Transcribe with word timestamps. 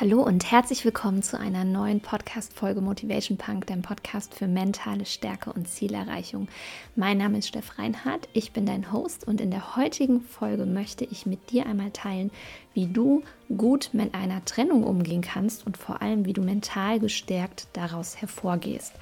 Hallo 0.00 0.22
und 0.22 0.50
herzlich 0.50 0.86
willkommen 0.86 1.22
zu 1.22 1.38
einer 1.38 1.64
neuen 1.64 2.00
Podcast-Folge 2.00 2.80
Motivation 2.80 3.36
Punk, 3.36 3.66
dem 3.66 3.82
Podcast 3.82 4.34
für 4.34 4.48
mentale 4.48 5.04
Stärke 5.04 5.52
und 5.52 5.68
Zielerreichung. 5.68 6.48
Mein 6.96 7.18
Name 7.18 7.38
ist 7.38 7.48
Steff 7.48 7.78
Reinhardt, 7.78 8.26
ich 8.32 8.52
bin 8.52 8.64
dein 8.64 8.90
Host 8.90 9.28
und 9.28 9.38
in 9.38 9.50
der 9.50 9.76
heutigen 9.76 10.22
Folge 10.22 10.64
möchte 10.64 11.04
ich 11.04 11.26
mit 11.26 11.50
dir 11.50 11.66
einmal 11.66 11.90
teilen, 11.90 12.30
wie 12.72 12.86
du 12.86 13.22
gut 13.54 13.90
mit 13.92 14.14
einer 14.14 14.42
Trennung 14.46 14.82
umgehen 14.82 15.20
kannst 15.20 15.66
und 15.66 15.76
vor 15.76 16.00
allem, 16.00 16.24
wie 16.24 16.32
du 16.32 16.40
mental 16.40 16.98
gestärkt 16.98 17.68
daraus 17.74 18.16
hervorgehst. 18.16 18.94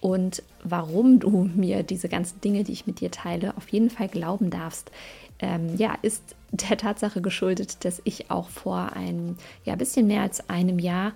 Und 0.00 0.44
warum 0.62 1.18
du 1.18 1.50
mir 1.52 1.82
diese 1.82 2.08
ganzen 2.08 2.40
Dinge, 2.40 2.62
die 2.62 2.72
ich 2.72 2.86
mit 2.86 3.00
dir 3.00 3.10
teile, 3.10 3.56
auf 3.56 3.68
jeden 3.70 3.90
Fall 3.90 4.06
glauben 4.06 4.50
darfst, 4.50 4.92
ähm, 5.40 5.76
ja, 5.76 5.96
ist 6.02 6.34
der 6.50 6.76
Tatsache 6.76 7.20
geschuldet, 7.20 7.84
dass 7.84 8.00
ich 8.04 8.30
auch 8.30 8.48
vor 8.48 8.92
ein 8.94 9.36
ja, 9.64 9.76
bisschen 9.76 10.06
mehr 10.06 10.22
als 10.22 10.48
einem 10.48 10.78
Jahr 10.78 11.12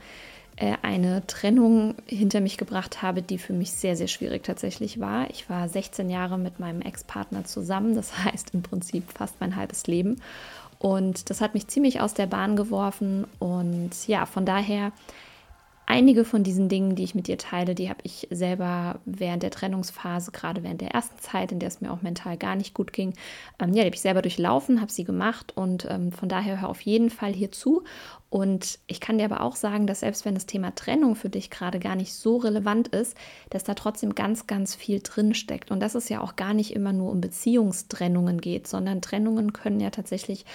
äh, 0.56 0.74
eine 0.82 1.26
Trennung 1.26 1.94
hinter 2.06 2.40
mich 2.40 2.58
gebracht 2.58 3.02
habe, 3.02 3.22
die 3.22 3.38
für 3.38 3.52
mich 3.52 3.72
sehr, 3.72 3.96
sehr 3.96 4.08
schwierig 4.08 4.44
tatsächlich 4.44 5.00
war. 5.00 5.30
Ich 5.30 5.48
war 5.48 5.68
16 5.68 6.10
Jahre 6.10 6.38
mit 6.38 6.60
meinem 6.60 6.82
Ex-Partner 6.82 7.44
zusammen, 7.44 7.94
das 7.94 8.16
heißt 8.24 8.54
im 8.54 8.62
Prinzip 8.62 9.10
fast 9.12 9.40
mein 9.40 9.56
halbes 9.56 9.86
Leben. 9.86 10.20
Und 10.78 11.30
das 11.30 11.40
hat 11.40 11.54
mich 11.54 11.68
ziemlich 11.68 12.00
aus 12.00 12.12
der 12.12 12.26
Bahn 12.26 12.56
geworfen. 12.56 13.26
Und 13.38 14.08
ja, 14.08 14.26
von 14.26 14.44
daher 14.44 14.92
einige 15.92 16.24
von 16.24 16.42
diesen 16.42 16.70
Dingen, 16.70 16.96
die 16.96 17.04
ich 17.04 17.14
mit 17.14 17.26
dir 17.26 17.36
teile, 17.36 17.74
die 17.74 17.90
habe 17.90 18.00
ich 18.02 18.26
selber 18.30 19.00
während 19.04 19.42
der 19.42 19.50
Trennungsphase, 19.50 20.32
gerade 20.32 20.62
während 20.62 20.80
der 20.80 20.92
ersten 20.92 21.18
Zeit, 21.18 21.52
in 21.52 21.58
der 21.58 21.68
es 21.68 21.82
mir 21.82 21.92
auch 21.92 22.00
mental 22.00 22.38
gar 22.38 22.56
nicht 22.56 22.72
gut 22.72 22.94
ging, 22.94 23.12
ähm, 23.58 23.74
ja, 23.74 23.82
die 23.82 23.88
habe 23.88 23.94
ich 23.94 24.00
selber 24.00 24.22
durchlaufen, 24.22 24.80
habe 24.80 24.90
sie 24.90 25.04
gemacht 25.04 25.54
und 25.54 25.86
ähm, 25.90 26.10
von 26.10 26.30
daher 26.30 26.62
hör 26.62 26.70
auf 26.70 26.80
jeden 26.80 27.10
Fall 27.10 27.34
hier 27.34 27.52
zu. 27.52 27.82
Und 28.30 28.78
ich 28.86 29.00
kann 29.00 29.18
dir 29.18 29.26
aber 29.26 29.42
auch 29.42 29.54
sagen, 29.54 29.86
dass 29.86 30.00
selbst 30.00 30.24
wenn 30.24 30.32
das 30.32 30.46
Thema 30.46 30.74
Trennung 30.74 31.14
für 31.14 31.28
dich 31.28 31.50
gerade 31.50 31.78
gar 31.78 31.94
nicht 31.94 32.14
so 32.14 32.38
relevant 32.38 32.88
ist, 32.88 33.14
dass 33.50 33.62
da 33.62 33.74
trotzdem 33.74 34.14
ganz, 34.14 34.46
ganz 34.46 34.74
viel 34.74 35.00
drin 35.02 35.34
steckt. 35.34 35.70
Und 35.70 35.80
dass 35.80 35.94
es 35.94 36.08
ja 36.08 36.22
auch 36.22 36.36
gar 36.36 36.54
nicht 36.54 36.74
immer 36.74 36.94
nur 36.94 37.10
um 37.10 37.20
Beziehungstrennungen 37.20 38.40
geht, 38.40 38.66
sondern 38.66 39.02
Trennungen 39.02 39.52
können 39.52 39.80
ja 39.80 39.90
tatsächlich 39.90 40.46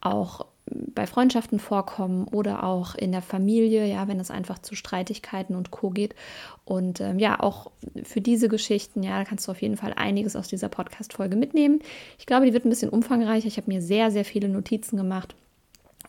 auch 0.00 0.46
bei 0.68 1.06
Freundschaften 1.06 1.58
vorkommen 1.60 2.26
oder 2.28 2.64
auch 2.64 2.94
in 2.94 3.12
der 3.12 3.22
Familie, 3.22 3.86
ja, 3.86 4.08
wenn 4.08 4.18
es 4.18 4.30
einfach 4.30 4.58
zu 4.58 4.74
Streitigkeiten 4.74 5.54
und 5.54 5.70
Co. 5.70 5.90
geht. 5.90 6.14
Und 6.64 7.00
ähm, 7.00 7.18
ja, 7.18 7.38
auch 7.40 7.70
für 8.02 8.20
diese 8.20 8.48
Geschichten, 8.48 9.02
ja, 9.02 9.18
da 9.18 9.24
kannst 9.24 9.46
du 9.46 9.52
auf 9.52 9.62
jeden 9.62 9.76
Fall 9.76 9.92
einiges 9.94 10.34
aus 10.34 10.48
dieser 10.48 10.68
Podcast-Folge 10.68 11.36
mitnehmen. 11.36 11.80
Ich 12.18 12.26
glaube, 12.26 12.46
die 12.46 12.52
wird 12.52 12.64
ein 12.64 12.70
bisschen 12.70 12.90
umfangreicher. 12.90 13.46
Ich 13.46 13.56
habe 13.58 13.70
mir 13.70 13.80
sehr, 13.80 14.10
sehr 14.10 14.24
viele 14.24 14.48
Notizen 14.48 14.96
gemacht 14.96 15.36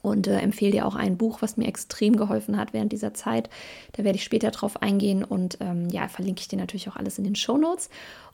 und 0.01 0.27
äh, 0.27 0.39
empfehle 0.39 0.71
dir 0.71 0.85
auch 0.85 0.95
ein 0.95 1.17
Buch, 1.17 1.41
was 1.41 1.57
mir 1.57 1.67
extrem 1.67 2.15
geholfen 2.15 2.57
hat 2.57 2.73
während 2.73 2.91
dieser 2.91 3.13
Zeit. 3.13 3.49
Da 3.93 4.03
werde 4.03 4.17
ich 4.17 4.23
später 4.23 4.51
drauf 4.51 4.81
eingehen 4.81 5.23
und 5.23 5.57
ähm, 5.61 5.89
ja, 5.89 6.07
verlinke 6.07 6.41
ich 6.41 6.47
dir 6.47 6.57
natürlich 6.57 6.89
auch 6.89 6.95
alles 6.95 7.17
in 7.17 7.23
den 7.23 7.35
Show 7.35 7.57
Notes. 7.57 7.89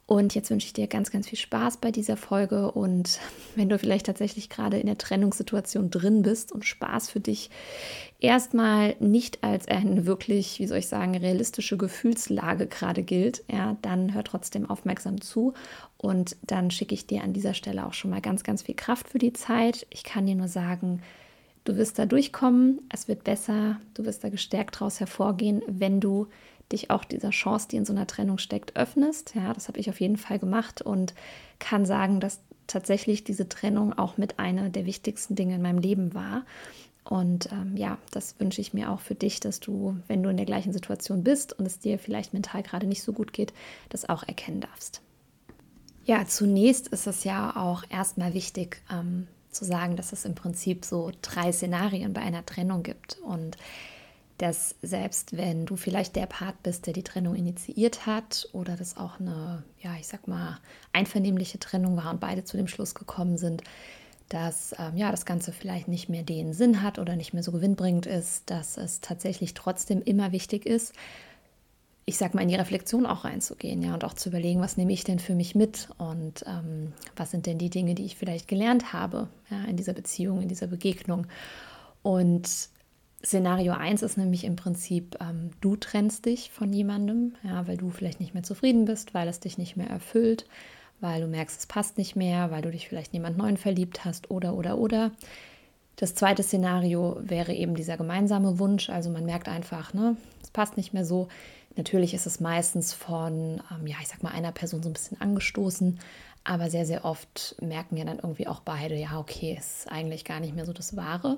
Und 0.05 0.35
jetzt 0.35 0.49
wünsche 0.49 0.67
ich 0.67 0.73
dir 0.73 0.87
ganz, 0.87 1.11
ganz 1.11 1.29
viel 1.29 1.39
Spaß 1.39 1.77
bei 1.77 1.89
dieser 1.89 2.17
Folge. 2.17 2.71
Und 2.71 3.19
wenn 3.55 3.69
du 3.69 3.79
vielleicht 3.79 4.05
tatsächlich 4.05 4.49
gerade 4.49 4.77
in 4.77 4.87
der 4.87 4.97
Trennungssituation 4.97 5.89
drin 5.89 6.23
bist 6.23 6.51
und 6.51 6.65
Spaß 6.65 7.09
für 7.09 7.19
dich 7.19 7.49
erstmal 8.19 8.95
nicht 8.99 9.43
als 9.43 9.67
eine 9.67 10.05
wirklich, 10.05 10.59
wie 10.59 10.67
soll 10.67 10.79
ich 10.79 10.87
sagen, 10.87 11.15
realistische 11.15 11.77
Gefühlslage 11.77 12.67
gerade 12.67 13.03
gilt, 13.03 13.43
ja, 13.49 13.77
dann 13.81 14.13
hör 14.13 14.23
trotzdem 14.23 14.69
aufmerksam 14.69 15.21
zu. 15.21 15.53
Und 15.97 16.35
dann 16.41 16.69
schicke 16.69 16.93
ich 16.93 17.07
dir 17.07 17.23
an 17.23 17.33
dieser 17.33 17.53
Stelle 17.53 17.85
auch 17.85 17.93
schon 17.93 18.11
mal 18.11 18.21
ganz, 18.21 18.43
ganz 18.43 18.63
viel 18.63 18.75
Kraft 18.75 19.09
für 19.09 19.19
die 19.19 19.33
Zeit. 19.33 19.87
Ich 19.89 20.03
kann 20.03 20.25
dir 20.25 20.35
nur 20.35 20.49
sagen, 20.49 21.01
du 21.63 21.77
wirst 21.77 21.97
da 21.97 22.05
durchkommen, 22.05 22.81
es 22.89 23.07
wird 23.07 23.23
besser, 23.23 23.79
du 23.93 24.03
wirst 24.05 24.23
da 24.23 24.29
gestärkt 24.29 24.75
daraus 24.75 24.99
hervorgehen, 24.99 25.61
wenn 25.67 26.01
du 26.01 26.27
dich 26.73 26.91
auch 26.91 27.05
dieser 27.05 27.29
Chance, 27.29 27.67
die 27.71 27.77
in 27.77 27.85
so 27.85 27.93
einer 27.93 28.07
Trennung 28.07 28.37
steckt, 28.37 28.75
öffnest. 28.75 29.33
Ja, 29.35 29.53
das 29.53 29.69
habe 29.69 29.79
ich 29.79 29.89
auf 29.89 30.01
jeden 30.01 30.17
Fall 30.17 30.39
gemacht 30.39 30.81
und 30.81 31.13
kann 31.59 31.85
sagen, 31.85 32.19
dass 32.19 32.41
tatsächlich 32.67 33.23
diese 33.23 33.47
Trennung 33.47 33.93
auch 33.93 34.17
mit 34.17 34.39
einer 34.39 34.69
der 34.69 34.85
wichtigsten 34.85 35.35
Dinge 35.35 35.55
in 35.55 35.61
meinem 35.61 35.79
Leben 35.79 36.13
war. 36.13 36.45
Und 37.03 37.51
ähm, 37.51 37.75
ja, 37.75 37.97
das 38.11 38.39
wünsche 38.39 38.61
ich 38.61 38.73
mir 38.73 38.89
auch 38.89 38.99
für 38.99 39.15
dich, 39.15 39.39
dass 39.39 39.59
du, 39.59 39.97
wenn 40.07 40.23
du 40.23 40.29
in 40.29 40.37
der 40.37 40.45
gleichen 40.45 40.73
Situation 40.73 41.23
bist 41.23 41.57
und 41.57 41.65
es 41.65 41.79
dir 41.79 41.99
vielleicht 41.99 42.33
mental 42.33 42.63
gerade 42.63 42.87
nicht 42.87 43.03
so 43.03 43.13
gut 43.13 43.33
geht, 43.33 43.53
das 43.89 44.07
auch 44.07 44.23
erkennen 44.23 44.61
darfst. 44.61 45.01
Ja, 46.05 46.25
zunächst 46.25 46.87
ist 46.89 47.07
es 47.07 47.23
ja 47.23 47.55
auch 47.55 47.83
erstmal 47.89 48.33
wichtig 48.33 48.81
ähm, 48.91 49.27
zu 49.51 49.65
sagen, 49.65 49.95
dass 49.95 50.13
es 50.13 50.25
im 50.25 50.35
Prinzip 50.35 50.85
so 50.85 51.11
drei 51.21 51.51
Szenarien 51.51 52.13
bei 52.13 52.21
einer 52.21 52.45
Trennung 52.45 52.83
gibt. 52.83 53.17
Und 53.23 53.57
dass 54.37 54.75
selbst 54.81 55.37
wenn 55.37 55.65
du 55.65 55.75
vielleicht 55.75 56.15
der 56.15 56.25
Part 56.25 56.61
bist, 56.63 56.87
der 56.87 56.93
die 56.93 57.03
Trennung 57.03 57.35
initiiert 57.35 58.05
hat 58.05 58.49
oder 58.51 58.75
das 58.75 58.97
auch 58.97 59.19
eine, 59.19 59.63
ja, 59.81 59.95
ich 59.99 60.07
sag 60.07 60.27
mal, 60.27 60.59
einvernehmliche 60.91 61.59
Trennung 61.59 61.97
war 61.97 62.09
und 62.09 62.19
beide 62.19 62.43
zu 62.43 62.57
dem 62.57 62.67
Schluss 62.67 62.95
gekommen 62.95 63.37
sind, 63.37 63.63
dass 64.29 64.73
ähm, 64.79 64.97
ja, 64.97 65.11
das 65.11 65.25
Ganze 65.25 65.51
vielleicht 65.51 65.87
nicht 65.87 66.09
mehr 66.09 66.23
den 66.23 66.53
Sinn 66.53 66.81
hat 66.81 66.97
oder 66.97 67.15
nicht 67.15 67.33
mehr 67.33 67.43
so 67.43 67.51
gewinnbringend 67.51 68.05
ist, 68.05 68.49
dass 68.49 68.77
es 68.77 68.99
tatsächlich 69.01 69.53
trotzdem 69.53 70.01
immer 70.01 70.31
wichtig 70.31 70.65
ist, 70.65 70.93
ich 72.05 72.17
sag 72.17 72.33
mal, 72.33 72.41
in 72.41 72.49
die 72.49 72.55
Reflexion 72.55 73.05
auch 73.05 73.23
reinzugehen, 73.23 73.81
ja, 73.81 73.93
und 73.93 74.03
auch 74.03 74.13
zu 74.13 74.29
überlegen, 74.29 74.59
was 74.59 74.75
nehme 74.75 74.91
ich 74.91 75.03
denn 75.03 75.19
für 75.19 75.35
mich 75.35 75.55
mit 75.55 75.87
und 75.97 76.43
ähm, 76.47 76.91
was 77.15 77.31
sind 77.31 77.45
denn 77.45 77.57
die 77.57 77.69
Dinge, 77.69 77.95
die 77.95 78.05
ich 78.05 78.17
vielleicht 78.17 78.47
gelernt 78.47 78.91
habe, 78.91 79.29
ja, 79.49 79.63
in 79.65 79.77
dieser 79.77 79.93
Beziehung, 79.93 80.41
in 80.41 80.49
dieser 80.49 80.67
Begegnung. 80.67 81.27
Und 82.01 82.69
Szenario 83.25 83.71
1 83.73 84.01
ist 84.01 84.17
nämlich 84.17 84.43
im 84.43 84.57
Prinzip, 84.57 85.17
ähm, 85.21 85.51
du 85.61 85.77
trennst 85.77 86.25
dich 86.25 86.51
von 86.51 86.73
jemandem, 86.73 87.35
ja, 87.43 87.65
weil 87.67 87.77
du 87.77 87.89
vielleicht 87.89 88.19
nicht 88.19 88.33
mehr 88.33 88.43
zufrieden 88.43 88.83
bist, 88.85 89.13
weil 89.13 89.27
es 89.29 89.39
dich 89.39 89.57
nicht 89.57 89.77
mehr 89.77 89.89
erfüllt, 89.89 90.45
weil 90.99 91.21
du 91.21 91.27
merkst, 91.27 91.59
es 91.59 91.65
passt 91.65 91.97
nicht 91.97 92.17
mehr, 92.17 92.51
weil 92.51 92.61
du 92.61 92.69
dich 92.69 92.89
vielleicht 92.89 93.13
in 93.13 93.19
jemand 93.21 93.37
Neuen 93.37 93.55
verliebt 93.55 94.03
hast 94.03 94.29
oder, 94.29 94.55
oder, 94.55 94.77
oder. 94.77 95.11
Das 95.95 96.15
zweite 96.15 96.43
Szenario 96.43 97.17
wäre 97.21 97.53
eben 97.53 97.75
dieser 97.75 97.95
gemeinsame 97.95 98.59
Wunsch, 98.59 98.89
also 98.89 99.09
man 99.09 99.25
merkt 99.25 99.47
einfach, 99.47 99.93
ne, 99.93 100.17
es 100.41 100.49
passt 100.49 100.75
nicht 100.75 100.93
mehr 100.93 101.05
so. 101.05 101.29
Natürlich 101.77 102.13
ist 102.13 102.25
es 102.25 102.41
meistens 102.41 102.93
von, 102.93 103.61
ähm, 103.71 103.87
ja, 103.87 103.95
ich 104.01 104.09
sag 104.09 104.21
mal, 104.21 104.31
einer 104.31 104.51
Person 104.51 104.83
so 104.83 104.89
ein 104.89 104.93
bisschen 104.93 105.21
angestoßen, 105.21 105.97
aber 106.43 106.69
sehr, 106.69 106.85
sehr 106.85 107.05
oft 107.05 107.55
merken 107.61 107.95
ja 107.95 108.03
dann 108.03 108.19
irgendwie 108.19 108.47
auch 108.47 108.59
beide, 108.59 108.95
ja, 108.95 109.17
okay, 109.17 109.55
ist 109.57 109.89
eigentlich 109.89 110.25
gar 110.25 110.41
nicht 110.41 110.53
mehr 110.53 110.65
so 110.65 110.73
das 110.73 110.97
Wahre. 110.97 111.37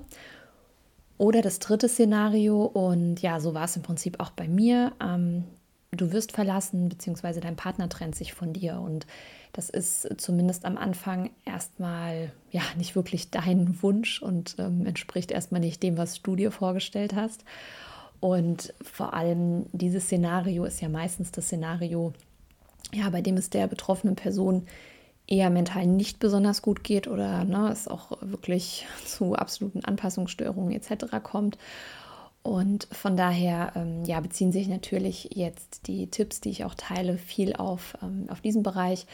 Oder 1.18 1.40
das 1.40 1.58
dritte 1.58 1.88
Szenario, 1.88 2.64
und 2.64 3.22
ja, 3.22 3.40
so 3.40 3.54
war 3.54 3.64
es 3.64 3.76
im 3.76 3.82
Prinzip 3.82 4.20
auch 4.20 4.30
bei 4.30 4.48
mir. 4.48 4.92
Ähm, 5.02 5.44
du 5.90 6.12
wirst 6.12 6.32
verlassen, 6.32 6.88
beziehungsweise 6.88 7.40
dein 7.40 7.56
Partner 7.56 7.88
trennt 7.88 8.14
sich 8.14 8.34
von 8.34 8.52
dir. 8.52 8.80
Und 8.80 9.06
das 9.52 9.70
ist 9.70 10.08
zumindest 10.18 10.64
am 10.64 10.76
Anfang 10.76 11.30
erstmal 11.44 12.32
ja 12.50 12.62
nicht 12.76 12.94
wirklich 12.94 13.30
dein 13.30 13.82
Wunsch 13.82 14.20
und 14.20 14.56
ähm, 14.58 14.84
entspricht 14.84 15.30
erstmal 15.30 15.60
nicht 15.60 15.82
dem, 15.82 15.96
was 15.96 16.20
du 16.20 16.36
dir 16.36 16.50
vorgestellt 16.50 17.14
hast. 17.14 17.44
Und 18.20 18.74
vor 18.82 19.14
allem 19.14 19.66
dieses 19.72 20.04
Szenario 20.04 20.64
ist 20.64 20.80
ja 20.80 20.88
meistens 20.88 21.32
das 21.32 21.46
Szenario, 21.46 22.12
ja, 22.92 23.08
bei 23.10 23.22
dem 23.22 23.36
es 23.36 23.50
der 23.50 23.66
betroffenen 23.66 24.16
Person 24.16 24.66
eher 25.28 25.50
mental 25.50 25.86
nicht 25.86 26.18
besonders 26.18 26.62
gut 26.62 26.84
geht 26.84 27.08
oder 27.08 27.44
ne, 27.44 27.68
es 27.70 27.88
auch 27.88 28.12
wirklich 28.20 28.86
zu 29.04 29.34
absoluten 29.34 29.84
Anpassungsstörungen 29.84 30.72
etc. 30.72 31.16
kommt. 31.22 31.58
Und 32.42 32.86
von 32.92 33.16
daher 33.16 33.72
ähm, 33.74 34.04
ja, 34.04 34.20
beziehen 34.20 34.52
sich 34.52 34.68
natürlich 34.68 35.30
jetzt 35.34 35.88
die 35.88 36.08
Tipps, 36.08 36.40
die 36.40 36.50
ich 36.50 36.64
auch 36.64 36.74
teile, 36.74 37.18
viel 37.18 37.56
auf, 37.56 37.98
ähm, 38.02 38.26
auf 38.30 38.40
diesen 38.40 38.62
Bereich, 38.62 39.06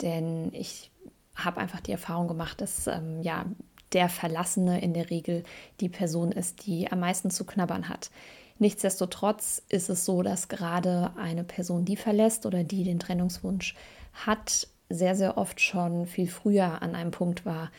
denn 0.00 0.52
ich 0.52 0.92
habe 1.34 1.60
einfach 1.60 1.80
die 1.80 1.92
Erfahrung 1.92 2.28
gemacht, 2.28 2.60
dass 2.60 2.86
ähm, 2.86 3.20
ja, 3.22 3.46
der 3.92 4.08
Verlassene 4.08 4.80
in 4.80 4.94
der 4.94 5.10
Regel 5.10 5.44
die 5.80 5.88
Person 5.88 6.30
ist, 6.30 6.66
die 6.66 6.90
am 6.90 7.00
meisten 7.00 7.30
zu 7.30 7.44
knabbern 7.44 7.88
hat. 7.88 8.10
Nichtsdestotrotz 8.58 9.62
ist 9.68 9.88
es 9.88 10.04
so, 10.04 10.22
dass 10.22 10.48
gerade 10.48 11.12
eine 11.16 11.44
Person, 11.44 11.84
die 11.84 11.96
verlässt 11.96 12.44
oder 12.44 12.64
die 12.64 12.84
den 12.84 12.98
Trennungswunsch 12.98 13.74
hat, 14.12 14.68
sehr, 14.90 15.14
sehr 15.14 15.36
oft 15.36 15.60
schon 15.60 16.06
viel 16.06 16.28
früher 16.28 16.82
an 16.82 16.94
einem 16.94 17.10
Punkt 17.10 17.44
war, 17.44 17.70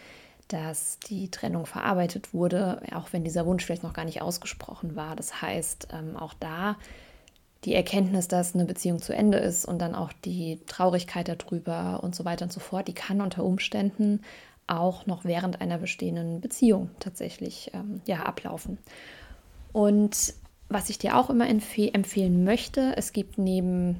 dass 0.47 0.99
die 0.99 1.29
Trennung 1.29 1.65
verarbeitet 1.65 2.33
wurde, 2.33 2.81
auch 2.93 3.13
wenn 3.13 3.23
dieser 3.23 3.45
Wunsch 3.45 3.65
vielleicht 3.65 3.83
noch 3.83 3.93
gar 3.93 4.05
nicht 4.05 4.21
ausgesprochen 4.21 4.95
war. 4.95 5.15
Das 5.15 5.41
heißt, 5.41 5.89
ähm, 5.93 6.17
auch 6.17 6.33
da 6.33 6.75
die 7.65 7.75
Erkenntnis, 7.75 8.27
dass 8.27 8.55
eine 8.55 8.65
Beziehung 8.65 8.99
zu 8.99 9.13
Ende 9.13 9.37
ist 9.37 9.65
und 9.65 9.79
dann 9.79 9.93
auch 9.93 10.13
die 10.25 10.59
Traurigkeit 10.65 11.27
darüber 11.27 12.01
und 12.03 12.15
so 12.15 12.25
weiter 12.25 12.45
und 12.45 12.53
so 12.53 12.59
fort, 12.59 12.87
die 12.87 12.93
kann 12.93 13.21
unter 13.21 13.43
Umständen 13.43 14.21
auch 14.65 15.05
noch 15.05 15.25
während 15.25 15.61
einer 15.61 15.77
bestehenden 15.77 16.41
Beziehung 16.41 16.91
tatsächlich 16.99 17.71
ähm, 17.73 18.01
ja, 18.05 18.23
ablaufen. 18.23 18.77
Und 19.73 20.33
was 20.69 20.89
ich 20.89 20.99
dir 20.99 21.17
auch 21.17 21.29
immer 21.29 21.49
empfeh 21.49 21.89
empfehlen 21.89 22.43
möchte, 22.43 22.93
es 22.95 23.11
gibt 23.11 23.37
neben 23.37 23.99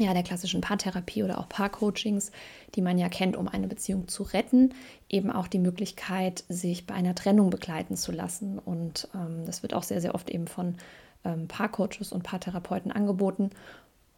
ja, 0.00 0.14
der 0.14 0.22
klassischen 0.22 0.60
Paartherapie 0.60 1.22
oder 1.22 1.38
auch 1.38 1.48
Paarcoachings, 1.48 2.32
die 2.74 2.82
man 2.82 2.98
ja 2.98 3.08
kennt, 3.08 3.36
um 3.36 3.48
eine 3.48 3.68
Beziehung 3.68 4.08
zu 4.08 4.22
retten, 4.22 4.74
eben 5.08 5.30
auch 5.30 5.48
die 5.48 5.58
Möglichkeit, 5.58 6.44
sich 6.48 6.86
bei 6.86 6.94
einer 6.94 7.14
Trennung 7.14 7.50
begleiten 7.50 7.96
zu 7.96 8.12
lassen. 8.12 8.58
Und 8.58 9.08
ähm, 9.14 9.44
das 9.46 9.62
wird 9.62 9.74
auch 9.74 9.82
sehr, 9.82 10.00
sehr 10.00 10.14
oft 10.14 10.30
eben 10.30 10.46
von 10.46 10.76
ähm, 11.24 11.48
Paarcoaches 11.48 12.12
und 12.12 12.22
Paartherapeuten 12.22 12.92
angeboten. 12.92 13.50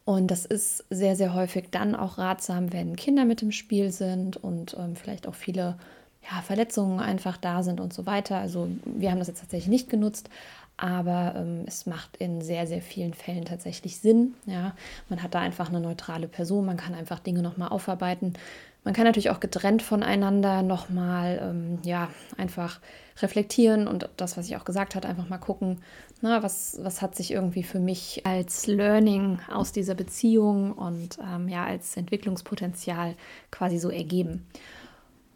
Und 0.04 0.30
das 0.30 0.44
ist 0.44 0.84
sehr, 0.90 1.14
sehr 1.14 1.34
häufig 1.34 1.70
dann 1.70 1.94
auch 1.94 2.18
ratsam, 2.18 2.72
wenn 2.72 2.96
Kinder 2.96 3.24
mit 3.24 3.42
im 3.42 3.52
Spiel 3.52 3.92
sind 3.92 4.36
und 4.36 4.76
ähm, 4.78 4.96
vielleicht 4.96 5.28
auch 5.28 5.34
viele 5.34 5.76
ja, 6.30 6.40
Verletzungen 6.42 7.00
einfach 7.00 7.36
da 7.36 7.62
sind 7.62 7.80
und 7.80 7.92
so 7.92 8.06
weiter. 8.06 8.38
Also 8.38 8.68
wir 8.84 9.10
haben 9.10 9.18
das 9.18 9.28
jetzt 9.28 9.40
tatsächlich 9.40 9.68
nicht 9.68 9.90
genutzt, 9.90 10.28
aber 10.82 11.34
ähm, 11.36 11.62
es 11.68 11.86
macht 11.86 12.16
in 12.16 12.40
sehr, 12.40 12.66
sehr 12.66 12.82
vielen 12.82 13.14
Fällen 13.14 13.44
tatsächlich 13.44 13.98
Sinn. 13.98 14.34
Ja, 14.46 14.74
man 15.08 15.22
hat 15.22 15.32
da 15.32 15.38
einfach 15.38 15.68
eine 15.68 15.78
neutrale 15.78 16.26
Person, 16.26 16.66
man 16.66 16.76
kann 16.76 16.92
einfach 16.92 17.20
Dinge 17.20 17.40
nochmal 17.40 17.68
aufarbeiten. 17.68 18.32
Man 18.82 18.92
kann 18.92 19.04
natürlich 19.04 19.30
auch 19.30 19.38
getrennt 19.38 19.80
voneinander 19.80 20.62
nochmal, 20.62 21.38
ähm, 21.40 21.78
ja, 21.84 22.08
einfach 22.36 22.80
reflektieren 23.20 23.86
und 23.86 24.08
das, 24.16 24.36
was 24.36 24.48
ich 24.48 24.56
auch 24.56 24.64
gesagt 24.64 24.96
habe, 24.96 25.06
einfach 25.06 25.28
mal 25.28 25.38
gucken, 25.38 25.78
na, 26.20 26.42
was, 26.42 26.76
was 26.82 27.00
hat 27.00 27.14
sich 27.14 27.30
irgendwie 27.30 27.62
für 27.62 27.78
mich 27.78 28.26
als 28.26 28.66
Learning 28.66 29.38
aus 29.52 29.70
dieser 29.70 29.94
Beziehung 29.94 30.72
und 30.72 31.16
ähm, 31.20 31.48
ja, 31.48 31.64
als 31.64 31.96
Entwicklungspotenzial 31.96 33.14
quasi 33.52 33.78
so 33.78 33.88
ergeben. 33.88 34.48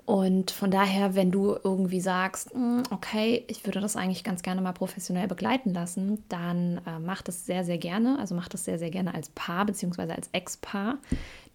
Und 0.06 0.52
von 0.52 0.70
daher, 0.70 1.16
wenn 1.16 1.32
du 1.32 1.56
irgendwie 1.64 2.00
sagst, 2.00 2.52
hm, 2.52 2.84
okay, 2.92 3.44
ich 3.48 3.66
würde 3.66 3.80
das 3.80 3.96
eigentlich 3.96 4.22
ganz 4.22 4.42
gerne 4.42 4.60
mal 4.60 4.72
professionell 4.72 5.26
begleiten 5.26 5.74
lassen, 5.74 6.22
dann 6.28 6.80
äh, 6.86 7.00
mach 7.00 7.22
das 7.22 7.44
sehr, 7.44 7.64
sehr 7.64 7.78
gerne. 7.78 8.16
Also 8.20 8.36
mach 8.36 8.48
das 8.48 8.64
sehr, 8.64 8.78
sehr 8.78 8.90
gerne 8.90 9.14
als 9.14 9.30
Paar 9.30 9.66
bzw. 9.66 10.12
als 10.12 10.28
Ex-Paar, 10.30 10.98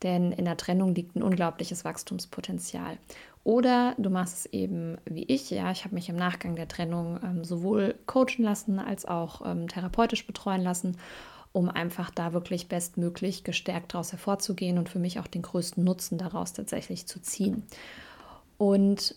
denn 0.04 0.34
in 0.34 0.44
der 0.44 0.58
Trennung 0.58 0.94
liegt 0.94 1.16
ein 1.16 1.24
unglaubliches 1.24 1.86
Wachstumspotenzial. 1.86 2.98
Oder 3.46 3.96
du 3.98 4.10
machst 4.10 4.40
es 4.40 4.46
eben 4.48 4.98
wie 5.06 5.24
ich, 5.24 5.50
ja, 5.50 5.72
ich 5.72 5.86
habe 5.86 5.96
mich 5.96 6.10
im 6.10 6.18
Nachgang 6.18 6.58
der 6.58 6.68
Trennung 6.68 7.20
ähm, 7.24 7.46
sowohl 7.46 7.96
coachen 8.06 8.44
lassen 8.44 8.80
als 8.80 9.06
auch 9.06 9.46
ähm, 9.46 9.70
therapeutisch 9.70 10.28
betreuen 10.28 10.62
lassen 10.62 10.98
um 11.54 11.70
einfach 11.70 12.12
da 12.12 12.32
wirklich 12.32 12.70
bestmöglich 12.70 13.44
gestärkt 13.44 13.94
daraus 13.94 14.14
hervorzugehen 14.14 14.78
und 14.78 14.88
für 14.88 15.00
mich 15.00 15.20
auch 15.20 15.28
den 15.28 15.42
größten 15.42 15.84
Nutzen 15.84 16.18
daraus 16.18 16.54
tatsächlich 16.54 17.08
zu 17.08 17.22
ziehen. 17.22 17.64
Und 18.62 19.16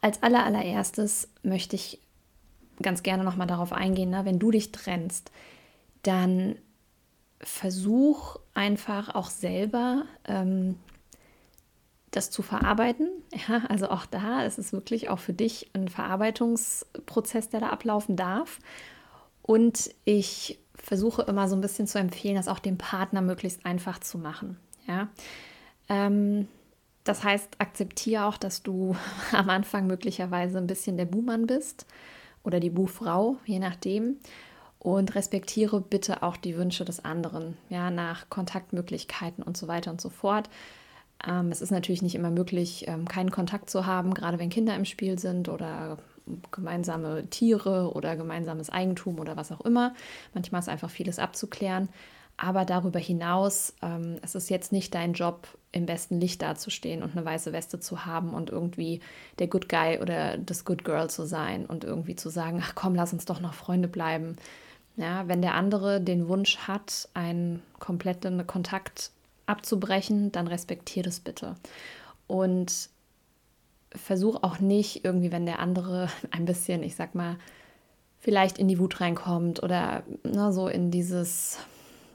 als 0.00 0.22
allerallererstes 0.22 1.28
möchte 1.42 1.74
ich 1.74 1.98
ganz 2.80 3.02
gerne 3.02 3.24
nochmal 3.24 3.48
darauf 3.48 3.72
eingehen, 3.72 4.10
ne? 4.10 4.24
wenn 4.24 4.38
du 4.38 4.52
dich 4.52 4.70
trennst, 4.70 5.32
dann 6.04 6.54
versuch 7.40 8.36
einfach 8.54 9.16
auch 9.16 9.30
selber 9.30 10.04
ähm, 10.28 10.76
das 12.12 12.30
zu 12.30 12.42
verarbeiten. 12.42 13.08
Ja, 13.48 13.62
also 13.68 13.90
auch 13.90 14.06
da 14.06 14.44
ist 14.44 14.60
es 14.60 14.72
wirklich 14.72 15.08
auch 15.08 15.18
für 15.18 15.32
dich 15.32 15.70
ein 15.72 15.88
Verarbeitungsprozess, 15.88 17.48
der 17.48 17.58
da 17.58 17.70
ablaufen 17.70 18.14
darf. 18.14 18.60
Und 19.42 19.90
ich 20.04 20.60
versuche 20.76 21.22
immer 21.22 21.48
so 21.48 21.56
ein 21.56 21.60
bisschen 21.60 21.88
zu 21.88 21.98
empfehlen, 21.98 22.36
das 22.36 22.46
auch 22.46 22.60
dem 22.60 22.78
Partner 22.78 23.22
möglichst 23.22 23.66
einfach 23.66 23.98
zu 23.98 24.18
machen. 24.18 24.56
Ja. 24.86 25.08
Ähm, 25.88 26.46
das 27.10 27.24
heißt, 27.24 27.56
akzeptiere 27.58 28.24
auch, 28.24 28.36
dass 28.36 28.62
du 28.62 28.94
am 29.32 29.50
Anfang 29.50 29.88
möglicherweise 29.88 30.58
ein 30.58 30.68
bisschen 30.68 30.96
der 30.96 31.06
Buhmann 31.06 31.48
bist 31.48 31.84
oder 32.44 32.60
die 32.60 32.70
Buhfrau, 32.70 33.36
je 33.44 33.58
nachdem. 33.58 34.18
Und 34.78 35.14
respektiere 35.14 35.80
bitte 35.80 36.22
auch 36.22 36.36
die 36.38 36.56
Wünsche 36.56 36.84
des 36.84 37.04
anderen, 37.04 37.56
ja, 37.68 37.90
nach 37.90 38.30
Kontaktmöglichkeiten 38.30 39.42
und 39.42 39.56
so 39.56 39.68
weiter 39.68 39.90
und 39.90 40.00
so 40.00 40.08
fort. 40.08 40.48
Ähm, 41.26 41.50
es 41.50 41.60
ist 41.60 41.72
natürlich 41.72 42.00
nicht 42.00 42.14
immer 42.14 42.30
möglich, 42.30 42.86
ähm, 42.86 43.06
keinen 43.06 43.30
Kontakt 43.32 43.68
zu 43.68 43.84
haben, 43.84 44.14
gerade 44.14 44.38
wenn 44.38 44.48
Kinder 44.48 44.74
im 44.76 44.86
Spiel 44.86 45.18
sind 45.18 45.50
oder 45.50 45.98
gemeinsame 46.52 47.26
Tiere 47.28 47.92
oder 47.92 48.16
gemeinsames 48.16 48.70
Eigentum 48.70 49.18
oder 49.18 49.36
was 49.36 49.50
auch 49.50 49.60
immer. 49.62 49.94
Manchmal 50.32 50.60
ist 50.60 50.68
einfach 50.68 50.90
vieles 50.90 51.18
abzuklären. 51.18 51.88
Aber 52.42 52.64
darüber 52.64 52.98
hinaus, 52.98 53.74
ähm, 53.82 54.16
es 54.22 54.34
ist 54.34 54.48
jetzt 54.48 54.72
nicht 54.72 54.94
dein 54.94 55.12
Job, 55.12 55.46
im 55.72 55.84
besten 55.84 56.18
Licht 56.18 56.40
dazustehen 56.40 57.02
und 57.02 57.14
eine 57.14 57.24
weiße 57.24 57.52
Weste 57.52 57.78
zu 57.78 58.06
haben 58.06 58.32
und 58.32 58.48
irgendwie 58.48 59.00
der 59.38 59.46
Good 59.46 59.68
Guy 59.68 59.98
oder 60.00 60.38
das 60.38 60.64
Good 60.64 60.82
Girl 60.82 61.10
zu 61.10 61.26
sein 61.26 61.66
und 61.66 61.84
irgendwie 61.84 62.16
zu 62.16 62.30
sagen, 62.30 62.62
ach 62.64 62.74
komm, 62.74 62.94
lass 62.94 63.12
uns 63.12 63.26
doch 63.26 63.40
noch 63.40 63.52
Freunde 63.52 63.88
bleiben. 63.88 64.36
Ja, 64.96 65.28
wenn 65.28 65.42
der 65.42 65.54
andere 65.54 66.00
den 66.00 66.28
Wunsch 66.28 66.56
hat, 66.66 67.10
einen 67.12 67.62
kompletten 67.78 68.46
Kontakt 68.46 69.10
abzubrechen, 69.44 70.32
dann 70.32 70.48
respektiere 70.48 71.04
das 71.04 71.20
bitte. 71.20 71.56
Und 72.26 72.88
versuch 73.94 74.42
auch 74.42 74.60
nicht 74.60 75.04
irgendwie, 75.04 75.30
wenn 75.30 75.44
der 75.44 75.58
andere 75.58 76.08
ein 76.30 76.46
bisschen, 76.46 76.82
ich 76.82 76.96
sag 76.96 77.14
mal, 77.14 77.36
vielleicht 78.18 78.56
in 78.56 78.66
die 78.66 78.78
Wut 78.78 79.02
reinkommt 79.02 79.62
oder 79.62 80.04
ne, 80.24 80.54
so 80.54 80.68
in 80.68 80.90
dieses 80.90 81.58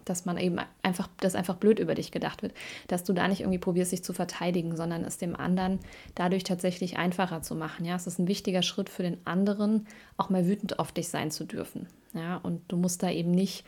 dass 0.06 0.26
man 0.26 0.38
eben 0.38 0.58
einfach, 0.84 1.10
dass 1.20 1.36
einfach 1.36 1.56
blöd 1.56 1.80
über 1.80 1.96
dich 1.96 2.12
gedacht 2.12 2.42
wird, 2.42 2.54
dass 2.88 3.04
du 3.04 3.14
da 3.14 3.28
nicht 3.28 3.42
irgendwie 3.42 3.60
probierst, 3.60 3.92
dich 3.92 4.04
zu 4.04 4.14
verteidigen, 4.14 4.76
sondern 4.78 5.04
es 5.04 5.18
dem 5.18 5.36
anderen 5.36 5.80
dadurch 6.14 6.44
tatsächlich 6.44 6.98
einfacher 6.98 7.42
zu 7.42 7.56
machen. 7.56 7.86
Ja, 7.86 7.96
es 7.96 8.08
ist 8.08 8.20
ein 8.20 8.28
wichtiger 8.28 8.62
Schritt 8.62 8.90
für 8.90 9.04
den 9.04 9.18
anderen, 9.26 9.88
auch 10.18 10.30
mal 10.30 10.48
wütend 10.48 10.80
auf 10.80 10.92
dich 10.92 11.10
sein 11.10 11.32
zu 11.32 11.46
dürfen. 11.46 11.88
Ja, 12.14 12.38
und 12.38 12.62
du 12.70 12.78
musst 12.78 13.04
da 13.04 13.10
eben 13.10 13.32
nicht 13.32 13.66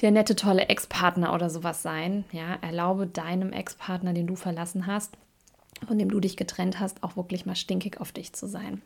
der 0.00 0.10
nette, 0.10 0.36
tolle 0.36 0.68
Ex-Partner 0.68 1.32
oder 1.34 1.50
sowas 1.50 1.82
sein. 1.82 2.24
Ja, 2.32 2.58
erlaube 2.60 3.06
deinem 3.06 3.52
Ex-Partner, 3.52 4.12
den 4.12 4.26
du 4.26 4.36
verlassen 4.36 4.86
hast, 4.86 5.16
von 5.86 5.98
dem 5.98 6.10
du 6.10 6.20
dich 6.20 6.36
getrennt 6.36 6.78
hast, 6.78 7.02
auch 7.02 7.16
wirklich 7.16 7.46
mal 7.46 7.56
stinkig 7.56 8.00
auf 8.00 8.12
dich 8.12 8.32
zu 8.32 8.46
sein. 8.46 8.82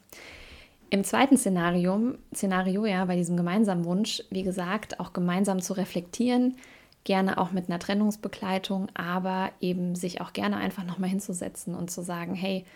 Im 0.92 1.04
zweiten 1.04 1.38
Szenario, 1.38 2.16
Szenario, 2.34 2.84
ja, 2.84 3.06
bei 3.06 3.16
diesem 3.16 3.34
gemeinsamen 3.34 3.86
Wunsch, 3.86 4.22
wie 4.28 4.42
gesagt, 4.42 5.00
auch 5.00 5.14
gemeinsam 5.14 5.62
zu 5.62 5.72
reflektieren, 5.72 6.58
gerne 7.04 7.38
auch 7.38 7.50
mit 7.50 7.70
einer 7.70 7.78
Trennungsbegleitung, 7.78 8.88
aber 8.92 9.52
eben 9.62 9.94
sich 9.94 10.20
auch 10.20 10.34
gerne 10.34 10.58
einfach 10.58 10.84
nochmal 10.84 11.08
hinzusetzen 11.08 11.74
und 11.74 11.90
zu 11.90 12.02
sagen, 12.02 12.34
hey, 12.34 12.66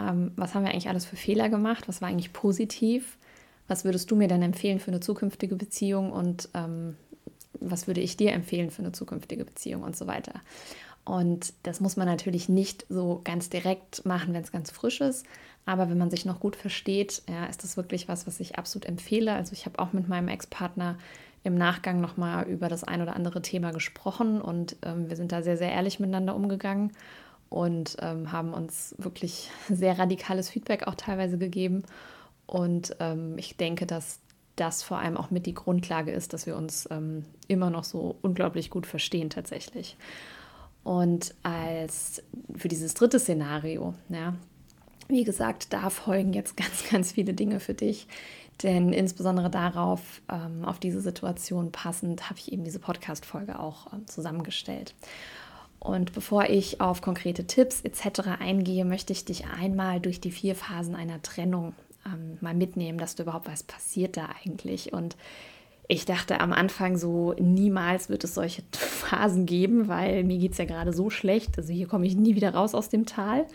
ähm, 0.00 0.32
was 0.34 0.56
haben 0.56 0.64
wir 0.64 0.72
eigentlich 0.72 0.88
alles 0.88 1.04
für 1.04 1.14
Fehler 1.14 1.50
gemacht? 1.50 1.86
Was 1.86 2.02
war 2.02 2.08
eigentlich 2.08 2.32
positiv? 2.32 3.16
Was 3.68 3.84
würdest 3.84 4.10
du 4.10 4.16
mir 4.16 4.26
dann 4.26 4.42
empfehlen 4.42 4.80
für 4.80 4.90
eine 4.90 4.98
zukünftige 4.98 5.54
Beziehung 5.54 6.10
und 6.10 6.48
ähm, 6.54 6.96
was 7.60 7.86
würde 7.86 8.00
ich 8.00 8.16
dir 8.16 8.32
empfehlen 8.32 8.72
für 8.72 8.82
eine 8.82 8.90
zukünftige 8.90 9.44
Beziehung 9.44 9.84
und 9.84 9.96
so 9.96 10.08
weiter? 10.08 10.32
Und 11.04 11.52
das 11.62 11.80
muss 11.80 11.96
man 11.96 12.06
natürlich 12.06 12.48
nicht 12.48 12.86
so 12.88 13.20
ganz 13.22 13.50
direkt 13.50 14.04
machen, 14.04 14.34
wenn 14.34 14.42
es 14.42 14.50
ganz 14.50 14.72
frisch 14.72 15.00
ist. 15.00 15.26
Aber 15.64 15.88
wenn 15.88 15.98
man 15.98 16.10
sich 16.10 16.24
noch 16.24 16.40
gut 16.40 16.56
versteht, 16.56 17.22
ja, 17.28 17.46
ist 17.46 17.62
das 17.62 17.76
wirklich 17.76 18.08
was, 18.08 18.26
was 18.26 18.40
ich 18.40 18.58
absolut 18.58 18.86
empfehle. 18.86 19.32
Also 19.32 19.52
ich 19.52 19.64
habe 19.64 19.78
auch 19.78 19.92
mit 19.92 20.08
meinem 20.08 20.28
Ex-Partner 20.28 20.98
im 21.44 21.54
Nachgang 21.54 22.00
nochmal 22.00 22.46
über 22.48 22.68
das 22.68 22.84
ein 22.84 23.02
oder 23.02 23.16
andere 23.16 23.42
Thema 23.42 23.72
gesprochen 23.72 24.40
und 24.40 24.76
ähm, 24.82 25.08
wir 25.08 25.16
sind 25.16 25.32
da 25.32 25.42
sehr, 25.42 25.56
sehr 25.56 25.72
ehrlich 25.72 25.98
miteinander 25.98 26.36
umgegangen 26.36 26.92
und 27.48 27.96
ähm, 28.00 28.32
haben 28.32 28.54
uns 28.54 28.94
wirklich 28.98 29.50
sehr 29.68 29.98
radikales 29.98 30.50
Feedback 30.50 30.86
auch 30.86 30.94
teilweise 30.94 31.38
gegeben. 31.38 31.82
Und 32.46 32.96
ähm, 33.00 33.38
ich 33.38 33.56
denke, 33.56 33.86
dass 33.86 34.20
das 34.56 34.82
vor 34.82 34.98
allem 34.98 35.16
auch 35.16 35.30
mit 35.30 35.46
die 35.46 35.54
Grundlage 35.54 36.12
ist, 36.12 36.32
dass 36.32 36.46
wir 36.46 36.56
uns 36.56 36.88
ähm, 36.90 37.24
immer 37.48 37.70
noch 37.70 37.84
so 37.84 38.16
unglaublich 38.22 38.70
gut 38.70 38.86
verstehen 38.86 39.30
tatsächlich. 39.30 39.96
Und 40.84 41.34
als 41.42 42.22
für 42.56 42.68
dieses 42.68 42.94
dritte 42.94 43.18
Szenario, 43.18 43.94
ja, 44.08 44.34
wie 45.08 45.24
gesagt, 45.24 45.72
da 45.72 45.90
folgen 45.90 46.32
jetzt 46.32 46.56
ganz, 46.56 46.88
ganz 46.90 47.12
viele 47.12 47.34
Dinge 47.34 47.60
für 47.60 47.74
dich. 47.74 48.06
Denn 48.62 48.92
insbesondere 48.92 49.50
darauf, 49.50 50.22
ähm, 50.30 50.64
auf 50.64 50.78
diese 50.78 51.00
Situation 51.00 51.72
passend, 51.72 52.28
habe 52.28 52.38
ich 52.38 52.52
eben 52.52 52.64
diese 52.64 52.78
Podcast-Folge 52.78 53.58
auch 53.58 53.92
ähm, 53.92 54.06
zusammengestellt. 54.06 54.94
Und 55.80 56.12
bevor 56.12 56.44
ich 56.44 56.80
auf 56.80 57.02
konkrete 57.02 57.46
Tipps 57.46 57.80
etc. 57.80 58.38
eingehe, 58.38 58.84
möchte 58.84 59.12
ich 59.12 59.24
dich 59.24 59.46
einmal 59.46 60.00
durch 60.00 60.20
die 60.20 60.30
vier 60.30 60.54
Phasen 60.54 60.94
einer 60.94 61.20
Trennung 61.22 61.74
ähm, 62.06 62.38
mal 62.40 62.54
mitnehmen, 62.54 62.98
dass 62.98 63.16
du 63.16 63.24
überhaupt 63.24 63.48
was 63.48 63.64
passiert 63.64 64.16
da 64.16 64.28
eigentlich. 64.44 64.92
Und 64.92 65.16
ich 65.88 66.04
dachte 66.04 66.40
am 66.40 66.52
Anfang 66.52 66.96
so, 66.96 67.34
niemals 67.38 68.08
wird 68.08 68.22
es 68.22 68.34
solche 68.34 68.62
Phasen 68.72 69.44
geben, 69.44 69.88
weil 69.88 70.22
mir 70.22 70.38
geht 70.38 70.52
es 70.52 70.58
ja 70.58 70.66
gerade 70.66 70.92
so 70.92 71.10
schlecht. 71.10 71.58
Also 71.58 71.72
hier 71.72 71.88
komme 71.88 72.06
ich 72.06 72.14
nie 72.14 72.36
wieder 72.36 72.54
raus 72.54 72.74
aus 72.74 72.88
dem 72.88 73.04
Tal. 73.04 73.46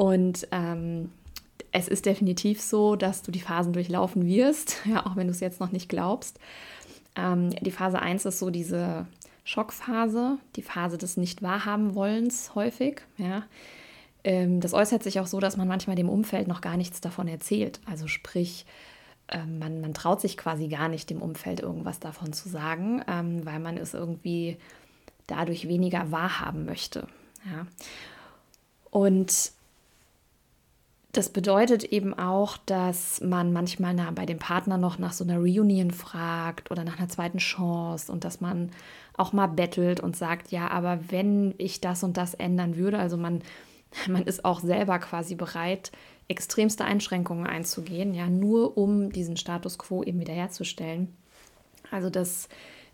Und 0.00 0.48
ähm, 0.50 1.12
es 1.72 1.86
ist 1.86 2.06
definitiv 2.06 2.62
so, 2.62 2.96
dass 2.96 3.20
du 3.20 3.30
die 3.30 3.40
Phasen 3.40 3.74
durchlaufen 3.74 4.24
wirst, 4.24 4.78
ja, 4.86 5.04
auch 5.04 5.14
wenn 5.14 5.26
du 5.26 5.30
es 5.30 5.40
jetzt 5.40 5.60
noch 5.60 5.72
nicht 5.72 5.90
glaubst. 5.90 6.40
Ähm, 7.16 7.50
die 7.60 7.70
Phase 7.70 8.00
1 8.00 8.24
ist 8.24 8.38
so 8.38 8.48
diese 8.48 9.06
Schockphase, 9.44 10.38
die 10.56 10.62
Phase 10.62 10.96
des 10.96 11.18
Nicht-Wahrhaben-Wollens 11.18 12.54
häufig. 12.54 13.02
Ja. 13.18 13.42
Ähm, 14.24 14.60
das 14.60 14.72
äußert 14.72 15.02
sich 15.02 15.20
auch 15.20 15.26
so, 15.26 15.38
dass 15.38 15.58
man 15.58 15.68
manchmal 15.68 15.96
dem 15.96 16.08
Umfeld 16.08 16.48
noch 16.48 16.62
gar 16.62 16.78
nichts 16.78 17.02
davon 17.02 17.28
erzählt. 17.28 17.78
Also 17.84 18.06
sprich, 18.06 18.64
ähm, 19.28 19.58
man, 19.58 19.82
man 19.82 19.92
traut 19.92 20.22
sich 20.22 20.38
quasi 20.38 20.68
gar 20.68 20.88
nicht 20.88 21.10
dem 21.10 21.20
Umfeld 21.20 21.60
irgendwas 21.60 22.00
davon 22.00 22.32
zu 22.32 22.48
sagen, 22.48 23.02
ähm, 23.06 23.44
weil 23.44 23.58
man 23.58 23.76
es 23.76 23.92
irgendwie 23.92 24.56
dadurch 25.26 25.68
weniger 25.68 26.10
wahrhaben 26.10 26.64
möchte. 26.64 27.06
Ja. 27.44 27.66
Und 28.90 29.52
das 31.12 31.28
bedeutet 31.30 31.82
eben 31.84 32.16
auch, 32.16 32.56
dass 32.56 33.20
man 33.20 33.52
manchmal 33.52 33.94
nach, 33.94 34.12
bei 34.12 34.26
dem 34.26 34.38
Partner 34.38 34.78
noch 34.78 34.98
nach 34.98 35.12
so 35.12 35.24
einer 35.24 35.38
Reunion 35.38 35.90
fragt 35.90 36.70
oder 36.70 36.84
nach 36.84 36.98
einer 36.98 37.08
zweiten 37.08 37.38
Chance 37.38 38.12
und 38.12 38.24
dass 38.24 38.40
man 38.40 38.70
auch 39.16 39.32
mal 39.32 39.48
bettelt 39.48 40.00
und 40.00 40.16
sagt, 40.16 40.52
ja, 40.52 40.68
aber 40.68 41.00
wenn 41.08 41.54
ich 41.58 41.80
das 41.80 42.04
und 42.04 42.16
das 42.16 42.34
ändern 42.34 42.76
würde, 42.76 42.98
also 42.98 43.16
man, 43.16 43.42
man 44.08 44.22
ist 44.22 44.44
auch 44.44 44.60
selber 44.60 44.98
quasi 45.00 45.34
bereit, 45.34 45.90
extremste 46.28 46.84
Einschränkungen 46.84 47.46
einzugehen, 47.46 48.14
ja, 48.14 48.28
nur 48.28 48.78
um 48.78 49.10
diesen 49.10 49.36
Status 49.36 49.78
quo 49.78 50.04
eben 50.04 50.20
wiederherzustellen. 50.20 51.12
Also 51.90 52.08
das, 52.08 52.48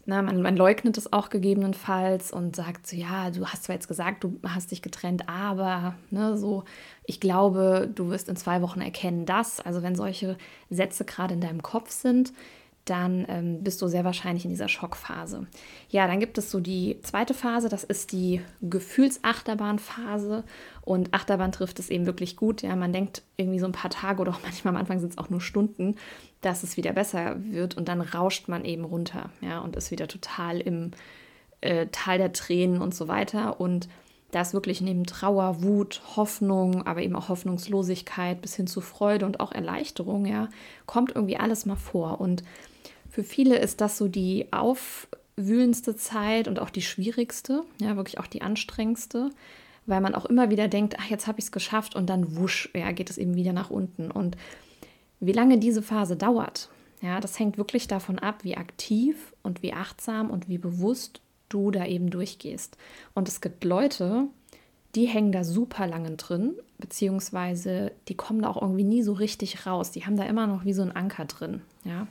na, 0.06 0.22
man, 0.22 0.40
man 0.40 0.56
leugnet 0.56 0.96
es 0.96 1.12
auch 1.12 1.30
gegebenenfalls 1.30 2.32
und 2.32 2.54
sagt 2.54 2.86
so, 2.86 2.96
ja, 2.96 3.30
du 3.30 3.44
hast 3.46 3.64
zwar 3.64 3.74
jetzt 3.74 3.88
gesagt, 3.88 4.22
du 4.22 4.38
hast 4.46 4.70
dich 4.70 4.80
getrennt, 4.80 5.28
aber 5.28 5.94
ne, 6.10 6.38
so, 6.38 6.64
ich 7.04 7.18
glaube, 7.18 7.90
du 7.92 8.08
wirst 8.08 8.28
in 8.28 8.36
zwei 8.36 8.62
Wochen 8.62 8.80
erkennen, 8.80 9.26
dass, 9.26 9.60
also 9.60 9.82
wenn 9.82 9.96
solche 9.96 10.38
Sätze 10.70 11.04
gerade 11.04 11.34
in 11.34 11.40
deinem 11.40 11.60
Kopf 11.60 11.90
sind, 11.90 12.32
dann 12.86 13.26
ähm, 13.28 13.64
bist 13.64 13.82
du 13.82 13.88
sehr 13.88 14.04
wahrscheinlich 14.04 14.44
in 14.44 14.50
dieser 14.50 14.68
Schockphase. 14.68 15.48
Ja, 15.90 16.06
dann 16.06 16.20
gibt 16.20 16.38
es 16.38 16.52
so 16.52 16.60
die 16.60 17.00
zweite 17.02 17.34
Phase, 17.34 17.68
das 17.68 17.82
ist 17.82 18.12
die 18.12 18.40
Gefühlsachterbahnphase. 18.62 20.44
Und 20.82 21.12
Achterbahn 21.12 21.50
trifft 21.50 21.80
es 21.80 21.90
eben 21.90 22.06
wirklich 22.06 22.36
gut. 22.36 22.62
Ja, 22.62 22.76
man 22.76 22.92
denkt 22.92 23.22
irgendwie 23.36 23.58
so 23.58 23.66
ein 23.66 23.72
paar 23.72 23.90
Tage 23.90 24.22
oder 24.22 24.30
auch 24.30 24.42
manchmal 24.44 24.72
am 24.74 24.80
Anfang 24.80 25.00
sind 25.00 25.10
es 25.10 25.18
auch 25.18 25.30
nur 25.30 25.40
Stunden, 25.40 25.96
dass 26.46 26.62
es 26.62 26.76
wieder 26.76 26.92
besser 26.92 27.36
wird 27.38 27.76
und 27.76 27.88
dann 27.88 28.00
rauscht 28.00 28.46
man 28.46 28.64
eben 28.64 28.84
runter, 28.84 29.30
ja, 29.40 29.58
und 29.58 29.74
ist 29.74 29.90
wieder 29.90 30.06
total 30.06 30.60
im 30.60 30.92
äh, 31.60 31.88
Tal 31.90 32.18
der 32.18 32.32
Tränen 32.32 32.80
und 32.80 32.94
so 32.94 33.08
weiter. 33.08 33.60
Und 33.60 33.88
da 34.30 34.42
ist 34.42 34.54
wirklich 34.54 34.80
neben 34.80 35.06
Trauer, 35.06 35.62
Wut, 35.64 36.02
Hoffnung, 36.14 36.86
aber 36.86 37.02
eben 37.02 37.16
auch 37.16 37.28
Hoffnungslosigkeit 37.28 38.40
bis 38.40 38.54
hin 38.54 38.68
zu 38.68 38.80
Freude 38.80 39.26
und 39.26 39.40
auch 39.40 39.50
Erleichterung, 39.50 40.24
ja, 40.24 40.48
kommt 40.86 41.16
irgendwie 41.16 41.36
alles 41.36 41.66
mal 41.66 41.76
vor. 41.76 42.20
Und 42.20 42.44
für 43.10 43.24
viele 43.24 43.56
ist 43.56 43.80
das 43.80 43.98
so 43.98 44.06
die 44.06 44.52
aufwühlendste 44.52 45.96
Zeit 45.96 46.46
und 46.46 46.60
auch 46.60 46.70
die 46.70 46.82
schwierigste, 46.82 47.64
ja, 47.80 47.96
wirklich 47.96 48.20
auch 48.20 48.28
die 48.28 48.42
anstrengendste, 48.42 49.30
weil 49.86 50.00
man 50.00 50.14
auch 50.14 50.26
immer 50.26 50.48
wieder 50.50 50.68
denkt, 50.68 50.94
ach, 51.00 51.10
jetzt 51.10 51.26
habe 51.26 51.40
ich 51.40 51.46
es 51.46 51.52
geschafft 51.52 51.96
und 51.96 52.06
dann 52.08 52.36
wusch, 52.36 52.70
ja, 52.72 52.92
geht 52.92 53.10
es 53.10 53.18
eben 53.18 53.34
wieder 53.34 53.52
nach 53.52 53.70
unten. 53.70 54.12
Und 54.12 54.36
wie 55.20 55.32
lange 55.32 55.58
diese 55.58 55.82
Phase 55.82 56.16
dauert, 56.16 56.68
ja, 57.02 57.20
das 57.20 57.38
hängt 57.38 57.58
wirklich 57.58 57.88
davon 57.88 58.18
ab, 58.18 58.42
wie 58.42 58.56
aktiv 58.56 59.34
und 59.42 59.62
wie 59.62 59.72
achtsam 59.72 60.30
und 60.30 60.48
wie 60.48 60.58
bewusst 60.58 61.20
du 61.48 61.70
da 61.70 61.84
eben 61.84 62.10
durchgehst. 62.10 62.76
Und 63.14 63.28
es 63.28 63.40
gibt 63.40 63.64
Leute, 63.64 64.24
die 64.94 65.06
hängen 65.06 65.30
da 65.30 65.44
super 65.44 65.86
lange 65.86 66.12
drin, 66.12 66.54
beziehungsweise 66.78 67.92
die 68.08 68.14
kommen 68.14 68.42
da 68.42 68.48
auch 68.48 68.60
irgendwie 68.60 68.84
nie 68.84 69.02
so 69.02 69.12
richtig 69.12 69.66
raus. 69.66 69.90
Die 69.90 70.06
haben 70.06 70.16
da 70.16 70.24
immer 70.24 70.46
noch 70.46 70.64
wie 70.64 70.72
so 70.72 70.82
ein 70.82 70.92
Anker 70.92 71.26
drin, 71.26 71.62
ja. 71.84 72.06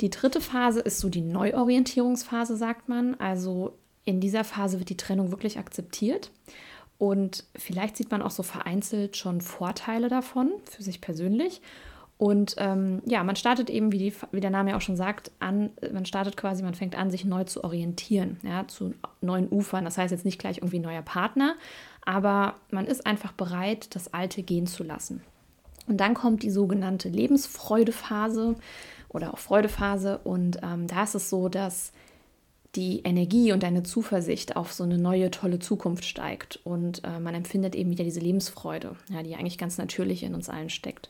Die 0.00 0.08
dritte 0.08 0.40
Phase 0.40 0.80
ist 0.80 0.98
so 0.98 1.10
die 1.10 1.20
Neuorientierungsphase, 1.20 2.56
sagt 2.56 2.88
man. 2.88 3.16
Also 3.16 3.74
in 4.06 4.20
dieser 4.20 4.44
Phase 4.44 4.78
wird 4.78 4.88
die 4.88 4.96
Trennung 4.96 5.30
wirklich 5.30 5.58
akzeptiert. 5.58 6.30
Und 6.96 7.44
vielleicht 7.54 7.96
sieht 7.96 8.10
man 8.10 8.22
auch 8.22 8.30
so 8.30 8.42
vereinzelt 8.42 9.16
schon 9.18 9.42
Vorteile 9.42 10.08
davon 10.08 10.52
für 10.64 10.82
sich 10.82 11.00
persönlich. 11.02 11.60
Und 12.20 12.56
ähm, 12.58 13.00
ja, 13.06 13.24
man 13.24 13.34
startet 13.34 13.70
eben, 13.70 13.92
wie, 13.92 13.98
die, 13.98 14.12
wie, 14.30 14.40
der 14.40 14.50
Name 14.50 14.72
ja 14.72 14.76
auch 14.76 14.82
schon 14.82 14.94
sagt, 14.94 15.30
an, 15.40 15.70
man 15.90 16.04
startet 16.04 16.36
quasi, 16.36 16.62
man 16.62 16.74
fängt 16.74 16.94
an, 16.94 17.10
sich 17.10 17.24
neu 17.24 17.44
zu 17.44 17.64
orientieren, 17.64 18.36
ja, 18.42 18.68
zu 18.68 18.92
neuen 19.22 19.48
Ufern. 19.48 19.86
Das 19.86 19.96
heißt 19.96 20.10
jetzt 20.10 20.26
nicht 20.26 20.38
gleich 20.38 20.58
irgendwie 20.58 20.80
neuer 20.80 21.00
Partner, 21.00 21.56
aber 22.04 22.56
man 22.70 22.84
ist 22.84 23.06
einfach 23.06 23.32
bereit, 23.32 23.94
das 23.94 24.12
Alte 24.12 24.42
gehen 24.42 24.66
zu 24.66 24.84
lassen. 24.84 25.22
Und 25.86 25.96
dann 25.96 26.12
kommt 26.12 26.42
die 26.42 26.50
sogenannte 26.50 27.08
Lebensfreudephase 27.08 28.56
oder 29.08 29.32
auch 29.32 29.38
Freudephase. 29.38 30.18
Und 30.22 30.58
ähm, 30.62 30.88
da 30.88 31.04
ist 31.04 31.14
es 31.14 31.30
so, 31.30 31.48
dass 31.48 31.90
die 32.74 33.00
Energie 33.00 33.50
und 33.50 33.62
deine 33.62 33.82
Zuversicht 33.82 34.56
auf 34.56 34.74
so 34.74 34.84
eine 34.84 34.98
neue, 34.98 35.30
tolle 35.30 35.58
Zukunft 35.58 36.04
steigt. 36.04 36.60
Und 36.64 37.02
äh, 37.02 37.18
man 37.18 37.34
empfindet 37.34 37.74
eben 37.74 37.88
wieder 37.88 38.04
diese 38.04 38.20
Lebensfreude, 38.20 38.94
ja, 39.08 39.22
die 39.22 39.36
eigentlich 39.36 39.56
ganz 39.56 39.78
natürlich 39.78 40.22
in 40.22 40.34
uns 40.34 40.50
allen 40.50 40.68
steckt. 40.68 41.08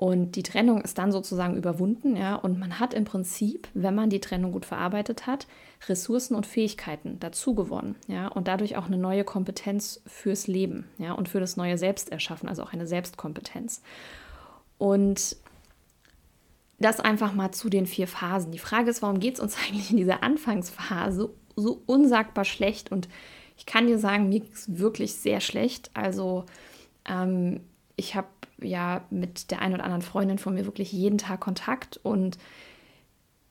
Und 0.00 0.36
die 0.36 0.42
Trennung 0.42 0.80
ist 0.80 0.96
dann 0.96 1.12
sozusagen 1.12 1.58
überwunden, 1.58 2.16
ja, 2.16 2.34
und 2.34 2.58
man 2.58 2.80
hat 2.80 2.94
im 2.94 3.04
Prinzip, 3.04 3.68
wenn 3.74 3.94
man 3.94 4.08
die 4.08 4.18
Trennung 4.18 4.50
gut 4.50 4.64
verarbeitet 4.64 5.26
hat, 5.26 5.46
Ressourcen 5.90 6.34
und 6.34 6.46
Fähigkeiten 6.46 7.20
dazu 7.20 7.54
gewonnen, 7.54 7.96
ja, 8.08 8.28
und 8.28 8.48
dadurch 8.48 8.78
auch 8.78 8.86
eine 8.86 8.96
neue 8.96 9.24
Kompetenz 9.24 10.00
fürs 10.06 10.46
Leben, 10.46 10.88
ja, 10.96 11.12
und 11.12 11.28
für 11.28 11.38
das 11.38 11.58
neue 11.58 11.76
Selbsterschaffen, 11.76 12.48
also 12.48 12.62
auch 12.62 12.72
eine 12.72 12.86
Selbstkompetenz. 12.86 13.82
Und 14.78 15.36
das 16.78 16.98
einfach 17.00 17.34
mal 17.34 17.52
zu 17.52 17.68
den 17.68 17.84
vier 17.84 18.08
Phasen. 18.08 18.52
Die 18.52 18.58
Frage 18.58 18.88
ist, 18.88 19.02
warum 19.02 19.20
geht 19.20 19.34
es 19.34 19.40
uns 19.40 19.58
eigentlich 19.68 19.90
in 19.90 19.98
dieser 19.98 20.22
Anfangsphase 20.22 21.28
so 21.56 21.82
unsagbar 21.84 22.46
schlecht? 22.46 22.90
Und 22.90 23.10
ich 23.58 23.66
kann 23.66 23.86
dir 23.86 23.98
sagen, 23.98 24.30
mir 24.30 24.40
ging 24.40 24.52
wirklich 24.66 25.16
sehr 25.16 25.40
schlecht. 25.40 25.90
Also 25.92 26.46
ähm, 27.06 27.60
ich 27.96 28.14
habe 28.14 28.28
ja 28.62 29.04
mit 29.10 29.50
der 29.50 29.62
einen 29.62 29.74
oder 29.74 29.84
anderen 29.84 30.02
Freundin 30.02 30.38
von 30.38 30.54
mir 30.54 30.66
wirklich 30.66 30.92
jeden 30.92 31.18
Tag 31.18 31.40
Kontakt 31.40 31.98
und 32.02 32.38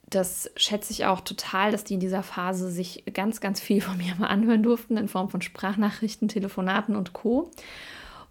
das 0.10 0.50
schätze 0.56 0.92
ich 0.92 1.06
auch 1.06 1.22
total, 1.22 1.72
dass 1.72 1.84
die 1.84 1.94
in 1.94 2.00
dieser 2.00 2.24
Phase 2.24 2.72
sich 2.72 3.04
ganz, 3.14 3.42
ganz 3.42 3.60
viel 3.60 3.82
von 3.82 3.98
mir 3.98 4.16
mal 4.20 4.28
anhören 4.28 4.64
durften 4.64 4.98
in 4.98 5.08
Form 5.08 5.30
von 5.30 5.42
Sprachnachrichten, 5.42 6.28
Telefonaten 6.28 6.96
und 6.96 7.14
Co. 7.14 7.52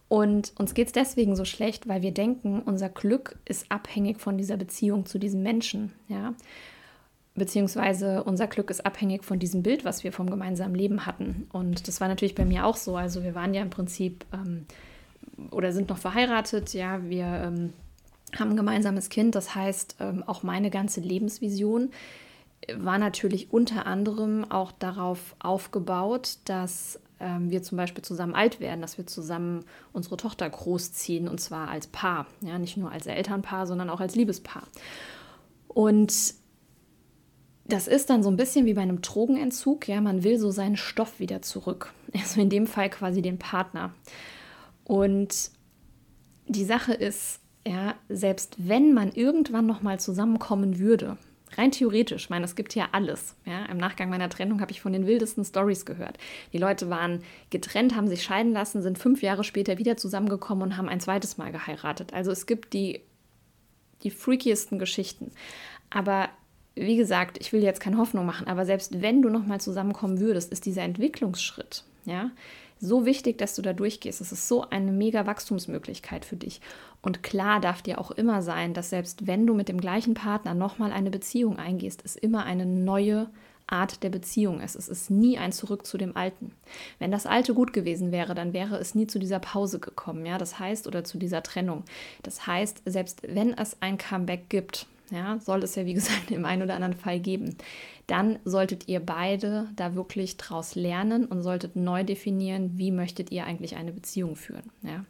Und 0.09 0.55
uns 0.59 0.73
geht 0.73 0.87
es 0.87 0.93
deswegen 0.93 1.37
so 1.37 1.45
schlecht, 1.45 1.87
weil 1.87 2.01
wir 2.01 2.13
denken, 2.13 2.63
unser 2.63 2.89
Glück 2.89 3.39
ist 3.45 3.71
abhängig 3.71 4.21
von 4.21 4.39
dieser 4.39 4.57
Beziehung 4.57 5.05
zu 5.05 5.19
diesem 5.19 5.43
Menschen, 5.43 5.93
ja. 6.09 6.35
Beziehungsweise 7.35 8.25
unser 8.25 8.49
Glück 8.49 8.69
ist 8.69 8.85
abhängig 8.85 9.25
von 9.25 9.39
diesem 9.39 9.63
Bild, 9.63 9.85
was 9.85 10.03
wir 10.03 10.13
vom 10.13 10.29
gemeinsamen 10.29 10.75
Leben 10.75 11.07
hatten. 11.07 11.47
Und 11.53 11.87
das 11.87 12.01
war 12.01 12.09
natürlich 12.09 12.35
bei 12.35 12.45
mir 12.45 12.67
auch 12.67 12.77
so. 12.77 12.97
Also 12.97 13.23
wir 13.23 13.37
waren 13.37 13.55
ja 13.55 13.63
im 13.63 13.71
Prinzip 13.71 14.25
ähm, 14.33 14.67
oder 15.51 15.73
sind 15.73 15.89
noch 15.89 15.99
verheiratet, 15.99 16.75
ja, 16.75 17.03
wir 17.09 17.27
ähm, 17.27 17.73
haben 18.39 18.51
ein 18.51 18.57
gemeinsames 18.57 19.09
Kind. 19.09 19.35
Das 19.35 19.55
heißt, 19.55 19.97
ähm, 20.01 20.23
auch 20.27 20.43
meine 20.43 20.71
ganze 20.71 21.01
Lebensvision 21.01 21.91
war 22.77 22.99
natürlich 22.99 23.53
unter 23.53 23.87
anderem 23.87 24.51
auch 24.51 24.73
darauf 24.73 25.35
aufgebaut, 25.39 26.39
dass 26.45 27.01
ähm, 27.21 27.51
wir 27.51 27.63
zum 27.63 27.79
Beispiel 27.79 28.03
zusammen 28.03 28.35
alt 28.35 28.61
werden, 28.61 28.81
dass 28.81 28.99
wir 28.99 29.07
zusammen 29.07 29.65
unsere 29.93 30.17
Tochter 30.17 30.49
großziehen 30.49 31.29
und 31.29 31.41
zwar 31.41 31.69
als 31.69 31.87
Paar, 31.87 32.27
ja, 32.41 32.59
nicht 32.59 32.77
nur 32.77 32.93
als 32.93 33.07
Elternpaar, 33.07 33.67
sondern 33.67 33.91
auch 33.91 34.01
als 34.01 34.15
Liebespaar. 34.15 34.65
Und 35.69 36.35
das 37.67 37.87
ist 37.87 38.09
dann 38.09 38.23
so 38.23 38.31
ein 38.31 38.37
bisschen 38.37 38.67
wie 38.67 38.75
bei 38.75 38.81
einem 38.81 39.03
Drogenentzug, 39.03 39.89
ja, 39.89 40.01
man 40.01 40.25
will 40.25 40.39
so 40.39 40.51
seinen 40.51 40.77
Stoff 40.77 41.21
wieder 41.21 41.43
zurück. 41.43 41.93
Also 42.15 42.41
in 42.41 42.49
dem 42.49 42.67
Fall 42.67 42.89
quasi 42.89 43.21
den 43.21 43.39
Partner. 43.39 43.93
Und 44.89 45.53
die 46.49 46.65
Sache 46.65 46.95
ist, 46.95 47.39
ja, 47.65 47.95
selbst 48.09 48.57
wenn 48.59 48.93
man 48.93 49.13
irgendwann 49.13 49.67
noch 49.67 49.83
mal 49.83 50.01
zusammenkommen 50.01 50.81
würde, 50.81 51.17
Rein 51.57 51.71
theoretisch, 51.73 52.25
ich 52.25 52.31
meine, 52.31 52.45
es 52.45 52.57
gibt 52.57 52.75
ja 52.75 52.89
alles. 52.93 53.35
Ja? 53.47 53.65
Im 53.67 53.79
Nachgang 53.79 54.11
meiner 54.11 54.29
Trennung 54.29 54.61
habe 54.61 54.71
ich 54.71 54.81
von 54.81 54.93
den 54.93 55.07
wildesten 55.07 55.45
Stories 55.45 55.87
gehört. 55.87 56.19
Die 56.53 56.59
Leute 56.59 56.91
waren 56.91 57.23
getrennt, 57.51 57.97
haben 57.97 58.09
sich 58.09 58.23
scheiden 58.23 58.53
lassen, 58.53 58.83
sind 58.83 58.99
fünf 58.99 59.23
Jahre 59.23 59.45
später 59.45 59.79
wieder 59.79 59.97
zusammengekommen 59.97 60.63
und 60.63 60.77
haben 60.77 60.89
ein 60.89 61.01
zweites 61.01 61.39
Mal 61.39 61.51
geheiratet. 61.51 62.13
Also 62.13 62.31
es 62.31 62.47
gibt 62.47 62.75
die, 62.75 63.01
die 64.03 64.11
freakiesten 64.11 64.79
Geschichten. 64.79 65.33
Aber 65.91 66.29
wie 66.75 66.97
gesagt, 66.97 67.39
ich 67.41 67.53
will 67.53 67.63
jetzt 67.63 67.81
keine 67.81 67.97
Hoffnung 67.97 68.27
machen, 68.27 68.47
aber 68.47 68.65
selbst 68.65 69.01
wenn 69.03 69.23
du 69.23 69.31
nochmal 69.31 69.61
zusammenkommen 69.61 70.21
würdest, 70.21 70.53
ist 70.53 70.67
dieser 70.67 70.83
Entwicklungsschritt, 70.83 71.83
ja, 72.05 72.31
so 72.81 73.07
wichtig, 73.07 73.39
dass 73.39 73.55
du 73.55 73.63
da 73.63 73.73
durchgehst. 73.73 74.21
Es 74.21 74.33
ist 74.33 74.49
so 74.49 74.69
eine 74.69 74.93
mega 74.93 75.27
Wachstumsmöglichkeit 75.27 76.25
für 76.25 76.37
dich. 76.37 76.61
Und 77.03 77.23
klar 77.23 77.61
darf 77.61 77.83
dir 77.83 78.01
auch 78.01 78.11
immer 78.11 78.43
sein, 78.43 78.75
dass 78.75 78.91
selbst 78.91 79.27
wenn 79.27 79.47
du 79.47 79.55
mit 79.55 79.69
dem 79.69 79.81
gleichen 79.81 80.15
Partner 80.15 80.55
nochmal 80.55 80.93
eine 80.93 81.11
Beziehung 81.11 81.59
eingehst, 81.59 82.05
es 82.05 82.17
immer 82.17 82.45
eine 82.45 82.67
neue 82.67 83.29
Art 83.69 84.03
der 84.03 84.09
Beziehung 84.09 84.61
ist. 84.61 84.77
Es 84.77 84.89
ist 84.89 85.11
nie 85.11 85.39
ein 85.39 85.53
Zurück 85.53 85.87
zu 85.87 85.99
dem 85.99 86.17
Alten. 86.17 86.53
Wenn 86.99 87.11
das 87.11 87.27
Alte 87.27 87.55
gut 87.55 87.73
gewesen 87.73 88.13
wäre, 88.13 88.35
dann 88.35 88.53
wäre 88.53 88.79
es 88.79 88.95
nie 88.95 89.07
zu 89.07 89.19
dieser 89.19 89.39
Pause 89.39 89.79
gekommen, 89.79 90.25
ja, 90.25 90.39
das 90.39 90.59
heißt, 90.59 90.87
oder 90.87 91.05
zu 91.05 91.19
dieser 91.19 91.43
Trennung. 91.43 91.85
Das 92.23 92.47
heißt, 92.47 92.83
selbst 92.87 93.23
wenn 93.23 93.53
es 93.53 93.77
ein 93.81 93.99
Comeback 93.99 94.49
gibt, 94.49 94.87
ja, 95.11 95.39
soll 95.41 95.63
es 95.63 95.75
ja 95.75 95.87
wie 95.87 95.95
gesagt 95.95 96.31
im 96.31 96.45
einen 96.45 96.63
oder 96.63 96.75
anderen 96.75 96.97
Fall 96.97 97.21
geben, 97.21 97.57
dann 98.07 98.39
solltet 98.45 98.89
ihr 98.89 99.01
beide 99.01 99.69
da 99.77 99.95
wirklich 99.95 100.37
draus 100.37 100.75
lernen 100.75 101.27
und 101.27 101.43
solltet 101.43 101.77
neu 101.77 102.05
definieren, 102.05 102.73
wie 102.79 102.91
möchtet 102.91 103.31
ihr 103.31 103.45
eigentlich 103.45 103.77
eine 103.77 103.93
Beziehung 103.93 104.37
führen. 104.37 104.71
Ja? 104.83 105.05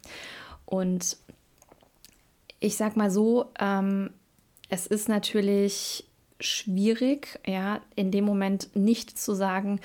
Und 0.67 1.17
ich 2.61 2.77
sag 2.77 2.97
mal 2.97 3.11
so, 3.11 3.47
ähm, 3.59 4.11
es 4.69 4.87
ist 4.87 5.09
natürlich 5.09 6.05
schwierig, 6.41 7.41
ja, 7.47 7.81
in 7.97 8.11
dem 8.11 8.25
Moment 8.25 8.75
nicht 8.75 9.19
zu 9.19 9.35
sagen, 9.35 9.81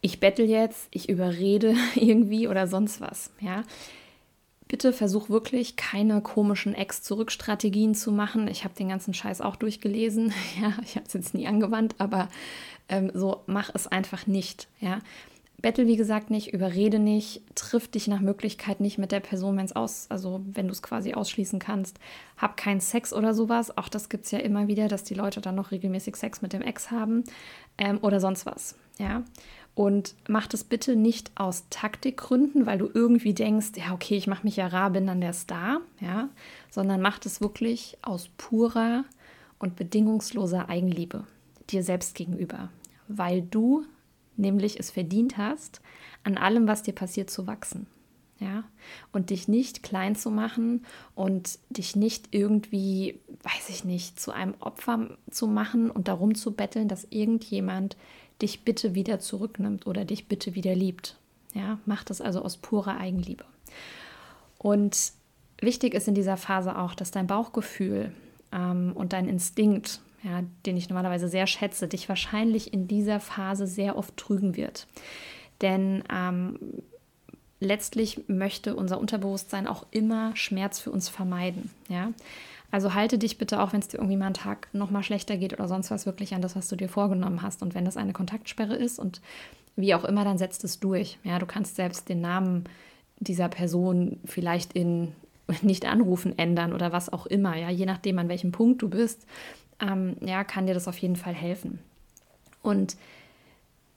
ich 0.00 0.20
bettel 0.20 0.46
jetzt, 0.46 0.88
ich 0.90 1.08
überrede 1.08 1.74
irgendwie 1.94 2.48
oder 2.48 2.66
sonst 2.66 3.00
was, 3.00 3.30
ja. 3.40 3.64
Bitte 4.68 4.92
versuch 4.92 5.30
wirklich 5.30 5.76
keine 5.76 6.20
komischen 6.20 6.74
Ex-Zurück-Strategien 6.74 7.94
zu 7.94 8.12
machen. 8.12 8.48
Ich 8.48 8.64
habe 8.64 8.74
den 8.74 8.90
ganzen 8.90 9.14
Scheiß 9.14 9.40
auch 9.40 9.56
durchgelesen. 9.56 10.32
Ja, 10.60 10.74
ich 10.84 10.96
habe 10.96 11.06
es 11.06 11.14
jetzt 11.14 11.34
nie 11.34 11.46
angewandt, 11.46 11.94
aber 11.98 12.28
ähm, 12.88 13.10
so 13.14 13.42
mach 13.46 13.70
es 13.74 13.86
einfach 13.86 14.26
nicht. 14.26 14.68
Ja, 14.80 15.00
bettel 15.60 15.86
wie 15.86 15.96
gesagt 15.96 16.30
nicht, 16.30 16.52
überrede 16.52 16.98
nicht, 16.98 17.42
triff 17.54 17.88
dich 17.88 18.06
nach 18.06 18.20
Möglichkeit 18.20 18.80
nicht 18.80 18.98
mit 18.98 19.10
der 19.10 19.20
Person, 19.20 19.56
wenn 19.56 19.64
es 19.64 19.74
aus, 19.74 20.06
also 20.08 20.40
wenn 20.52 20.66
du 20.66 20.72
es 20.72 20.82
quasi 20.82 21.14
ausschließen 21.14 21.58
kannst. 21.58 21.98
Hab 22.36 22.56
keinen 22.56 22.80
Sex 22.80 23.12
oder 23.12 23.34
sowas. 23.34 23.76
Auch 23.76 23.88
das 23.88 24.08
gibt 24.08 24.26
es 24.26 24.30
ja 24.30 24.38
immer 24.38 24.68
wieder, 24.68 24.88
dass 24.88 25.02
die 25.02 25.14
Leute 25.14 25.40
dann 25.40 25.56
noch 25.56 25.70
regelmäßig 25.70 26.16
Sex 26.16 26.42
mit 26.42 26.52
dem 26.52 26.62
Ex 26.62 26.90
haben 26.90 27.24
ähm, 27.76 27.98
oder 28.02 28.20
sonst 28.20 28.46
was. 28.46 28.76
Ja, 28.98 29.22
und 29.78 30.16
mach 30.26 30.48
das 30.48 30.64
bitte 30.64 30.96
nicht 30.96 31.30
aus 31.36 31.66
Taktikgründen, 31.70 32.66
weil 32.66 32.78
du 32.78 32.90
irgendwie 32.92 33.32
denkst, 33.32 33.68
ja, 33.76 33.94
okay, 33.94 34.16
ich 34.16 34.26
mache 34.26 34.42
mich 34.42 34.56
ja 34.56 34.66
rar, 34.66 34.90
bin 34.90 35.06
dann 35.06 35.20
der 35.20 35.32
Star, 35.32 35.80
ja, 36.00 36.30
sondern 36.68 37.00
mach 37.00 37.20
das 37.20 37.40
wirklich 37.40 37.96
aus 38.02 38.28
purer 38.38 39.04
und 39.60 39.76
bedingungsloser 39.76 40.68
Eigenliebe 40.68 41.28
dir 41.70 41.84
selbst 41.84 42.16
gegenüber, 42.16 42.70
weil 43.06 43.40
du 43.40 43.84
nämlich 44.36 44.80
es 44.80 44.90
verdient 44.90 45.38
hast, 45.38 45.80
an 46.24 46.38
allem, 46.38 46.66
was 46.66 46.82
dir 46.82 46.94
passiert, 46.94 47.30
zu 47.30 47.46
wachsen. 47.46 47.86
Ja, 48.40 48.62
und 49.12 49.30
dich 49.30 49.48
nicht 49.48 49.82
klein 49.82 50.14
zu 50.14 50.30
machen 50.30 50.86
und 51.16 51.58
dich 51.70 51.96
nicht 51.96 52.28
irgendwie, 52.30 53.18
weiß 53.42 53.68
ich 53.68 53.84
nicht, 53.84 54.20
zu 54.20 54.30
einem 54.30 54.54
Opfer 54.60 55.18
zu 55.28 55.48
machen 55.48 55.90
und 55.90 56.06
darum 56.06 56.36
zu 56.36 56.52
betteln, 56.52 56.86
dass 56.86 57.08
irgendjemand 57.10 57.96
dich 58.42 58.64
bitte 58.64 58.94
wieder 58.94 59.20
zurücknimmt 59.20 59.86
oder 59.86 60.04
dich 60.04 60.28
bitte 60.28 60.54
wieder 60.54 60.74
liebt. 60.74 61.16
Ja, 61.54 61.78
mach 61.86 62.04
das 62.04 62.20
also 62.20 62.42
aus 62.42 62.56
purer 62.56 62.98
Eigenliebe. 62.98 63.44
Und 64.58 65.12
wichtig 65.60 65.94
ist 65.94 66.08
in 66.08 66.14
dieser 66.14 66.36
Phase 66.36 66.78
auch, 66.78 66.94
dass 66.94 67.10
dein 67.10 67.26
Bauchgefühl 67.26 68.12
ähm, 68.52 68.92
und 68.94 69.12
dein 69.12 69.28
Instinkt, 69.28 70.00
ja, 70.22 70.42
den 70.66 70.76
ich 70.76 70.88
normalerweise 70.88 71.28
sehr 71.28 71.46
schätze, 71.46 71.88
dich 71.88 72.08
wahrscheinlich 72.08 72.72
in 72.72 72.88
dieser 72.88 73.20
Phase 73.20 73.66
sehr 73.66 73.96
oft 73.96 74.16
trügen 74.16 74.56
wird. 74.56 74.86
Denn 75.60 76.04
ähm, 76.12 76.58
letztlich 77.60 78.28
möchte 78.28 78.76
unser 78.76 79.00
Unterbewusstsein 79.00 79.66
auch 79.66 79.86
immer 79.90 80.34
Schmerz 80.36 80.78
für 80.80 80.90
uns 80.90 81.08
vermeiden. 81.08 81.70
Ja? 81.88 82.12
Also 82.70 82.92
halte 82.94 83.18
dich 83.18 83.38
bitte 83.38 83.62
auch, 83.62 83.72
wenn 83.72 83.80
es 83.80 83.88
dir 83.88 83.98
irgendwie 83.98 84.16
mal 84.16 84.26
einen 84.26 84.34
Tag 84.34 84.68
noch 84.72 84.90
mal 84.90 85.02
schlechter 85.02 85.36
geht 85.36 85.54
oder 85.54 85.68
sonst 85.68 85.90
was, 85.90 86.04
wirklich 86.04 86.34
an 86.34 86.42
das, 86.42 86.54
was 86.54 86.68
du 86.68 86.76
dir 86.76 86.88
vorgenommen 86.88 87.42
hast. 87.42 87.62
Und 87.62 87.74
wenn 87.74 87.84
das 87.84 87.96
eine 87.96 88.12
Kontaktsperre 88.12 88.76
ist 88.76 88.98
und 88.98 89.22
wie 89.76 89.94
auch 89.94 90.04
immer, 90.04 90.24
dann 90.24 90.38
setzt 90.38 90.64
es 90.64 90.78
durch. 90.80 91.18
Ja, 91.24 91.38
du 91.38 91.46
kannst 91.46 91.76
selbst 91.76 92.08
den 92.08 92.20
Namen 92.20 92.64
dieser 93.20 93.48
Person 93.48 94.20
vielleicht 94.24 94.74
in 94.74 95.12
nicht 95.62 95.86
anrufen 95.86 96.38
ändern 96.38 96.72
oder 96.72 96.92
was 96.92 97.10
auch 97.10 97.26
immer. 97.26 97.56
Ja, 97.56 97.70
je 97.70 97.86
nachdem, 97.86 98.18
an 98.18 98.28
welchem 98.28 98.52
Punkt 98.52 98.82
du 98.82 98.90
bist, 98.90 99.26
ähm, 99.80 100.16
ja, 100.20 100.44
kann 100.44 100.66
dir 100.66 100.74
das 100.74 100.88
auf 100.88 100.98
jeden 100.98 101.16
Fall 101.16 101.34
helfen. 101.34 101.78
Und 102.60 102.96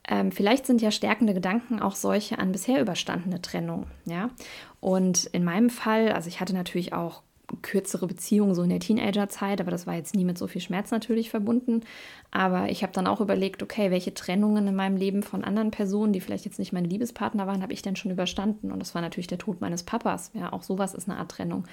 ähm, 0.08 0.32
vielleicht 0.32 0.66
sind 0.66 0.80
ja 0.80 0.90
stärkende 0.90 1.34
Gedanken 1.34 1.80
auch 1.80 1.94
solche 1.94 2.38
an 2.38 2.52
bisher 2.52 2.80
überstandene 2.80 3.42
Trennung, 3.42 3.86
ja. 4.04 4.30
Und 4.80 5.26
in 5.26 5.44
meinem 5.44 5.70
Fall, 5.70 6.12
also 6.12 6.28
ich 6.28 6.40
hatte 6.40 6.54
natürlich 6.54 6.92
auch 6.92 7.22
kürzere 7.62 8.06
Beziehung 8.06 8.54
so 8.54 8.62
in 8.62 8.70
der 8.70 8.80
Teenagerzeit, 8.80 9.60
aber 9.60 9.70
das 9.70 9.86
war 9.86 9.94
jetzt 9.94 10.14
nie 10.14 10.24
mit 10.24 10.38
so 10.38 10.46
viel 10.46 10.60
Schmerz 10.60 10.90
natürlich 10.90 11.30
verbunden. 11.30 11.82
Aber 12.34 12.70
ich 12.70 12.82
habe 12.82 12.94
dann 12.94 13.06
auch 13.06 13.20
überlegt, 13.20 13.62
okay, 13.62 13.90
welche 13.90 14.14
Trennungen 14.14 14.66
in 14.66 14.74
meinem 14.74 14.96
Leben 14.96 15.22
von 15.22 15.44
anderen 15.44 15.70
Personen, 15.70 16.14
die 16.14 16.20
vielleicht 16.20 16.46
jetzt 16.46 16.58
nicht 16.58 16.72
meine 16.72 16.88
Liebespartner 16.88 17.46
waren, 17.46 17.62
habe 17.62 17.74
ich 17.74 17.82
denn 17.82 17.94
schon 17.94 18.10
überstanden? 18.10 18.72
Und 18.72 18.80
das 18.80 18.94
war 18.94 19.02
natürlich 19.02 19.26
der 19.26 19.36
Tod 19.36 19.60
meines 19.60 19.82
Papas. 19.82 20.30
Ja, 20.32 20.50
auch 20.50 20.62
sowas 20.62 20.94
ist 20.94 21.10
eine 21.10 21.18
Art 21.18 21.30
Trennung. 21.30 21.66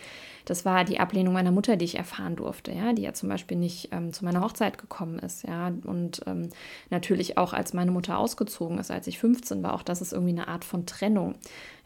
Das 0.43 0.65
war 0.65 0.83
die 0.83 0.99
Ablehnung 0.99 1.33
meiner 1.33 1.51
Mutter, 1.51 1.77
die 1.77 1.85
ich 1.85 1.97
erfahren 1.97 2.35
durfte, 2.35 2.73
ja, 2.73 2.91
die 2.91 3.03
ja 3.03 3.13
zum 3.13 3.29
Beispiel 3.29 3.55
nicht 3.55 3.89
ähm, 3.93 4.11
zu 4.11 4.25
meiner 4.25 4.41
Hochzeit 4.41 4.77
gekommen 4.77 5.19
ist, 5.19 5.47
ja. 5.47 5.71
Und 5.85 6.23
ähm, 6.27 6.49
natürlich 6.89 7.37
auch, 7.37 7.53
als 7.53 7.73
meine 7.73 7.91
Mutter 7.91 8.17
ausgezogen 8.17 8.79
ist, 8.79 8.91
als 8.91 9.07
ich 9.07 9.17
15 9.17 9.63
war, 9.63 9.73
auch 9.73 9.83
das 9.83 10.01
ist 10.01 10.11
irgendwie 10.11 10.33
eine 10.33 10.49
Art 10.49 10.65
von 10.65 10.85
Trennung. 10.85 11.35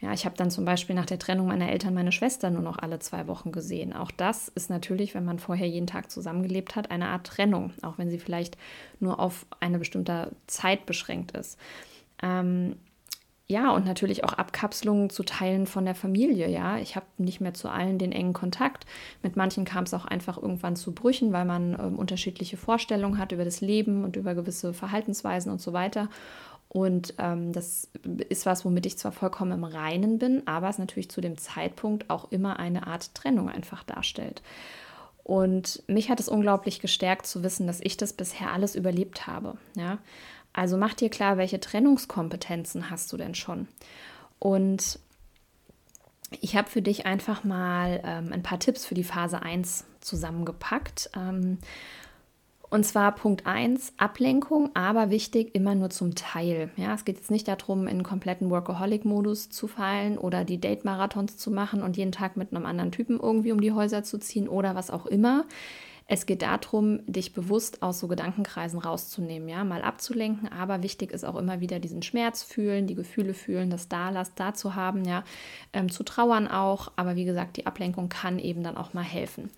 Ja, 0.00 0.12
ich 0.12 0.24
habe 0.26 0.36
dann 0.36 0.50
zum 0.50 0.64
Beispiel 0.64 0.96
nach 0.96 1.06
der 1.06 1.18
Trennung 1.18 1.46
meiner 1.46 1.70
Eltern 1.70 1.94
meine 1.94 2.12
Schwester 2.12 2.50
nur 2.50 2.60
noch 2.60 2.78
alle 2.78 2.98
zwei 2.98 3.28
Wochen 3.28 3.52
gesehen. 3.52 3.92
Auch 3.92 4.10
das 4.10 4.48
ist 4.48 4.68
natürlich, 4.68 5.14
wenn 5.14 5.24
man 5.24 5.38
vorher 5.38 5.68
jeden 5.68 5.86
Tag 5.86 6.10
zusammengelebt 6.10 6.74
hat, 6.76 6.90
eine 6.90 7.06
Art 7.08 7.26
Trennung, 7.26 7.72
auch 7.82 7.98
wenn 7.98 8.10
sie 8.10 8.18
vielleicht 8.18 8.58
nur 9.00 9.20
auf 9.20 9.46
eine 9.60 9.78
bestimmte 9.78 10.32
Zeit 10.46 10.86
beschränkt 10.86 11.32
ist. 11.32 11.58
Ähm, 12.22 12.76
ja, 13.46 13.72
und 13.72 13.84
natürlich 13.84 14.24
auch 14.24 14.32
Abkapselungen 14.32 15.10
zu 15.10 15.22
teilen 15.22 15.66
von 15.66 15.84
der 15.84 15.94
Familie. 15.94 16.48
Ja, 16.48 16.78
ich 16.78 16.96
habe 16.96 17.04
nicht 17.18 17.42
mehr 17.42 17.52
zu 17.52 17.68
allen 17.68 17.98
den 17.98 18.10
engen 18.10 18.32
Kontakt. 18.32 18.86
Mit 19.22 19.36
manchen 19.36 19.66
kam 19.66 19.84
es 19.84 19.92
auch 19.92 20.06
einfach 20.06 20.40
irgendwann 20.40 20.76
zu 20.76 20.92
Brüchen, 20.92 21.32
weil 21.34 21.44
man 21.44 21.78
ähm, 21.78 21.98
unterschiedliche 21.98 22.56
Vorstellungen 22.56 23.18
hat 23.18 23.32
über 23.32 23.44
das 23.44 23.60
Leben 23.60 24.02
und 24.02 24.16
über 24.16 24.34
gewisse 24.34 24.72
Verhaltensweisen 24.72 25.52
und 25.52 25.60
so 25.60 25.74
weiter. 25.74 26.08
Und 26.68 27.14
ähm, 27.18 27.52
das 27.52 27.90
ist 28.30 28.46
was, 28.46 28.64
womit 28.64 28.86
ich 28.86 28.98
zwar 28.98 29.12
vollkommen 29.12 29.52
im 29.52 29.64
Reinen 29.64 30.18
bin, 30.18 30.42
aber 30.46 30.70
es 30.70 30.78
natürlich 30.78 31.10
zu 31.10 31.20
dem 31.20 31.36
Zeitpunkt 31.36 32.08
auch 32.08 32.32
immer 32.32 32.58
eine 32.58 32.86
Art 32.86 33.14
Trennung 33.14 33.50
einfach 33.50 33.84
darstellt. 33.84 34.42
Und 35.24 35.82
mich 35.86 36.10
hat 36.10 36.20
es 36.20 36.28
unglaublich 36.28 36.80
gestärkt 36.80 37.26
zu 37.26 37.42
wissen, 37.42 37.66
dass 37.66 37.80
ich 37.80 37.96
das 37.96 38.12
bisher 38.12 38.52
alles 38.52 38.76
überlebt 38.76 39.26
habe. 39.26 39.56
Ja? 39.74 39.98
Also 40.52 40.76
mach 40.76 40.94
dir 40.94 41.08
klar, 41.08 41.38
welche 41.38 41.58
Trennungskompetenzen 41.58 42.90
hast 42.90 43.12
du 43.12 43.16
denn 43.16 43.34
schon? 43.34 43.66
Und 44.38 44.98
ich 46.40 46.56
habe 46.56 46.68
für 46.68 46.82
dich 46.82 47.06
einfach 47.06 47.42
mal 47.42 48.00
ähm, 48.04 48.32
ein 48.32 48.42
paar 48.42 48.58
Tipps 48.58 48.84
für 48.84 48.94
die 48.94 49.04
Phase 49.04 49.42
1 49.42 49.84
zusammengepackt. 50.00 51.10
Ähm, 51.16 51.58
und 52.74 52.82
zwar 52.82 53.14
Punkt 53.14 53.46
1, 53.46 53.92
Ablenkung, 53.98 54.68
aber 54.74 55.08
wichtig, 55.10 55.54
immer 55.54 55.76
nur 55.76 55.90
zum 55.90 56.16
Teil. 56.16 56.72
Ja, 56.76 56.92
es 56.92 57.04
geht 57.04 57.18
jetzt 57.18 57.30
nicht 57.30 57.46
darum, 57.46 57.82
in 57.82 57.90
einen 57.90 58.02
kompletten 58.02 58.50
Workaholic-Modus 58.50 59.48
zu 59.48 59.68
fallen 59.68 60.18
oder 60.18 60.44
die 60.44 60.60
Date-Marathons 60.60 61.36
zu 61.36 61.52
machen 61.52 61.84
und 61.84 61.96
jeden 61.96 62.10
Tag 62.10 62.36
mit 62.36 62.52
einem 62.52 62.66
anderen 62.66 62.90
Typen 62.90 63.20
irgendwie 63.20 63.52
um 63.52 63.60
die 63.60 63.70
Häuser 63.70 64.02
zu 64.02 64.18
ziehen 64.18 64.48
oder 64.48 64.74
was 64.74 64.90
auch 64.90 65.06
immer. 65.06 65.44
Es 66.08 66.26
geht 66.26 66.42
darum, 66.42 66.98
dich 67.06 67.32
bewusst 67.32 67.80
aus 67.80 68.00
so 68.00 68.08
Gedankenkreisen 68.08 68.80
rauszunehmen, 68.80 69.48
ja, 69.48 69.62
mal 69.62 69.82
abzulenken, 69.82 70.48
aber 70.50 70.82
wichtig 70.82 71.12
ist 71.12 71.24
auch 71.24 71.36
immer 71.36 71.60
wieder 71.60 71.78
diesen 71.78 72.02
Schmerz 72.02 72.42
fühlen, 72.42 72.88
die 72.88 72.96
Gefühle 72.96 73.34
fühlen, 73.34 73.70
das 73.70 73.86
Dalass 73.86 74.34
da 74.34 74.52
zu 74.52 74.74
haben, 74.74 75.04
ja, 75.04 75.22
ähm, 75.72 75.92
zu 75.92 76.02
trauern 76.02 76.48
auch, 76.48 76.90
aber 76.96 77.14
wie 77.14 77.24
gesagt, 77.24 77.56
die 77.56 77.66
Ablenkung 77.66 78.08
kann 78.08 78.40
eben 78.40 78.64
dann 78.64 78.76
auch 78.76 78.94
mal 78.94 79.04
helfen. 79.04 79.50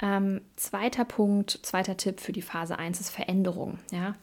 Ähm, 0.00 0.40
zweiter 0.56 1.04
Punkt, 1.04 1.60
zweiter 1.62 1.96
Tipp 1.96 2.20
für 2.20 2.32
die 2.32 2.42
Phase 2.42 2.78
1 2.78 3.00
ist 3.00 3.10
Veränderung. 3.10 3.78
Ja? 3.92 4.14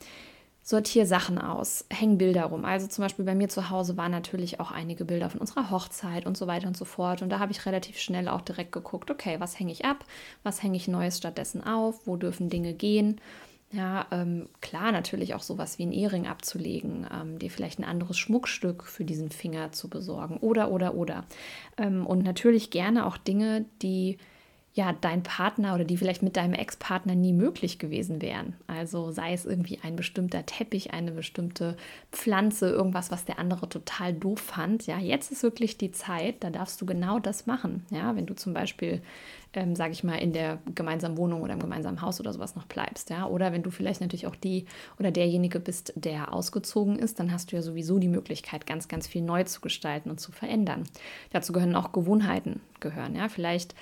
Sortier 0.64 1.08
Sachen 1.08 1.40
aus, 1.40 1.86
häng 1.90 2.18
Bilder 2.18 2.46
rum. 2.46 2.66
Also 2.66 2.88
zum 2.88 3.04
Beispiel 3.04 3.26
bei 3.26 3.34
mir 3.34 3.50
zu 3.50 3.72
Hause 3.72 3.98
waren 3.98 4.12
natürlich 4.12 4.60
auch 4.60 4.72
einige 4.72 5.06
Bilder 5.06 5.30
von 5.30 5.42
unserer 5.42 5.72
Hochzeit 5.72 6.28
und 6.28 6.38
so 6.38 6.46
weiter 6.46 6.68
und 6.68 6.78
so 6.78 6.86
fort. 6.86 7.22
Und 7.22 7.30
da 7.30 7.40
habe 7.40 7.52
ich 7.52 7.66
relativ 7.66 7.98
schnell 7.98 8.28
auch 8.28 8.42
direkt 8.42 8.72
geguckt, 8.72 9.10
okay, 9.10 9.38
was 9.40 9.60
hänge 9.60 9.72
ich 9.72 9.86
ab, 9.86 10.06
was 10.44 10.62
hänge 10.62 10.78
ich 10.78 10.88
Neues 10.88 11.18
stattdessen 11.18 11.64
auf, 11.64 12.06
wo 12.06 12.16
dürfen 12.16 12.50
Dinge 12.50 12.74
gehen. 12.74 13.20
Ja, 13.72 14.06
ähm, 14.12 14.50
klar, 14.60 14.92
natürlich 14.92 15.34
auch 15.34 15.42
sowas 15.42 15.80
wie 15.80 15.86
ein 15.86 15.94
Ehering 15.94 16.28
abzulegen, 16.28 17.08
ähm, 17.12 17.40
dir 17.40 17.50
vielleicht 17.50 17.80
ein 17.80 17.86
anderes 17.86 18.18
Schmuckstück 18.18 18.84
für 18.84 19.06
diesen 19.06 19.32
Finger 19.32 19.72
zu 19.72 19.90
besorgen 19.90 20.38
oder, 20.38 20.72
oder, 20.72 20.94
oder. 20.94 21.24
Ähm, 21.78 22.06
und 22.06 22.24
natürlich 22.24 22.70
gerne 22.70 23.06
auch 23.06 23.18
Dinge, 23.18 23.66
die 23.82 24.18
ja, 24.74 24.94
dein 24.94 25.22
Partner 25.22 25.76
oder 25.76 25.84
die 25.84 25.98
vielleicht 25.98 26.24
mit 26.24 26.38
deinem 26.38 26.54
Ex-Partner 26.54 27.14
nie 27.14 27.34
möglich 27.34 27.78
gewesen 27.78 28.22
wären. 28.22 28.56
Also 28.68 29.12
sei 29.12 29.34
es 29.34 29.46
irgendwie 29.46 29.80
ein 29.84 29.98
bestimmter 29.98 30.46
Teppich, 30.46 30.94
eine 30.94 31.12
bestimmte 31.12 31.76
Pflanze, 32.14 32.70
irgendwas, 32.70 33.12
was 33.12 33.26
der 33.26 33.38
andere 33.38 33.68
total 33.68 34.14
doof 34.14 34.40
fand. 34.40 34.88
Ja, 34.88 34.98
jetzt 34.98 35.30
ist 35.30 35.44
wirklich 35.44 35.78
die 35.78 35.92
Zeit, 35.92 36.36
da 36.40 36.50
darfst 36.50 36.80
du 36.82 36.86
genau 36.86 37.20
das 37.20 37.48
machen. 37.48 37.86
Ja, 37.90 38.16
wenn 38.16 38.26
du 38.26 38.34
zum 38.34 38.54
Beispiel, 38.54 39.02
ähm, 39.54 39.76
sage 39.76 39.92
ich 39.92 40.06
mal, 40.06 40.16
in 40.16 40.32
der 40.32 40.60
gemeinsamen 40.74 41.18
Wohnung 41.18 41.42
oder 41.42 41.54
im 41.54 41.60
gemeinsamen 41.60 42.02
Haus 42.02 42.22
oder 42.22 42.32
sowas 42.32 42.56
noch 42.56 42.66
bleibst. 42.66 43.10
Ja, 43.10 43.28
oder 43.28 43.52
wenn 43.52 43.64
du 43.64 43.72
vielleicht 43.72 44.00
natürlich 44.00 44.28
auch 44.28 44.38
die 44.38 44.68
oder 44.98 45.12
derjenige 45.12 45.60
bist, 45.60 45.92
der 45.98 46.34
ausgezogen 46.34 46.98
ist, 46.98 47.20
dann 47.20 47.34
hast 47.34 47.52
du 47.52 47.58
ja 47.58 47.62
sowieso 47.62 48.00
die 48.00 48.08
Möglichkeit, 48.08 48.66
ganz, 48.66 48.88
ganz 48.88 49.06
viel 49.06 49.22
neu 49.22 49.44
zu 49.44 49.60
gestalten 49.60 50.10
und 50.10 50.22
zu 50.22 50.32
verändern. 50.32 50.86
Dazu 51.32 51.52
gehören 51.52 51.76
auch 51.76 51.92
Gewohnheiten 51.92 52.62
gehören. 52.80 53.18
Ja, 53.18 53.28
vielleicht 53.28 53.76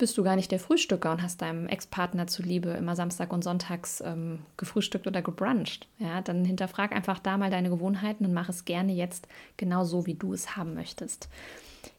bist 0.00 0.18
du 0.18 0.24
gar 0.24 0.34
nicht 0.34 0.50
der 0.50 0.58
Frühstücker 0.58 1.12
und 1.12 1.22
hast 1.22 1.42
deinem 1.42 1.68
Ex-Partner 1.68 2.26
zuliebe 2.26 2.70
immer 2.70 2.96
Samstag 2.96 3.32
und 3.32 3.44
Sonntags 3.44 4.02
ähm, 4.04 4.40
gefrühstückt 4.56 5.06
oder 5.06 5.22
gebruncht. 5.22 5.86
Ja, 5.98 6.20
dann 6.22 6.44
hinterfrag 6.44 6.92
einfach 6.92 7.20
da 7.20 7.38
mal 7.38 7.50
deine 7.50 7.70
Gewohnheiten 7.70 8.24
und 8.24 8.32
mach 8.32 8.48
es 8.48 8.64
gerne 8.64 8.92
jetzt 8.92 9.28
genau 9.56 9.84
so, 9.84 10.06
wie 10.06 10.14
du 10.14 10.32
es 10.32 10.56
haben 10.56 10.74
möchtest. 10.74 11.28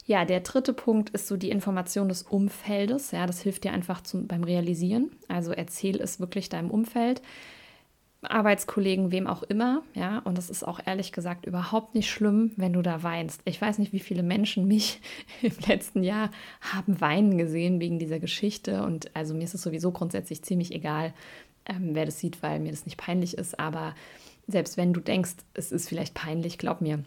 Ja, 0.04 0.24
der 0.24 0.40
dritte 0.40 0.72
Punkt 0.72 1.10
ist 1.10 1.28
so 1.28 1.36
die 1.36 1.50
Information 1.50 2.08
des 2.08 2.22
Umfeldes. 2.24 3.12
Ja, 3.12 3.26
das 3.26 3.40
hilft 3.40 3.64
dir 3.64 3.72
einfach 3.72 4.02
zum, 4.02 4.26
beim 4.26 4.44
Realisieren. 4.44 5.10
Also 5.28 5.52
erzähl 5.52 6.00
es 6.00 6.20
wirklich 6.20 6.48
deinem 6.48 6.70
Umfeld. 6.70 7.22
Arbeitskollegen, 8.22 9.10
wem 9.10 9.26
auch 9.26 9.42
immer, 9.42 9.82
ja, 9.94 10.20
und 10.20 10.38
das 10.38 10.48
ist 10.48 10.62
auch 10.62 10.80
ehrlich 10.84 11.10
gesagt 11.10 11.44
überhaupt 11.44 11.94
nicht 11.94 12.08
schlimm, 12.08 12.52
wenn 12.56 12.72
du 12.72 12.80
da 12.80 13.02
weinst. 13.02 13.40
Ich 13.44 13.60
weiß 13.60 13.78
nicht, 13.78 13.92
wie 13.92 14.00
viele 14.00 14.22
Menschen 14.22 14.68
mich 14.68 15.00
im 15.42 15.52
letzten 15.66 16.04
Jahr 16.04 16.30
haben 16.60 17.00
weinen 17.00 17.36
gesehen 17.36 17.80
wegen 17.80 17.98
dieser 17.98 18.20
Geschichte 18.20 18.84
und 18.84 19.14
also 19.16 19.34
mir 19.34 19.44
ist 19.44 19.54
es 19.54 19.62
sowieso 19.62 19.90
grundsätzlich 19.90 20.42
ziemlich 20.42 20.72
egal, 20.72 21.12
ähm, 21.66 21.90
wer 21.94 22.06
das 22.06 22.20
sieht, 22.20 22.42
weil 22.42 22.60
mir 22.60 22.70
das 22.70 22.86
nicht 22.86 22.96
peinlich 22.96 23.36
ist, 23.36 23.58
aber 23.58 23.94
selbst 24.46 24.76
wenn 24.76 24.92
du 24.92 25.00
denkst, 25.00 25.34
es 25.54 25.72
ist 25.72 25.88
vielleicht 25.88 26.14
peinlich, 26.14 26.58
glaub 26.58 26.80
mir, 26.80 27.04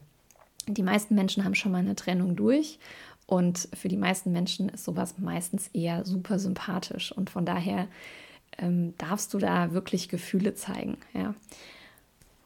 die 0.68 0.84
meisten 0.84 1.16
Menschen 1.16 1.46
haben 1.46 1.56
schon 1.56 1.72
mal 1.72 1.80
eine 1.80 1.96
Trennung 1.96 2.36
durch 2.36 2.80
und 3.28 3.70
für 3.74 3.88
die 3.88 3.98
meisten 3.98 4.32
Menschen 4.32 4.70
ist 4.70 4.84
sowas 4.84 5.16
meistens 5.18 5.70
eher 5.70 6.06
super 6.06 6.40
sympathisch 6.40 7.12
und 7.12 7.30
von 7.30 7.46
daher 7.46 7.88
ähm, 8.58 8.94
darfst 8.98 9.34
du 9.34 9.38
da 9.40 9.72
wirklich 9.74 10.10
Gefühle 10.10 10.56
zeigen. 10.56 10.98
Ja. 11.14 11.34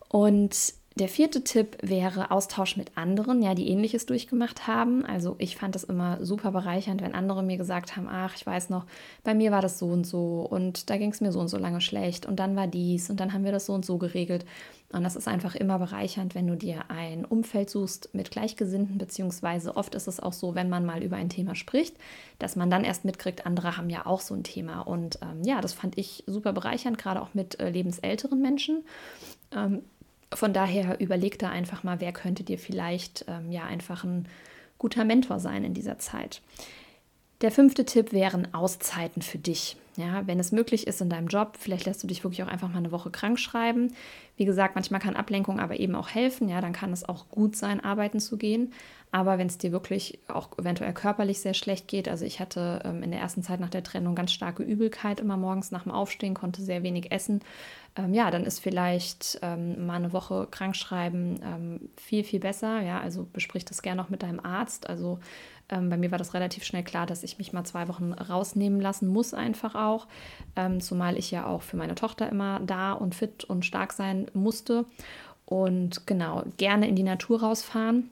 Und 0.08 0.74
der 1.00 1.08
vierte 1.08 1.46
Tipp 1.46 1.78
wäre 1.82 2.30
Austausch 2.30 2.76
mit 2.76 2.98
anderen, 2.98 3.42
ja, 3.42 3.56
die 3.56 3.70
ähnliches 3.70 4.06
durchgemacht 4.06 4.68
haben. 4.68 5.06
Also 5.06 5.36
ich 5.38 5.56
fand 5.56 5.76
das 5.76 5.86
immer 5.86 6.24
super 6.24 6.52
bereichernd, 6.52 7.02
wenn 7.02 7.16
andere 7.16 7.42
mir 7.42 7.58
gesagt 7.58 7.96
haben, 7.96 8.08
ach, 8.10 8.36
ich 8.36 8.46
weiß 8.46 8.70
noch, 8.70 8.86
bei 9.24 9.34
mir 9.34 9.52
war 9.52 9.62
das 9.62 9.80
so 9.80 9.88
und 9.88 10.06
so 10.06 10.46
und 10.50 10.90
da 10.90 10.98
ging 10.98 11.12
es 11.12 11.22
mir 11.22 11.32
so 11.32 11.40
und 11.40 11.48
so 11.48 11.58
lange 11.58 11.80
schlecht 11.80 12.26
und 12.26 12.38
dann 12.38 12.58
war 12.58 12.68
dies 12.68 13.10
und 13.10 13.22
dann 13.22 13.32
haben 13.32 13.46
wir 13.46 13.54
das 13.54 13.66
so 13.66 13.74
und 13.74 13.86
so 13.86 13.98
geregelt. 13.98 14.46
Und 14.92 15.04
das 15.04 15.16
ist 15.16 15.28
einfach 15.28 15.56
immer 15.56 15.78
bereichernd, 15.80 16.34
wenn 16.34 16.48
du 16.48 16.58
dir 16.58 16.90
ein 16.90 17.24
Umfeld 17.24 17.70
suchst 17.70 18.10
mit 18.14 18.32
Gleichgesinnten, 18.32 18.98
beziehungsweise 18.98 19.78
oft 19.78 19.94
ist 19.94 20.08
es 20.08 20.20
auch 20.20 20.34
so, 20.34 20.56
wenn 20.56 20.68
man 20.68 20.86
mal 20.86 21.04
über 21.04 21.16
ein 21.16 21.30
Thema 21.30 21.54
spricht, 21.54 21.96
dass 22.40 22.56
man 22.56 22.72
dann 22.72 22.84
erst 22.84 23.06
mitkriegt, 23.06 23.46
andere 23.46 23.78
haben 23.78 23.90
ja 23.90 24.08
auch 24.08 24.20
so 24.20 24.34
ein 24.34 24.44
Thema. 24.44 24.82
Und 24.82 25.20
ähm, 25.22 25.44
ja, 25.44 25.62
das 25.62 25.74
fand 25.74 25.98
ich 25.98 26.24
super 26.26 26.54
bereichernd, 26.54 26.98
gerade 26.98 27.22
auch 27.22 27.36
mit 27.36 27.60
äh, 27.60 27.70
lebensälteren 27.70 28.42
Menschen. 28.42 28.84
Ähm, 29.56 29.84
von 30.34 30.54
daher 30.54 31.00
überleg 31.00 31.40
da 31.40 31.50
einfach 31.50 31.84
mal, 31.84 32.00
wer 32.02 32.12
könnte 32.12 32.44
dir 32.44 32.58
vielleicht 32.58 33.26
ähm, 33.28 33.52
ja 33.52 33.66
einfach 33.66 34.04
ein 34.04 34.28
guter 34.78 35.06
Mentor 35.06 35.40
sein 35.40 35.64
in 35.64 35.74
dieser 35.74 35.98
Zeit. 35.98 36.42
Der 37.42 37.52
fünfte 37.52 37.86
Tipp 37.86 38.12
wären 38.12 38.54
Auszeiten 38.54 39.22
für 39.22 39.38
dich. 39.38 39.78
Ja, 39.96 40.26
wenn 40.28 40.40
es 40.40 40.52
möglich 40.52 40.88
ist 40.88 41.02
in 41.02 41.10
deinem 41.10 41.28
Job, 41.28 41.58
vielleicht 41.60 41.86
lässt 41.86 42.04
du 42.04 42.08
dich 42.08 42.24
wirklich 42.24 42.44
auch 42.44 42.48
einfach 42.48 42.70
mal 42.70 42.78
eine 42.78 42.92
Woche 42.92 43.12
krank 43.12 43.40
schreiben. 43.40 43.94
Wie 44.38 44.46
gesagt, 44.46 44.76
manchmal 44.76 45.02
kann 45.02 45.16
Ablenkung 45.16 45.60
aber 45.60 45.80
eben 45.80 45.96
auch 45.96 46.10
helfen. 46.10 46.48
Ja, 46.48 46.62
dann 46.62 46.74
kann 46.74 46.94
es 46.94 47.08
auch 47.08 47.30
gut 47.30 47.56
sein, 47.56 47.82
arbeiten 47.82 48.20
zu 48.20 48.38
gehen. 48.38 48.74
Aber 49.12 49.38
wenn 49.38 49.48
es 49.48 49.58
dir 49.58 49.72
wirklich 49.72 50.20
auch 50.28 50.58
eventuell 50.58 50.94
körperlich 50.94 51.40
sehr 51.40 51.54
schlecht 51.54 51.88
geht, 51.88 52.08
also 52.08 52.24
ich 52.26 52.40
hatte 52.40 52.82
ähm, 52.86 53.04
in 53.04 53.12
der 53.12 53.20
ersten 53.20 53.42
Zeit 53.42 53.60
nach 53.60 53.70
der 53.70 53.84
Trennung 53.84 54.16
ganz 54.16 54.32
starke 54.32 54.64
Übelkeit 54.64 55.20
immer 55.20 55.36
morgens 55.36 55.72
nach 55.72 55.84
dem 55.84 55.92
Aufstehen, 55.92 56.34
konnte 56.36 56.62
sehr 56.62 56.84
wenig 56.84 57.12
essen. 57.12 57.42
Ähm, 57.96 58.14
ja, 58.14 58.32
dann 58.32 58.46
ist 58.46 58.60
vielleicht 58.60 59.40
ähm, 59.42 59.86
mal 59.86 59.96
eine 59.96 60.14
Woche 60.14 60.48
krankschreiben 60.52 61.40
ähm, 61.44 61.90
viel, 61.98 62.24
viel 62.24 62.40
besser. 62.40 62.82
Ja, 62.82 63.02
also 63.02 63.28
besprich 63.32 63.66
das 63.66 63.82
gerne 63.82 64.04
auch 64.04 64.10
mit 64.10 64.24
deinem 64.24 64.40
Arzt. 64.40 64.88
Also 64.88 65.20
bei 65.70 65.98
mir 65.98 66.12
war 66.12 66.18
das 66.18 66.34
relativ 66.34 66.64
schnell 66.64 66.84
klar, 66.84 67.06
dass 67.06 67.24
ich 67.24 67.38
mich 67.38 67.54
mal 67.54 67.64
zwei 67.64 67.88
Wochen 67.88 68.14
rausnehmen 68.14 68.82
lassen 68.82 69.08
muss, 69.08 69.34
einfach 69.34 69.76
auch. 69.76 70.08
Ähm, 70.56 70.82
zumal 70.82 71.18
ich 71.18 71.32
ja 71.32 71.46
auch 71.46 71.62
für 71.62 71.78
meine 71.78 71.96
Tochter 71.96 72.30
immer 72.30 72.60
da 72.60 72.94
und 72.94 73.16
fit 73.16 73.44
und 73.44 73.66
stark 73.66 73.94
sein 73.94 74.28
musste. 74.34 74.86
Und 75.46 76.06
genau, 76.06 76.44
gerne 76.58 76.88
in 76.88 76.96
die 76.96 77.04
Natur 77.04 77.42
rausfahren. 77.42 78.10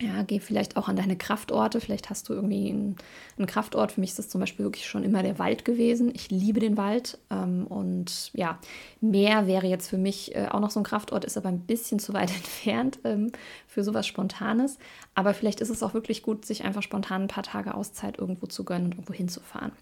Ja, 0.00 0.22
geh 0.22 0.40
vielleicht 0.40 0.76
auch 0.76 0.88
an 0.88 0.96
deine 0.96 1.16
Kraftorte. 1.16 1.80
Vielleicht 1.80 2.10
hast 2.10 2.28
du 2.28 2.32
irgendwie 2.32 2.68
einen, 2.68 2.96
einen, 3.38 3.46
Kraftort. 3.46 3.92
Für 3.92 4.00
mich 4.00 4.10
ist 4.10 4.18
das 4.18 4.28
zum 4.28 4.40
Beispiel 4.40 4.64
wirklich 4.64 4.88
schon 4.88 5.04
immer 5.04 5.22
der 5.22 5.38
Wald 5.38 5.64
gewesen. 5.64 6.10
Ich 6.12 6.32
liebe 6.32 6.58
den 6.58 6.76
Wald. 6.76 7.18
Ähm, 7.30 7.64
und 7.68 8.32
ja, 8.34 8.58
Meer 9.00 9.46
wäre 9.46 9.68
jetzt 9.68 9.88
für 9.88 9.96
mich 9.96 10.34
äh, 10.34 10.48
auch 10.50 10.58
noch 10.58 10.72
so 10.72 10.80
ein 10.80 10.84
Kraftort, 10.84 11.24
ist 11.24 11.36
aber 11.36 11.48
ein 11.48 11.60
bisschen 11.60 12.00
zu 12.00 12.12
weit 12.12 12.30
entfernt 12.34 12.98
ähm, 13.04 13.30
für 13.74 13.84
sowas 13.84 14.06
Spontanes. 14.06 14.78
Aber 15.14 15.34
vielleicht 15.34 15.60
ist 15.60 15.68
es 15.68 15.82
auch 15.82 15.94
wirklich 15.94 16.22
gut, 16.22 16.44
sich 16.44 16.64
einfach 16.64 16.82
spontan 16.82 17.22
ein 17.22 17.28
paar 17.28 17.42
Tage 17.42 17.74
Auszeit 17.74 18.18
irgendwo 18.18 18.46
zu 18.46 18.64
gönnen 18.64 18.86
und 18.86 18.92
irgendwo 18.92 19.12
hinzufahren. 19.12 19.72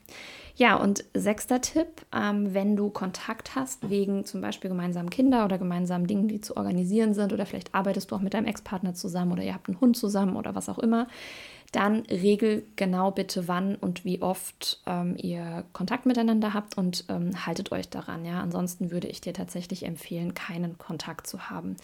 Ja, 0.54 0.76
und 0.76 1.04
sechster 1.14 1.60
Tipp, 1.60 1.88
ähm, 2.14 2.54
wenn 2.54 2.76
du 2.76 2.90
Kontakt 2.90 3.54
hast 3.54 3.88
wegen 3.88 4.24
zum 4.24 4.40
Beispiel 4.40 4.70
gemeinsamen 4.70 5.10
Kinder 5.10 5.44
oder 5.44 5.58
gemeinsamen 5.58 6.06
Dingen, 6.06 6.28
die 6.28 6.40
zu 6.40 6.56
organisieren 6.56 7.14
sind 7.14 7.32
oder 7.32 7.46
vielleicht 7.46 7.74
arbeitest 7.74 8.10
du 8.10 8.16
auch 8.16 8.20
mit 8.20 8.34
deinem 8.34 8.46
Ex-Partner 8.46 8.94
zusammen 8.94 9.32
oder 9.32 9.42
ihr 9.42 9.54
habt 9.54 9.68
einen 9.68 9.80
Hund 9.80 9.96
zusammen 9.96 10.36
oder 10.36 10.54
was 10.54 10.68
auch 10.68 10.78
immer, 10.78 11.06
dann 11.72 12.00
regel 12.02 12.64
genau 12.76 13.10
bitte, 13.10 13.48
wann 13.48 13.76
und 13.76 14.04
wie 14.04 14.20
oft 14.20 14.82
ähm, 14.86 15.16
ihr 15.16 15.64
Kontakt 15.72 16.04
miteinander 16.04 16.52
habt 16.52 16.76
und 16.76 17.06
ähm, 17.08 17.46
haltet 17.46 17.72
euch 17.72 17.88
daran. 17.88 18.26
Ja, 18.26 18.40
ansonsten 18.40 18.90
würde 18.90 19.08
ich 19.08 19.22
dir 19.22 19.32
tatsächlich 19.32 19.86
empfehlen, 19.86 20.34
keinen 20.34 20.76
Kontakt 20.76 21.26
zu 21.26 21.48
haben. 21.48 21.76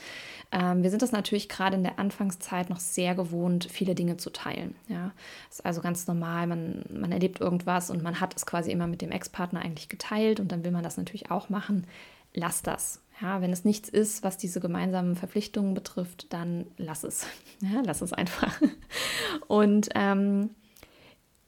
Ähm, 0.52 0.82
wir 0.82 0.90
sind 0.90 1.00
das 1.00 1.10
natürlich 1.10 1.48
gerade 1.48 1.76
in 1.76 1.84
der 1.84 1.98
Anfangszeit 1.98 2.68
noch 2.68 2.80
sehr 2.80 3.14
gewohnt, 3.14 3.66
viele 3.70 3.94
Dinge 3.94 4.18
zu 4.18 4.28
teilen. 4.28 4.76
Ja, 4.88 5.12
das 5.48 5.60
ist 5.60 5.66
also 5.66 5.80
ganz 5.80 6.06
normal. 6.06 6.46
Man, 6.46 6.84
man 6.92 7.10
erlebt 7.10 7.40
irgendwas 7.40 7.90
und 7.90 8.02
man 8.02 8.20
hat 8.20 8.36
es 8.36 8.44
quasi 8.44 8.70
immer 8.70 8.86
mit 8.86 9.00
dem 9.00 9.10
Ex-Partner 9.10 9.60
eigentlich 9.60 9.88
geteilt 9.88 10.38
und 10.38 10.52
dann 10.52 10.64
will 10.64 10.70
man 10.70 10.84
das 10.84 10.98
natürlich 10.98 11.30
auch 11.30 11.48
machen. 11.48 11.86
Lass 12.34 12.62
das. 12.62 13.00
Ja, 13.20 13.40
wenn 13.40 13.52
es 13.52 13.64
nichts 13.64 13.88
ist, 13.88 14.22
was 14.22 14.36
diese 14.36 14.60
gemeinsamen 14.60 15.16
Verpflichtungen 15.16 15.74
betrifft, 15.74 16.32
dann 16.32 16.66
lass 16.76 17.04
es. 17.04 17.26
Ja, 17.60 17.82
lass 17.84 18.02
es 18.02 18.12
einfach. 18.12 18.60
Und 19.48 19.88
ähm, 19.96 20.50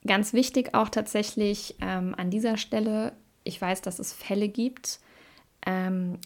ganz 0.05 0.33
wichtig 0.33 0.75
auch 0.75 0.89
tatsächlich 0.89 1.77
ähm, 1.81 2.17
an 2.17 2.31
dieser 2.31 2.57
Stelle, 2.57 3.13
ich 3.45 3.61
weiß, 3.61 3.81
dass 3.83 4.01
es 4.01 4.13
Fälle 4.13 4.49
gibt, 4.49 4.99
ähm, 5.65 6.19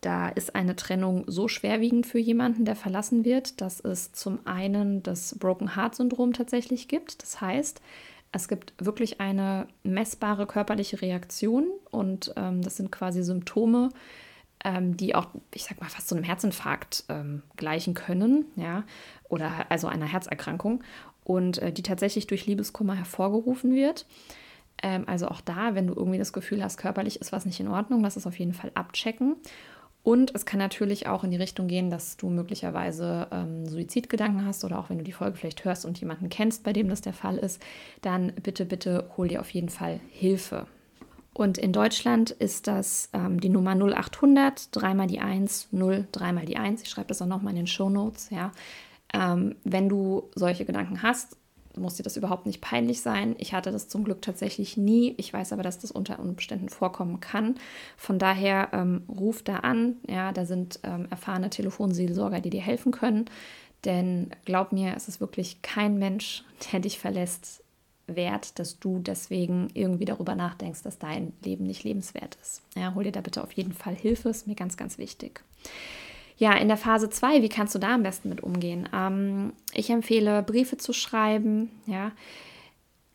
da 0.00 0.28
ist 0.28 0.54
eine 0.54 0.76
Trennung 0.76 1.24
so 1.28 1.48
schwerwiegend 1.48 2.06
für 2.06 2.18
jemanden, 2.18 2.64
der 2.64 2.76
verlassen 2.76 3.24
wird, 3.24 3.60
dass 3.60 3.80
es 3.80 4.12
zum 4.12 4.40
einen 4.46 5.02
das 5.02 5.38
Broken 5.38 5.76
Heart 5.76 5.94
Syndrom 5.94 6.32
tatsächlich 6.32 6.88
gibt. 6.88 7.22
Das 7.22 7.40
heißt, 7.40 7.80
es 8.32 8.48
gibt 8.48 8.74
wirklich 8.78 9.20
eine 9.20 9.68
messbare 9.84 10.46
körperliche 10.46 11.00
Reaktion 11.00 11.68
und 11.90 12.32
ähm, 12.36 12.62
das 12.62 12.76
sind 12.76 12.90
quasi 12.90 13.22
Symptome, 13.22 13.90
ähm, 14.64 14.96
die 14.96 15.14
auch, 15.14 15.28
ich 15.54 15.64
sag 15.64 15.80
mal, 15.80 15.88
fast 15.88 16.08
zu 16.08 16.14
einem 16.14 16.24
Herzinfarkt 16.24 17.04
ähm, 17.08 17.42
gleichen 17.56 17.94
können, 17.94 18.46
ja, 18.56 18.84
oder 19.28 19.66
also 19.70 19.88
einer 19.88 20.06
Herzerkrankung 20.06 20.82
und 21.24 21.58
äh, 21.58 21.72
die 21.72 21.82
tatsächlich 21.82 22.26
durch 22.26 22.46
Liebeskummer 22.46 22.94
hervorgerufen 22.94 23.74
wird. 23.74 24.06
Ähm, 24.82 25.04
also 25.06 25.28
auch 25.28 25.40
da, 25.40 25.74
wenn 25.74 25.86
du 25.86 25.94
irgendwie 25.94 26.18
das 26.18 26.32
Gefühl 26.32 26.62
hast, 26.62 26.76
körperlich 26.76 27.20
ist 27.20 27.32
was 27.32 27.46
nicht 27.46 27.60
in 27.60 27.68
Ordnung, 27.68 28.02
lass 28.02 28.16
es 28.16 28.26
auf 28.26 28.38
jeden 28.38 28.54
Fall 28.54 28.72
abchecken. 28.74 29.36
Und 30.04 30.34
es 30.34 30.46
kann 30.46 30.58
natürlich 30.58 31.06
auch 31.06 31.22
in 31.22 31.30
die 31.30 31.36
Richtung 31.36 31.68
gehen, 31.68 31.88
dass 31.88 32.16
du 32.16 32.28
möglicherweise 32.28 33.28
ähm, 33.30 33.66
Suizidgedanken 33.68 34.44
hast 34.44 34.64
oder 34.64 34.80
auch 34.80 34.90
wenn 34.90 34.98
du 34.98 35.04
die 35.04 35.12
Folge 35.12 35.36
vielleicht 35.36 35.64
hörst 35.64 35.86
und 35.86 36.00
jemanden 36.00 36.28
kennst, 36.28 36.64
bei 36.64 36.72
dem 36.72 36.88
das 36.88 37.02
der 37.02 37.12
Fall 37.12 37.38
ist, 37.38 37.62
dann 38.00 38.32
bitte, 38.42 38.64
bitte 38.66 39.10
hol 39.16 39.28
dir 39.28 39.40
auf 39.40 39.50
jeden 39.50 39.68
Fall 39.68 40.00
Hilfe. 40.10 40.66
Und 41.34 41.56
in 41.58 41.72
Deutschland 41.72 42.30
ist 42.30 42.66
das 42.66 43.08
ähm, 43.12 43.40
die 43.40 43.48
Nummer 43.48 43.74
0800, 43.74 44.74
dreimal 44.74 45.06
die 45.06 45.20
1, 45.20 45.68
0, 45.70 46.06
dreimal 46.12 46.44
die 46.44 46.56
1. 46.56 46.82
Ich 46.82 46.90
schreibe 46.90 47.08
das 47.08 47.22
auch 47.22 47.26
nochmal 47.26 47.52
in 47.52 47.56
den 47.56 47.66
Show 47.66 47.88
Notes. 47.88 48.28
Ja. 48.30 48.52
Ähm, 49.14 49.56
wenn 49.64 49.88
du 49.88 50.30
solche 50.34 50.64
Gedanken 50.64 51.02
hast, 51.02 51.36
muss 51.76 51.96
dir 51.96 52.02
das 52.02 52.16
überhaupt 52.16 52.46
nicht 52.46 52.60
peinlich 52.60 53.00
sein. 53.00 53.34
Ich 53.38 53.54
hatte 53.54 53.72
das 53.72 53.88
zum 53.88 54.04
Glück 54.04 54.20
tatsächlich 54.22 54.76
nie. 54.76 55.14
Ich 55.16 55.32
weiß 55.32 55.52
aber, 55.52 55.62
dass 55.62 55.78
das 55.78 55.90
unter 55.90 56.18
Umständen 56.18 56.68
vorkommen 56.68 57.20
kann. 57.20 57.54
Von 57.96 58.18
daher 58.18 58.68
ähm, 58.72 59.04
ruf 59.08 59.42
da 59.42 59.56
an. 59.56 59.96
Ja, 60.06 60.32
da 60.32 60.44
sind 60.44 60.80
ähm, 60.82 61.06
erfahrene 61.10 61.50
Telefonseelsorger, 61.50 62.40
die 62.40 62.50
dir 62.50 62.60
helfen 62.60 62.92
können. 62.92 63.26
Denn 63.84 64.30
glaub 64.44 64.72
mir, 64.72 64.94
es 64.96 65.08
ist 65.08 65.20
wirklich 65.20 65.62
kein 65.62 65.98
Mensch, 65.98 66.44
der 66.72 66.80
dich 66.80 66.98
verlässt, 66.98 67.61
wert, 68.16 68.58
dass 68.58 68.78
du 68.78 68.98
deswegen 68.98 69.68
irgendwie 69.74 70.04
darüber 70.04 70.34
nachdenkst, 70.34 70.82
dass 70.82 70.98
dein 70.98 71.32
Leben 71.44 71.64
nicht 71.64 71.84
lebenswert 71.84 72.36
ist. 72.42 72.62
Ja, 72.76 72.94
hol 72.94 73.04
dir 73.04 73.12
da 73.12 73.20
bitte 73.20 73.42
auf 73.42 73.52
jeden 73.52 73.72
Fall 73.72 73.94
Hilfe, 73.94 74.28
ist 74.28 74.46
mir 74.46 74.54
ganz, 74.54 74.76
ganz 74.76 74.98
wichtig. 74.98 75.42
Ja, 76.38 76.54
in 76.54 76.68
der 76.68 76.76
Phase 76.76 77.08
2, 77.08 77.42
wie 77.42 77.48
kannst 77.48 77.74
du 77.74 77.78
da 77.78 77.94
am 77.94 78.02
besten 78.02 78.28
mit 78.28 78.42
umgehen? 78.42 78.88
Ähm, 78.94 79.52
ich 79.72 79.90
empfehle, 79.90 80.42
Briefe 80.42 80.76
zu 80.76 80.92
schreiben, 80.92 81.70
ja, 81.86 82.12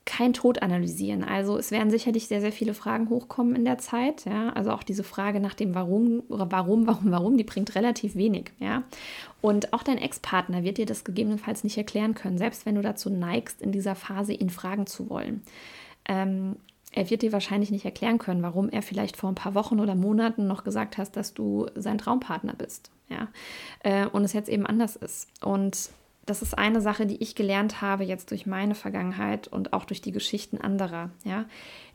kein 0.08 0.34
Tod 0.34 0.64
analysieren. 0.64 1.24
Also 1.24 1.58
es 1.58 1.70
werden 1.70 1.92
sicherlich 1.92 2.28
sehr, 2.28 2.40
sehr 2.40 2.54
viele 2.54 2.74
Fragen 2.74 3.10
hochkommen 3.10 3.56
in 3.56 3.66
der 3.66 3.78
Zeit. 3.78 4.26
Ja? 4.26 4.50
Also 4.54 4.72
auch 4.72 4.82
diese 4.82 5.04
Frage 5.04 5.40
nach 5.40 5.54
dem 5.54 5.76
Warum, 5.76 6.24
warum, 6.30 6.88
warum, 6.88 7.12
warum, 7.12 7.38
die 7.38 7.44
bringt 7.44 7.76
relativ 7.76 8.16
wenig. 8.16 8.52
Ja? 8.60 8.84
Und 9.42 9.74
auch 9.74 9.84
dein 9.84 9.98
Ex-Partner 9.98 10.64
wird 10.64 10.78
dir 10.78 10.86
das 10.86 11.04
gegebenenfalls 11.04 11.66
nicht 11.66 11.78
erklären 11.78 12.16
können, 12.16 12.38
selbst 12.38 12.66
wenn 12.66 12.76
du 12.76 12.82
dazu 12.82 13.10
neigst, 13.10 13.62
in 13.62 13.74
dieser 13.74 13.96
Phase 13.96 14.34
ihn 14.34 14.50
fragen 14.50 14.88
zu 14.88 15.10
wollen. 15.10 15.44
Ähm, 16.06 16.56
er 16.94 17.10
wird 17.10 17.22
dir 17.22 17.34
wahrscheinlich 17.34 17.70
nicht 17.70 17.84
erklären 17.84 18.18
können, 18.18 18.42
warum 18.42 18.70
er 18.70 18.82
vielleicht 18.82 19.18
vor 19.18 19.30
ein 19.30 19.36
paar 19.36 19.56
Wochen 19.56 19.82
oder 19.82 19.94
Monaten 19.94 20.48
noch 20.48 20.64
gesagt 20.64 20.98
hat, 20.98 21.18
dass 21.18 21.34
du 21.34 21.68
sein 21.76 21.98
Traumpartner 21.98 22.54
bist. 22.54 22.92
Ja? 23.10 23.28
Äh, 23.84 24.08
und 24.08 24.24
es 24.24 24.32
jetzt 24.32 24.50
eben 24.50 24.66
anders 24.66 24.96
ist. 24.96 25.28
Und 25.44 25.90
das 26.28 26.42
ist 26.42 26.58
eine 26.58 26.82
Sache, 26.82 27.06
die 27.06 27.24
ich 27.24 27.36
gelernt 27.36 27.82
habe 27.82 28.04
jetzt 28.04 28.32
durch 28.32 28.46
meine 28.46 28.76
Vergangenheit 28.76 29.48
und 29.48 29.72
auch 29.72 29.86
durch 29.86 30.02
die 30.02 30.12
Geschichten 30.12 30.60
anderer. 30.60 31.10
Ja? 31.24 31.46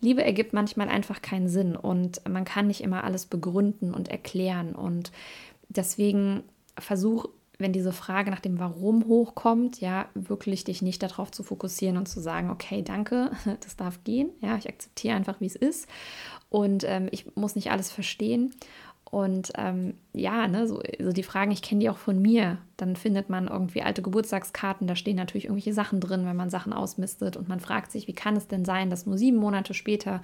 Liebe 0.01 0.25
ergibt 0.25 0.55
manchmal 0.55 0.89
einfach 0.89 1.21
keinen 1.21 1.49
Sinn 1.49 1.77
und 1.77 2.27
man 2.29 2.47
kann 2.47 2.67
nicht 2.67 2.81
immer 2.81 3.05
alles 3.05 3.27
begründen 3.27 3.93
und 3.93 4.09
erklären. 4.09 4.75
Und 4.75 5.13
deswegen 5.69 6.43
versuch, 6.79 7.27
wenn 7.59 7.75
diese 7.75 7.93
Frage 7.93 8.31
nach 8.31 8.41
dem 8.41 8.59
Warum 8.59 9.07
hochkommt, 9.07 9.81
ja, 9.81 10.07
wirklich 10.15 10.65
dich 10.65 10.81
nicht 10.81 11.03
darauf 11.03 11.31
zu 11.31 11.43
fokussieren 11.43 11.99
und 11.99 12.09
zu 12.09 12.21
sagen, 12.21 12.51
okay, 12.51 12.83
danke, 12.83 13.31
das 13.61 13.77
darf 13.77 14.03
gehen. 14.03 14.31
Ja, 14.41 14.57
ich 14.57 14.67
akzeptiere 14.67 15.15
einfach, 15.15 15.41
wie 15.41 15.47
es 15.47 15.57
ist. 15.57 15.89
Und 16.49 16.85
ähm, 16.85 17.09
ich 17.11 17.37
muss 17.37 17.55
nicht 17.55 17.71
alles 17.71 17.93
verstehen. 17.93 18.55
Und 19.13 19.53
ähm, 19.59 19.93
ja, 20.15 20.49
ne, 20.49 20.67
so, 20.67 20.81
so 20.99 21.13
die 21.13 21.23
Fragen, 21.23 21.51
ich 21.51 21.61
kenne 21.61 21.81
die 21.81 21.91
auch 21.91 21.99
von 21.99 22.23
mir. 22.23 22.57
Dann 22.79 22.97
findet 22.97 23.29
man 23.29 23.47
irgendwie 23.47 23.83
alte 23.83 24.01
Geburtstagskarten, 24.01 24.87
da 24.87 24.97
stehen 24.97 25.17
natürlich 25.17 25.45
irgendwelche 25.45 25.75
Sachen 25.75 26.01
drin, 26.01 26.25
wenn 26.25 26.35
man 26.35 26.49
Sachen 26.49 26.73
ausmistet. 26.73 27.37
Und 27.37 27.47
man 27.47 27.61
fragt 27.61 27.93
sich, 27.93 28.09
wie 28.09 28.15
kann 28.15 28.37
es 28.37 28.49
denn 28.49 28.65
sein, 28.65 28.89
dass 28.89 29.05
nur 29.05 29.19
sieben 29.19 29.37
Monate 29.37 29.75
später 29.75 30.23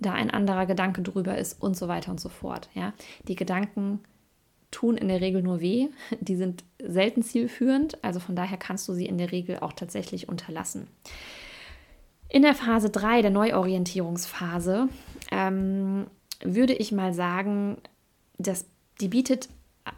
da 0.00 0.12
ein 0.12 0.30
anderer 0.30 0.66
Gedanke 0.66 1.00
drüber 1.00 1.38
ist 1.38 1.62
und 1.62 1.78
so 1.78 1.88
weiter 1.88 2.10
und 2.10 2.20
so 2.20 2.28
fort. 2.28 2.68
Ja? 2.74 2.92
Die 3.26 3.36
Gedanken 3.36 4.00
tun 4.70 4.98
in 4.98 5.08
der 5.08 5.22
Regel 5.22 5.42
nur 5.42 5.62
weh, 5.62 5.88
die 6.20 6.36
sind 6.36 6.62
selten 6.78 7.22
zielführend, 7.22 8.04
also 8.04 8.20
von 8.20 8.36
daher 8.36 8.58
kannst 8.58 8.86
du 8.86 8.92
sie 8.92 9.06
in 9.06 9.16
der 9.16 9.32
Regel 9.32 9.60
auch 9.60 9.72
tatsächlich 9.72 10.28
unterlassen. 10.28 10.88
In 12.28 12.42
der 12.42 12.54
Phase 12.54 12.90
3, 12.90 13.22
der 13.22 13.30
Neuorientierungsphase, 13.30 14.90
ähm, 15.30 16.06
würde 16.42 16.74
ich 16.74 16.92
mal 16.92 17.14
sagen, 17.14 17.78
das, 18.38 18.66
die 19.00 19.08
bietet 19.08 19.48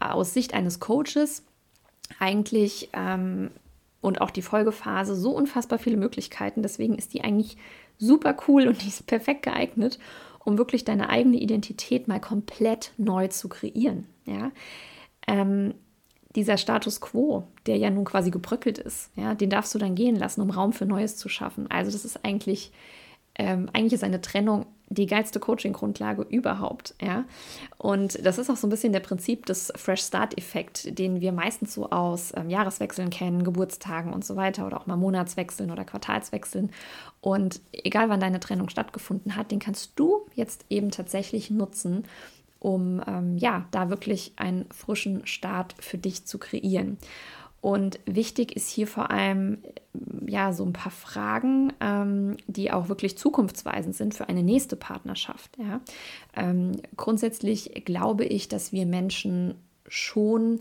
aus 0.01 0.35
Sicht 0.35 0.55
eines 0.55 0.81
Coaches 0.81 1.45
eigentlich 2.19 2.91
ähm, 2.93 3.51
und 4.01 4.21
auch 4.21 4.31
die 4.31 4.43
Folgephase 4.43 5.15
so 5.17 5.31
unfassbar 5.31 5.79
viele 5.79 5.97
Möglichkeiten. 5.97 6.63
Deswegen 6.63 6.97
ist 6.97 7.15
die 7.15 7.25
eigentlich 7.25 7.57
super 7.99 8.37
cool 8.47 8.69
und 8.69 8.83
die 8.83 8.89
ist 8.89 9.07
perfekt 9.07 9.43
geeignet, 9.43 9.99
um 10.45 10.59
wirklich 10.59 10.85
deine 10.85 11.11
eigene 11.11 11.39
Identität 11.39 12.09
mal 12.09 12.21
komplett 12.21 12.93
neu 12.97 13.29
zu 13.29 13.49
kreieren. 13.49 14.07
Ja? 14.25 14.51
Ähm, 15.27 15.75
dieser 16.35 16.57
Status 16.57 17.01
quo, 17.01 17.45
der 17.67 17.77
ja 17.77 17.91
nun 17.91 18.05
quasi 18.05 18.31
gebröckelt 18.31 18.79
ist, 18.79 19.11
ja, 19.17 19.35
den 19.35 19.51
darfst 19.51 19.75
du 19.75 19.79
dann 19.79 19.95
gehen 19.95 20.15
lassen, 20.15 20.43
um 20.43 20.51
Raum 20.51 20.73
für 20.73 20.87
Neues 20.87 21.17
zu 21.17 21.29
schaffen. 21.29 21.71
Also 21.71 21.91
das 21.91 22.05
ist 22.05 22.25
eigentlich, 22.25 22.71
ähm, 23.35 23.69
eigentlich 23.73 23.95
ist 23.95 24.05
eine 24.05 24.21
Trennung 24.21 24.67
die 24.91 25.07
geilste 25.07 25.39
Coaching-Grundlage 25.39 26.23
überhaupt, 26.23 26.95
ja. 27.01 27.25
Und 27.77 28.25
das 28.25 28.39
ist 28.39 28.51
auch 28.51 28.57
so 28.57 28.67
ein 28.67 28.71
bisschen 28.71 28.93
der 28.93 29.01
Prinzip 29.01 29.47
des 29.47 29.73
Fresh 29.77 30.03
Start-Effekt, 30.03 30.99
den 30.99 31.21
wir 31.21 31.33
meistens 31.33 31.75
so 31.75 31.91
aus 31.91 32.33
ähm, 32.35 32.51
Jahreswechseln 32.51 33.11
kennen, 33.11 33.45
Geburtstagen 33.45 34.13
und 34.13 34.25
so 34.25 34.37
weiter 34.37 34.67
oder 34.67 34.81
auch 34.81 34.87
mal 34.87 34.97
Monatswechseln 34.97 35.71
oder 35.71 35.85
Quartalswechseln. 35.85 36.71
Und 37.21 37.61
egal 37.73 38.09
wann 38.09 38.21
deine 38.21 38.41
Trennung 38.41 38.69
stattgefunden 38.69 39.37
hat, 39.37 39.51
den 39.51 39.59
kannst 39.59 39.93
du 39.97 40.27
jetzt 40.35 40.65
eben 40.71 40.91
tatsächlich 40.91 41.51
nutzen, 41.51 42.05
um 42.59 43.03
ähm, 43.07 43.37
ja 43.39 43.67
da 43.71 43.91
wirklich 43.91 44.33
einen 44.37 44.67
frischen 44.71 45.27
Start 45.27 45.75
für 45.79 45.99
dich 45.99 46.25
zu 46.25 46.39
kreieren. 46.39 46.99
Und 47.61 47.99
wichtig 48.07 48.55
ist 48.55 48.69
hier 48.69 48.87
vor 48.87 49.11
allem 49.11 49.59
ja 50.27 50.53
so 50.53 50.65
ein 50.65 50.73
paar 50.73 50.93
Fragen, 50.93 51.73
ähm, 51.81 52.37
die 52.47 52.71
auch 52.71 52.89
wirklich 52.89 53.19
zukunftsweisend 53.19 53.97
sind 53.97 54.15
für 54.15 54.29
eine 54.29 54.43
nächste 54.43 54.77
Partnerschaft. 54.77 55.57
Ja. 55.59 55.81
Ähm, 56.37 56.73
grundsätzlich 56.97 57.85
glaube 57.85 58.25
ich, 58.25 58.49
dass 58.49 58.73
wir 58.73 58.87
Menschen 58.87 59.55
schon 59.89 60.61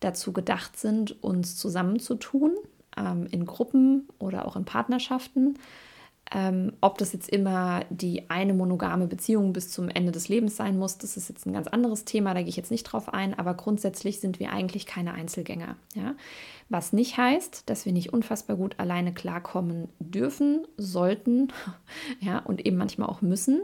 dazu 0.00 0.32
gedacht 0.32 0.78
sind, 0.78 1.22
uns 1.22 1.56
zusammenzutun, 1.56 2.52
ähm, 2.96 3.26
in 3.30 3.44
Gruppen 3.44 4.08
oder 4.18 4.46
auch 4.46 4.56
in 4.56 4.64
Partnerschaften. 4.64 5.58
Ähm, 6.32 6.72
ob 6.80 6.98
das 6.98 7.12
jetzt 7.12 7.28
immer 7.28 7.84
die 7.88 8.28
eine 8.30 8.52
monogame 8.52 9.06
Beziehung 9.06 9.52
bis 9.52 9.70
zum 9.70 9.88
Ende 9.88 10.10
des 10.10 10.28
Lebens 10.28 10.56
sein 10.56 10.76
muss, 10.76 10.98
das 10.98 11.16
ist 11.16 11.28
jetzt 11.28 11.46
ein 11.46 11.52
ganz 11.52 11.68
anderes 11.68 12.04
Thema, 12.04 12.34
da 12.34 12.40
gehe 12.40 12.48
ich 12.48 12.56
jetzt 12.56 12.72
nicht 12.72 12.82
drauf 12.82 13.14
ein, 13.14 13.38
aber 13.38 13.54
grundsätzlich 13.54 14.18
sind 14.18 14.40
wir 14.40 14.52
eigentlich 14.52 14.86
keine 14.86 15.14
Einzelgänger. 15.14 15.76
Ja? 15.94 16.16
Was 16.68 16.92
nicht 16.92 17.16
heißt, 17.16 17.70
dass 17.70 17.86
wir 17.86 17.92
nicht 17.92 18.12
unfassbar 18.12 18.56
gut 18.56 18.80
alleine 18.80 19.14
klarkommen 19.14 19.88
dürfen, 20.00 20.66
sollten 20.76 21.52
ja, 22.20 22.40
und 22.40 22.66
eben 22.66 22.76
manchmal 22.76 23.08
auch 23.08 23.22
müssen. 23.22 23.62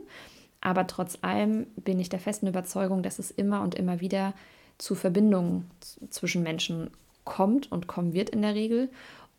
Aber 0.60 0.86
trotz 0.86 1.18
allem 1.22 1.66
bin 1.76 1.98
ich 1.98 2.08
der 2.08 2.20
festen 2.20 2.46
Überzeugung, 2.46 3.02
dass 3.02 3.18
es 3.18 3.32
immer 3.32 3.62
und 3.62 3.74
immer 3.74 4.00
wieder 4.00 4.34
zu 4.78 4.94
Verbindungen 4.94 5.68
zwischen 6.10 6.44
Menschen 6.44 6.90
kommt 7.24 7.70
und 7.72 7.88
kommen 7.88 8.12
wird 8.12 8.30
in 8.30 8.42
der 8.42 8.54
Regel. 8.54 8.88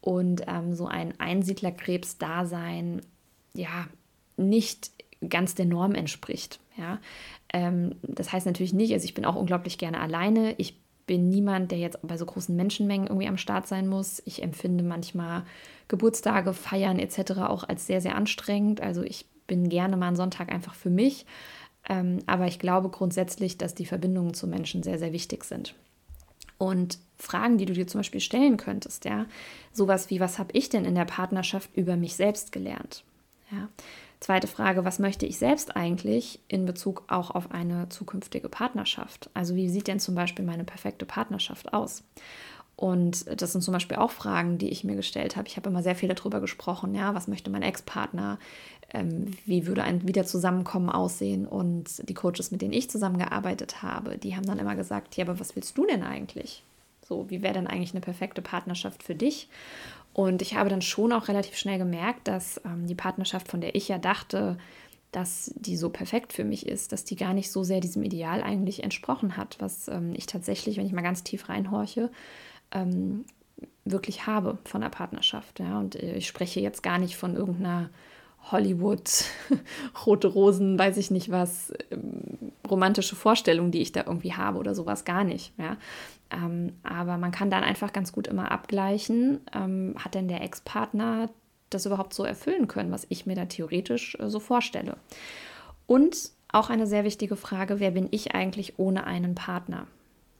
Und 0.01 0.43
ähm, 0.47 0.73
so 0.73 0.85
ein 0.85 1.17
Einsiedlerkrebs-Dasein 1.17 3.01
ja 3.55 3.87
nicht 4.37 4.91
ganz 5.29 5.55
der 5.55 5.65
Norm 5.65 5.95
entspricht. 5.95 6.59
Ja? 6.77 6.99
Ähm, 7.51 7.95
das 8.01 8.31
heißt 8.31 8.45
natürlich 8.45 8.73
nicht, 8.73 8.93
also 8.93 9.05
ich 9.05 9.13
bin 9.13 9.25
auch 9.25 9.35
unglaublich 9.35 9.77
gerne 9.77 9.99
alleine. 9.99 10.55
Ich 10.57 10.77
bin 11.05 11.29
niemand, 11.29 11.71
der 11.71 11.79
jetzt 11.79 11.99
bei 12.01 12.17
so 12.17 12.25
großen 12.25 12.55
Menschenmengen 12.55 13.07
irgendwie 13.07 13.27
am 13.27 13.37
Start 13.37 13.67
sein 13.67 13.87
muss. 13.87 14.21
Ich 14.25 14.41
empfinde 14.41 14.83
manchmal 14.83 15.43
Geburtstage, 15.87 16.53
Feiern 16.53 16.99
etc. 16.99 17.41
auch 17.41 17.67
als 17.67 17.87
sehr, 17.87 18.01
sehr 18.01 18.15
anstrengend. 18.15 18.81
Also 18.81 19.03
ich 19.03 19.25
bin 19.47 19.69
gerne 19.69 19.97
mal 19.97 20.07
einen 20.07 20.15
Sonntag 20.15 20.51
einfach 20.51 20.75
für 20.75 20.89
mich. 20.89 21.25
Ähm, 21.89 22.19
aber 22.25 22.47
ich 22.47 22.59
glaube 22.59 22.89
grundsätzlich, 22.89 23.57
dass 23.57 23.75
die 23.75 23.85
Verbindungen 23.85 24.33
zu 24.33 24.47
Menschen 24.47 24.83
sehr, 24.83 24.97
sehr 24.97 25.11
wichtig 25.11 25.43
sind. 25.43 25.75
Und 26.57 26.97
Fragen, 27.17 27.57
die 27.57 27.65
du 27.65 27.73
dir 27.73 27.87
zum 27.87 27.99
Beispiel 27.99 28.21
stellen 28.21 28.55
könntest, 28.55 29.03
ja, 29.03 29.25
sowas 29.73 30.09
wie, 30.09 30.21
was 30.21 30.39
habe 30.39 30.51
ich 30.53 30.69
denn 30.69 30.85
in 30.85 30.95
der 30.95 31.05
Partnerschaft 31.05 31.69
über 31.75 31.97
mich 31.97 32.15
selbst 32.15 32.53
gelernt? 32.53 33.03
Ja. 33.53 33.69
Zweite 34.19 34.47
Frage, 34.47 34.85
was 34.85 34.99
möchte 34.99 35.25
ich 35.25 35.37
selbst 35.37 35.75
eigentlich 35.75 36.39
in 36.47 36.65
Bezug 36.65 37.03
auch 37.07 37.31
auf 37.31 37.51
eine 37.51 37.89
zukünftige 37.89 38.47
Partnerschaft? 38.47 39.29
Also 39.33 39.55
wie 39.55 39.67
sieht 39.67 39.87
denn 39.87 39.99
zum 39.99 40.15
Beispiel 40.15 40.45
meine 40.45 40.63
perfekte 40.63 41.05
Partnerschaft 41.05 41.73
aus? 41.73 42.03
Und 42.75 43.25
das 43.41 43.51
sind 43.51 43.61
zum 43.61 43.73
Beispiel 43.73 43.97
auch 43.97 44.11
Fragen, 44.11 44.57
die 44.57 44.69
ich 44.69 44.83
mir 44.83 44.95
gestellt 44.95 45.35
habe. 45.35 45.47
Ich 45.47 45.57
habe 45.57 45.69
immer 45.69 45.83
sehr 45.83 45.95
viel 45.95 46.09
darüber 46.09 46.39
gesprochen, 46.39 46.95
ja, 46.95 47.13
was 47.13 47.27
möchte 47.27 47.51
mein 47.51 47.61
Ex-Partner, 47.61 48.39
ähm, 48.93 49.31
wie 49.45 49.67
würde 49.67 49.83
ein 49.83 50.07
Wiederzusammenkommen 50.07 50.89
aussehen? 50.89 51.45
Und 51.45 52.07
die 52.09 52.13
Coaches, 52.13 52.51
mit 52.51 52.61
denen 52.61 52.73
ich 52.73 52.89
zusammengearbeitet 52.89 53.83
habe, 53.83 54.17
die 54.17 54.35
haben 54.35 54.45
dann 54.45 54.59
immer 54.59 54.75
gesagt, 54.75 55.17
ja, 55.17 55.25
aber 55.25 55.39
was 55.39 55.55
willst 55.55 55.77
du 55.77 55.85
denn 55.85 56.03
eigentlich? 56.03 56.63
So, 57.07 57.29
wie 57.29 57.41
wäre 57.41 57.53
denn 57.53 57.67
eigentlich 57.67 57.91
eine 57.91 58.01
perfekte 58.01 58.41
Partnerschaft 58.41 59.03
für 59.03 59.15
dich? 59.15 59.49
Und 60.13 60.41
ich 60.41 60.55
habe 60.55 60.69
dann 60.69 60.81
schon 60.81 61.11
auch 61.11 61.27
relativ 61.27 61.57
schnell 61.57 61.79
gemerkt, 61.79 62.27
dass 62.27 62.61
ähm, 62.65 62.85
die 62.85 62.95
Partnerschaft, 62.95 63.47
von 63.47 63.61
der 63.61 63.75
ich 63.75 63.87
ja 63.87 63.97
dachte, 63.97 64.57
dass 65.11 65.53
die 65.55 65.77
so 65.77 65.89
perfekt 65.89 66.33
für 66.33 66.43
mich 66.43 66.67
ist, 66.67 66.91
dass 66.91 67.05
die 67.05 67.15
gar 67.15 67.33
nicht 67.33 67.51
so 67.51 67.63
sehr 67.63 67.79
diesem 67.79 68.03
Ideal 68.03 68.41
eigentlich 68.41 68.83
entsprochen 68.83 69.37
hat, 69.37 69.57
was 69.59 69.87
ähm, 69.87 70.13
ich 70.15 70.25
tatsächlich, 70.25 70.77
wenn 70.77 70.85
ich 70.85 70.93
mal 70.93 71.01
ganz 71.01 71.23
tief 71.23 71.49
reinhorche, 71.49 72.11
ähm, 72.71 73.25
wirklich 73.85 74.25
habe 74.25 74.57
von 74.65 74.81
der 74.81 74.89
Partnerschaft. 74.89 75.59
Ja? 75.59 75.79
Und 75.79 75.95
äh, 75.95 76.15
ich 76.15 76.27
spreche 76.27 76.59
jetzt 76.59 76.83
gar 76.83 76.97
nicht 76.97 77.15
von 77.15 77.35
irgendeiner 77.35 77.89
Hollywood, 78.51 79.25
rote 80.05 80.27
Rosen, 80.27 80.77
weiß 80.77 80.97
ich 80.97 81.11
nicht 81.11 81.31
was, 81.31 81.73
ähm, 81.91 82.51
romantische 82.69 83.15
Vorstellung, 83.15 83.71
die 83.71 83.81
ich 83.81 83.91
da 83.91 84.03
irgendwie 84.05 84.33
habe 84.33 84.57
oder 84.57 84.75
sowas 84.75 85.05
gar 85.05 85.23
nicht. 85.23 85.53
Ja? 85.57 85.77
Ähm, 86.33 86.73
aber 86.83 87.17
man 87.17 87.31
kann 87.31 87.49
dann 87.49 87.63
einfach 87.63 87.93
ganz 87.93 88.11
gut 88.11 88.27
immer 88.27 88.51
abgleichen, 88.51 89.41
ähm, 89.53 89.95
hat 89.97 90.15
denn 90.15 90.27
der 90.27 90.41
Ex-Partner 90.41 91.29
das 91.69 91.85
überhaupt 91.85 92.13
so 92.13 92.23
erfüllen 92.23 92.67
können, 92.67 92.91
was 92.91 93.05
ich 93.09 93.25
mir 93.25 93.35
da 93.35 93.45
theoretisch 93.45 94.17
äh, 94.19 94.29
so 94.29 94.39
vorstelle. 94.39 94.97
Und 95.85 96.31
auch 96.51 96.69
eine 96.69 96.87
sehr 96.87 97.03
wichtige 97.03 97.35
Frage, 97.35 97.79
wer 97.79 97.91
bin 97.91 98.07
ich 98.11 98.35
eigentlich 98.35 98.77
ohne 98.77 99.05
einen 99.05 99.35
Partner? 99.35 99.87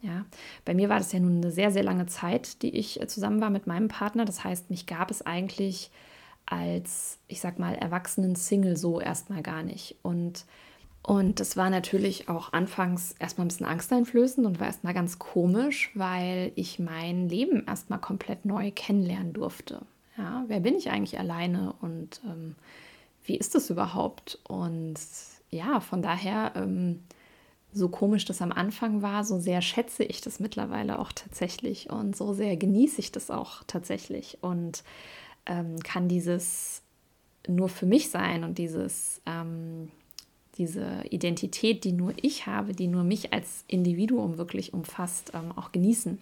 Ja, 0.02 0.26
bei 0.66 0.74
mir 0.74 0.90
war 0.90 0.98
das 0.98 1.14
ja 1.14 1.20
nun 1.20 1.38
eine 1.38 1.52
sehr, 1.52 1.72
sehr 1.72 1.84
lange 1.84 2.08
Zeit, 2.08 2.62
die 2.62 2.76
ich 2.76 3.02
äh, 3.02 3.08
zusammen 3.08 3.40
war 3.42 3.50
mit 3.50 3.68
meinem 3.68 3.88
Partner. 3.88 4.26
Das 4.26 4.44
heißt, 4.44 4.70
mich 4.70 4.86
gab 4.86 5.12
es 5.12 5.26
eigentlich 5.26 5.92
als, 6.46 7.20
ich 7.28 7.40
sag 7.40 7.58
mal, 7.58 7.76
erwachsenen 7.76 8.36
Single 8.36 8.76
so 8.76 9.00
erstmal 9.00 9.42
gar 9.42 9.64
nicht. 9.64 9.96
Und 10.02 10.46
und 11.06 11.42
das 11.42 11.58
war 11.58 11.70
natürlich 11.70 12.30
auch 12.30 12.54
anfangs 12.54 13.14
erstmal 13.20 13.46
ein 13.46 13.50
bisschen 13.50 13.66
angsteinflößend 13.66 14.48
und 14.48 14.60
war 14.62 14.68
erstmal 14.68 14.94
ganz 14.94 15.20
komisch, 15.20 15.92
weil 15.96 16.54
ich 16.56 16.80
mein 16.80 17.28
Leben 17.28 17.66
erstmal 17.68 18.00
komplett 18.00 18.46
neu 18.46 18.72
kennenlernen 18.72 19.34
durfte. 19.34 19.82
Ja, 20.18 20.46
wer 20.48 20.62
bin 20.62 20.76
ich 20.76 20.92
eigentlich 20.92 21.20
alleine 21.20 21.74
und 21.82 22.22
ähm, 22.26 22.56
wie 23.26 23.36
ist 23.36 23.54
das 23.54 23.70
überhaupt? 23.70 24.40
Und 24.48 24.96
ja, 25.50 25.82
von 25.82 26.02
daher, 26.02 26.54
ähm, 26.56 27.00
so 27.74 27.90
komisch 27.90 28.24
das 28.26 28.42
am 28.42 28.52
Anfang 28.52 29.02
war, 29.02 29.24
so 29.24 29.40
sehr 29.40 29.62
schätze 29.62 30.04
ich 30.04 30.22
das 30.22 30.40
mittlerweile 30.40 31.00
auch 31.00 31.12
tatsächlich 31.12 31.90
und 31.90 32.16
so 32.16 32.34
sehr 32.34 32.56
genieße 32.56 33.00
ich 33.00 33.12
das 33.12 33.32
auch 33.32 33.64
tatsächlich 33.66 34.38
und 34.42 34.84
ähm, 35.48 35.80
kann 35.80 36.08
dieses 36.08 36.84
nur 37.48 37.70
für 37.70 37.88
mich 37.88 38.10
sein 38.10 38.44
und 38.44 38.58
dieses 38.58 39.22
ähm, 39.26 39.92
diese 40.58 41.04
Identität, 41.10 41.84
die 41.84 41.94
nur 41.94 42.14
ich 42.22 42.46
habe, 42.46 42.74
die 42.74 42.88
nur 42.88 43.04
mich 43.04 43.34
als 43.34 43.64
Individuum 43.68 44.38
wirklich 44.38 44.74
umfasst, 44.74 45.32
ähm, 45.34 45.52
auch 45.56 45.72
genießen. 45.72 46.20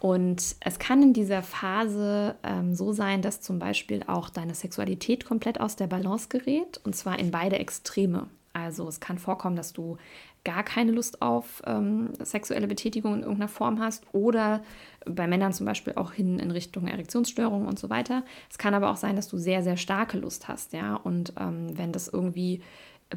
Und 0.00 0.56
es 0.60 0.78
kann 0.78 1.02
in 1.02 1.12
dieser 1.14 1.42
Phase 1.42 2.34
ähm, 2.42 2.74
so 2.74 2.92
sein, 2.92 3.22
dass 3.22 3.40
zum 3.40 3.58
Beispiel 3.58 4.02
auch 4.06 4.28
deine 4.28 4.54
Sexualität 4.54 5.24
komplett 5.24 5.60
aus 5.60 5.76
der 5.76 5.86
Balance 5.86 6.28
gerät 6.28 6.78
und 6.84 6.94
zwar 6.94 7.18
in 7.18 7.30
beide 7.30 7.58
Extreme. 7.58 8.26
Also 8.52 8.86
es 8.86 9.00
kann 9.00 9.18
vorkommen, 9.18 9.56
dass 9.56 9.72
du 9.72 9.96
gar 10.44 10.62
keine 10.62 10.92
Lust 10.92 11.22
auf 11.22 11.62
ähm, 11.66 12.10
sexuelle 12.22 12.68
Betätigung 12.68 13.14
in 13.14 13.20
irgendeiner 13.20 13.48
Form 13.48 13.80
hast 13.80 14.04
oder 14.12 14.62
bei 15.06 15.26
Männern 15.26 15.54
zum 15.54 15.66
Beispiel 15.66 15.94
auch 15.96 16.12
hin 16.12 16.38
in 16.38 16.50
Richtung 16.50 16.86
Erektionsstörungen 16.86 17.66
und 17.66 17.78
so 17.78 17.88
weiter. 17.88 18.24
Es 18.50 18.58
kann 18.58 18.74
aber 18.74 18.90
auch 18.90 18.96
sein, 18.96 19.16
dass 19.16 19.28
du 19.28 19.38
sehr, 19.38 19.62
sehr 19.62 19.78
starke 19.78 20.18
Lust 20.18 20.48
hast, 20.48 20.74
ja. 20.74 20.96
Und 20.96 21.32
ähm, 21.40 21.76
wenn 21.78 21.92
das 21.92 22.08
irgendwie 22.08 22.60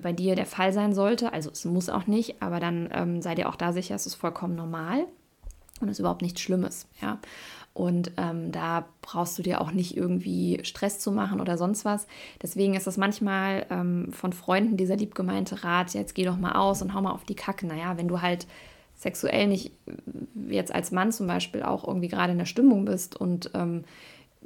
bei 0.02 0.14
dir 0.14 0.36
der 0.36 0.46
Fall 0.46 0.74
sein 0.74 0.94
sollte, 0.94 1.34
also 1.34 1.50
es 1.50 1.66
muss 1.66 1.90
auch 1.90 2.08
nicht, 2.08 2.42
aber 2.42 2.60
dann 2.60 2.90
ähm, 2.94 3.22
sei 3.22 3.36
dir 3.36 3.50
auch 3.50 3.56
da 3.56 3.74
sicher, 3.74 3.96
es 3.96 4.06
ist 4.06 4.16
vollkommen 4.16 4.56
normal 4.56 5.06
und 5.82 5.90
ist 5.90 6.00
überhaupt 6.00 6.22
nichts 6.22 6.42
Schlimmes, 6.42 6.88
ja. 7.02 7.20
Und 7.74 8.12
ähm, 8.18 8.52
da 8.52 8.88
brauchst 9.04 9.38
du 9.38 9.44
dir 9.44 9.62
auch 9.62 9.72
nicht 9.72 9.96
irgendwie 9.96 10.60
Stress 10.64 10.98
zu 10.98 11.12
machen 11.12 11.40
oder 11.40 11.60
sonst 11.60 11.86
was. 11.86 12.08
Deswegen 12.42 12.74
ist 12.74 12.88
es 12.88 12.98
manchmal 12.98 13.68
ähm, 13.70 14.12
von 14.12 14.34
Freunden 14.34 14.78
dieser 14.78 14.96
liebgemeinte 14.96 15.64
Rat, 15.64 15.94
jetzt 15.94 16.16
geh 16.16 16.26
doch 16.26 16.38
mal 16.38 16.54
aus 16.54 16.82
und 16.82 16.96
hau 16.96 17.02
mal 17.02 17.12
auf 17.12 17.24
die 17.24 17.36
Kacke. 17.36 17.68
Naja, 17.68 17.96
wenn 17.96 18.08
du 18.08 18.20
halt 18.20 18.48
sexuell 18.96 19.46
nicht 19.46 19.74
äh, 19.86 20.54
jetzt 20.56 20.74
als 20.74 20.92
Mann 20.92 21.12
zum 21.12 21.28
Beispiel 21.28 21.62
auch 21.62 21.88
irgendwie 21.88 22.08
gerade 22.08 22.32
in 22.32 22.40
der 22.40 22.46
Stimmung 22.46 22.86
bist 22.86 23.16
und 23.16 23.52
ähm, 23.54 23.84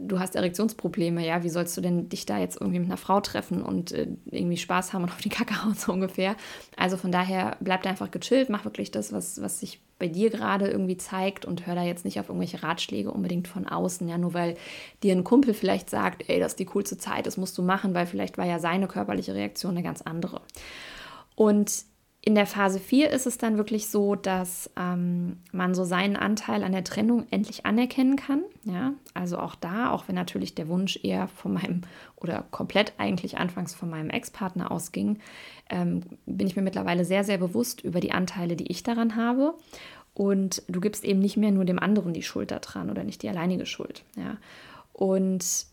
du 0.07 0.19
hast 0.19 0.35
Erektionsprobleme, 0.35 1.25
ja, 1.25 1.43
wie 1.43 1.49
sollst 1.49 1.75
du 1.77 1.81
denn 1.81 2.09
dich 2.09 2.25
da 2.25 2.39
jetzt 2.39 2.59
irgendwie 2.59 2.79
mit 2.79 2.89
einer 2.89 2.97
Frau 2.97 3.21
treffen 3.21 3.61
und 3.61 3.91
äh, 3.91 4.07
irgendwie 4.25 4.57
Spaß 4.57 4.93
haben 4.93 5.03
und 5.03 5.11
auf 5.11 5.21
die 5.21 5.29
Kacke 5.29 5.63
hauen, 5.63 5.75
so 5.75 5.91
ungefähr. 5.91 6.35
Also 6.77 6.97
von 6.97 7.11
daher 7.11 7.57
bleib 7.59 7.83
da 7.83 7.89
einfach 7.89 8.11
gechillt, 8.11 8.49
mach 8.49 8.65
wirklich 8.65 8.91
das, 8.91 9.13
was, 9.13 9.41
was 9.41 9.59
sich 9.59 9.81
bei 9.99 10.07
dir 10.07 10.31
gerade 10.31 10.67
irgendwie 10.67 10.97
zeigt 10.97 11.45
und 11.45 11.67
hör 11.67 11.75
da 11.75 11.83
jetzt 11.83 12.05
nicht 12.05 12.19
auf 12.19 12.29
irgendwelche 12.29 12.63
Ratschläge 12.63 13.11
unbedingt 13.11 13.47
von 13.47 13.67
außen, 13.67 14.07
ja, 14.07 14.17
nur 14.17 14.33
weil 14.33 14.55
dir 15.03 15.15
ein 15.15 15.23
Kumpel 15.23 15.53
vielleicht 15.53 15.89
sagt, 15.89 16.27
ey, 16.27 16.39
das 16.39 16.53
ist 16.53 16.59
die 16.59 16.65
coolste 16.65 16.97
Zeit, 16.97 17.27
das 17.27 17.37
musst 17.37 17.57
du 17.57 17.61
machen, 17.61 17.93
weil 17.93 18.07
vielleicht 18.07 18.37
war 18.37 18.45
ja 18.45 18.59
seine 18.59 18.87
körperliche 18.87 19.35
Reaktion 19.35 19.71
eine 19.71 19.83
ganz 19.83 20.01
andere. 20.01 20.41
Und 21.35 21.85
in 22.23 22.35
der 22.35 22.45
Phase 22.45 22.79
4 22.79 23.09
ist 23.09 23.25
es 23.25 23.39
dann 23.39 23.57
wirklich 23.57 23.89
so, 23.89 24.13
dass 24.15 24.69
ähm, 24.77 25.37
man 25.51 25.73
so 25.73 25.83
seinen 25.83 26.15
Anteil 26.15 26.63
an 26.63 26.71
der 26.71 26.83
Trennung 26.83 27.25
endlich 27.31 27.65
anerkennen 27.65 28.15
kann. 28.15 28.43
Ja, 28.63 28.93
also 29.15 29.39
auch 29.39 29.55
da, 29.55 29.89
auch 29.89 30.07
wenn 30.07 30.13
natürlich 30.13 30.53
der 30.53 30.67
Wunsch 30.67 30.99
eher 31.01 31.27
von 31.27 31.53
meinem 31.53 31.81
oder 32.15 32.45
komplett 32.51 32.93
eigentlich 32.99 33.39
anfangs 33.39 33.73
von 33.73 33.89
meinem 33.89 34.11
Ex-Partner 34.11 34.71
ausging, 34.71 35.17
ähm, 35.71 36.01
bin 36.27 36.45
ich 36.45 36.55
mir 36.55 36.61
mittlerweile 36.61 37.05
sehr, 37.05 37.23
sehr 37.23 37.39
bewusst 37.39 37.81
über 37.81 37.99
die 37.99 38.11
Anteile, 38.11 38.55
die 38.55 38.71
ich 38.71 38.83
daran 38.83 39.15
habe. 39.15 39.55
Und 40.13 40.61
du 40.67 40.79
gibst 40.79 41.03
eben 41.03 41.19
nicht 41.19 41.37
mehr 41.37 41.51
nur 41.51 41.65
dem 41.65 41.79
anderen 41.79 42.13
die 42.13 42.21
Schuld 42.21 42.51
daran 42.51 42.91
oder 42.91 43.03
nicht 43.03 43.23
die 43.23 43.29
alleinige 43.29 43.65
Schuld. 43.65 44.03
Ja, 44.15 44.37
und 44.93 45.65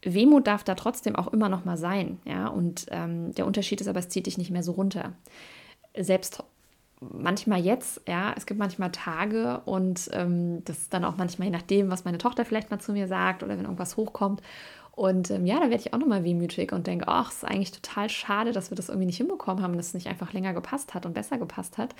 Wehmut 0.00 0.46
darf 0.46 0.64
da 0.64 0.76
trotzdem 0.76 1.14
auch 1.14 1.30
immer 1.30 1.50
noch 1.50 1.66
mal 1.66 1.76
sein. 1.76 2.20
Ja, 2.24 2.46
und 2.46 2.86
ähm, 2.90 3.34
der 3.34 3.46
Unterschied 3.46 3.82
ist 3.82 3.88
aber, 3.88 3.98
es 3.98 4.08
zieht 4.08 4.24
dich 4.24 4.38
nicht 4.38 4.50
mehr 4.50 4.62
so 4.62 4.72
runter 4.72 5.12
selbst 5.98 6.42
manchmal 7.00 7.60
jetzt, 7.60 8.00
ja, 8.08 8.32
es 8.36 8.46
gibt 8.46 8.58
manchmal 8.58 8.90
Tage 8.90 9.60
und 9.64 10.08
ähm, 10.12 10.64
das 10.64 10.78
ist 10.78 10.94
dann 10.94 11.04
auch 11.04 11.16
manchmal 11.16 11.46
je 11.46 11.52
nachdem, 11.52 11.90
was 11.90 12.04
meine 12.04 12.18
Tochter 12.18 12.44
vielleicht 12.44 12.70
mal 12.70 12.78
zu 12.78 12.92
mir 12.92 13.08
sagt 13.08 13.42
oder 13.42 13.56
wenn 13.58 13.64
irgendwas 13.64 13.96
hochkommt. 13.96 14.42
Und 14.96 15.28
ähm, 15.32 15.44
ja, 15.44 15.56
da 15.56 15.62
werde 15.62 15.76
ich 15.76 15.92
auch 15.92 15.98
nochmal 15.98 16.22
wehmütig 16.22 16.72
und 16.72 16.86
denke, 16.86 17.08
ach, 17.08 17.30
es 17.30 17.38
ist 17.38 17.44
eigentlich 17.44 17.72
total 17.72 18.08
schade, 18.08 18.52
dass 18.52 18.70
wir 18.70 18.76
das 18.76 18.88
irgendwie 18.88 19.06
nicht 19.06 19.16
hinbekommen 19.16 19.62
haben, 19.62 19.76
dass 19.76 19.88
es 19.88 19.94
nicht 19.94 20.06
einfach 20.06 20.32
länger 20.32 20.54
gepasst 20.54 20.94
hat 20.94 21.04
und 21.04 21.14
besser 21.14 21.36
gepasst 21.36 21.78
hat. 21.78 21.96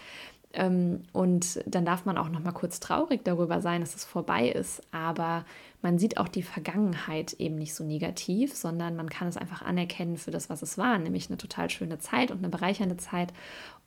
Ähm, 0.53 1.03
und 1.13 1.61
dann 1.67 1.85
darf 1.85 2.05
man 2.05 2.17
auch 2.17 2.29
nochmal 2.29 2.53
kurz 2.53 2.79
traurig 2.79 3.25
darüber 3.25 3.61
sein, 3.61 3.81
dass 3.81 3.97
es 3.97 4.05
vorbei 4.05 4.49
ist. 4.49 4.81
Aber 4.93 5.45
man 5.83 5.99
sieht 5.99 6.19
auch 6.19 6.29
die 6.29 6.45
Vergangenheit 6.45 7.33
eben 7.35 7.57
nicht 7.57 7.75
so 7.75 7.83
negativ, 7.83 8.55
sondern 8.55 8.95
man 8.95 9.11
kann 9.11 9.27
es 9.27 9.37
einfach 9.37 9.63
anerkennen 9.63 10.17
für 10.17 10.31
das, 10.31 10.49
was 10.49 10.63
es 10.63 10.79
war, 10.79 10.97
nämlich 10.99 11.29
eine 11.29 11.37
total 11.37 11.71
schöne 11.71 11.99
Zeit 11.99 12.31
und 12.31 12.39
eine 12.39 12.49
bereichernde 12.49 12.97
Zeit. 12.97 13.33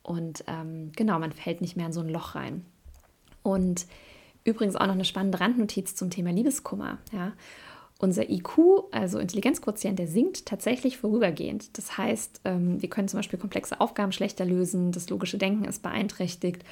Und 0.08 0.42
ähm, 0.46 0.90
genau, 0.96 1.18
man 1.18 1.32
fällt 1.32 1.60
nicht 1.60 1.76
mehr 1.76 1.84
in 1.84 1.92
so 1.92 2.00
ein 2.00 2.08
Loch 2.08 2.34
rein. 2.34 2.64
Und 3.42 3.84
übrigens 4.42 4.74
auch 4.74 4.86
noch 4.86 4.94
eine 4.94 5.04
spannende 5.04 5.38
Randnotiz 5.38 5.94
zum 5.96 6.08
Thema 6.08 6.32
Liebeskummer. 6.32 6.96
Ja. 7.12 7.34
Unser 7.98 8.30
IQ, 8.30 8.84
also 8.90 9.18
Intelligenzquotient, 9.18 9.98
der 9.98 10.08
sinkt 10.08 10.46
tatsächlich 10.46 10.96
vorübergehend. 10.96 11.76
Das 11.76 11.98
heißt, 11.98 12.40
ähm, 12.46 12.80
wir 12.80 12.88
können 12.88 13.08
zum 13.08 13.18
Beispiel 13.18 13.38
komplexe 13.38 13.82
Aufgaben 13.82 14.12
schlechter 14.12 14.46
lösen, 14.46 14.92
das 14.92 15.10
logische 15.10 15.36
Denken 15.36 15.66
ist 15.66 15.82
beeinträchtigt. 15.82 16.64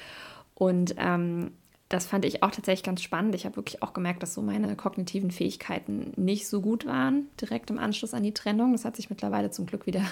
Und 0.55 0.95
ähm, 0.97 1.51
das 1.89 2.07
fand 2.07 2.25
ich 2.25 2.41
auch 2.41 2.51
tatsächlich 2.51 2.83
ganz 2.83 3.03
spannend. 3.03 3.35
Ich 3.35 3.45
habe 3.45 3.55
wirklich 3.55 3.83
auch 3.83 3.93
gemerkt, 3.93 4.23
dass 4.23 4.33
so 4.33 4.41
meine 4.41 4.75
kognitiven 4.75 5.29
Fähigkeiten 5.29 6.11
nicht 6.15 6.47
so 6.47 6.59
gut 6.59 6.87
waren, 6.87 7.27
direkt 7.39 7.69
im 7.69 7.77
Anschluss 7.77 8.15
an 8.15 8.23
die 8.23 8.33
Trennung. 8.33 8.73
Das 8.73 8.83
hat 8.83 8.95
sich 8.95 9.09
mittlerweile 9.09 9.51
zum 9.51 9.67
Glück 9.67 9.85
wieder 9.85 10.03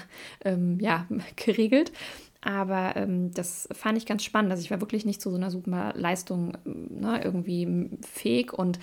ähm, 0.44 0.78
ja, 0.80 1.06
geregelt. 1.36 1.90
Aber 2.40 2.96
ähm, 2.96 3.32
das 3.32 3.68
fand 3.72 3.98
ich 3.98 4.06
ganz 4.06 4.24
spannend. 4.24 4.50
Also 4.50 4.62
ich 4.62 4.70
war 4.70 4.80
wirklich 4.80 5.04
nicht 5.04 5.20
zu 5.20 5.30
so 5.30 5.36
einer 5.36 5.50
super 5.50 5.92
Leistung 5.96 6.56
ne, 6.64 7.20
irgendwie 7.22 7.90
fähig. 8.02 8.52
Und 8.52 8.78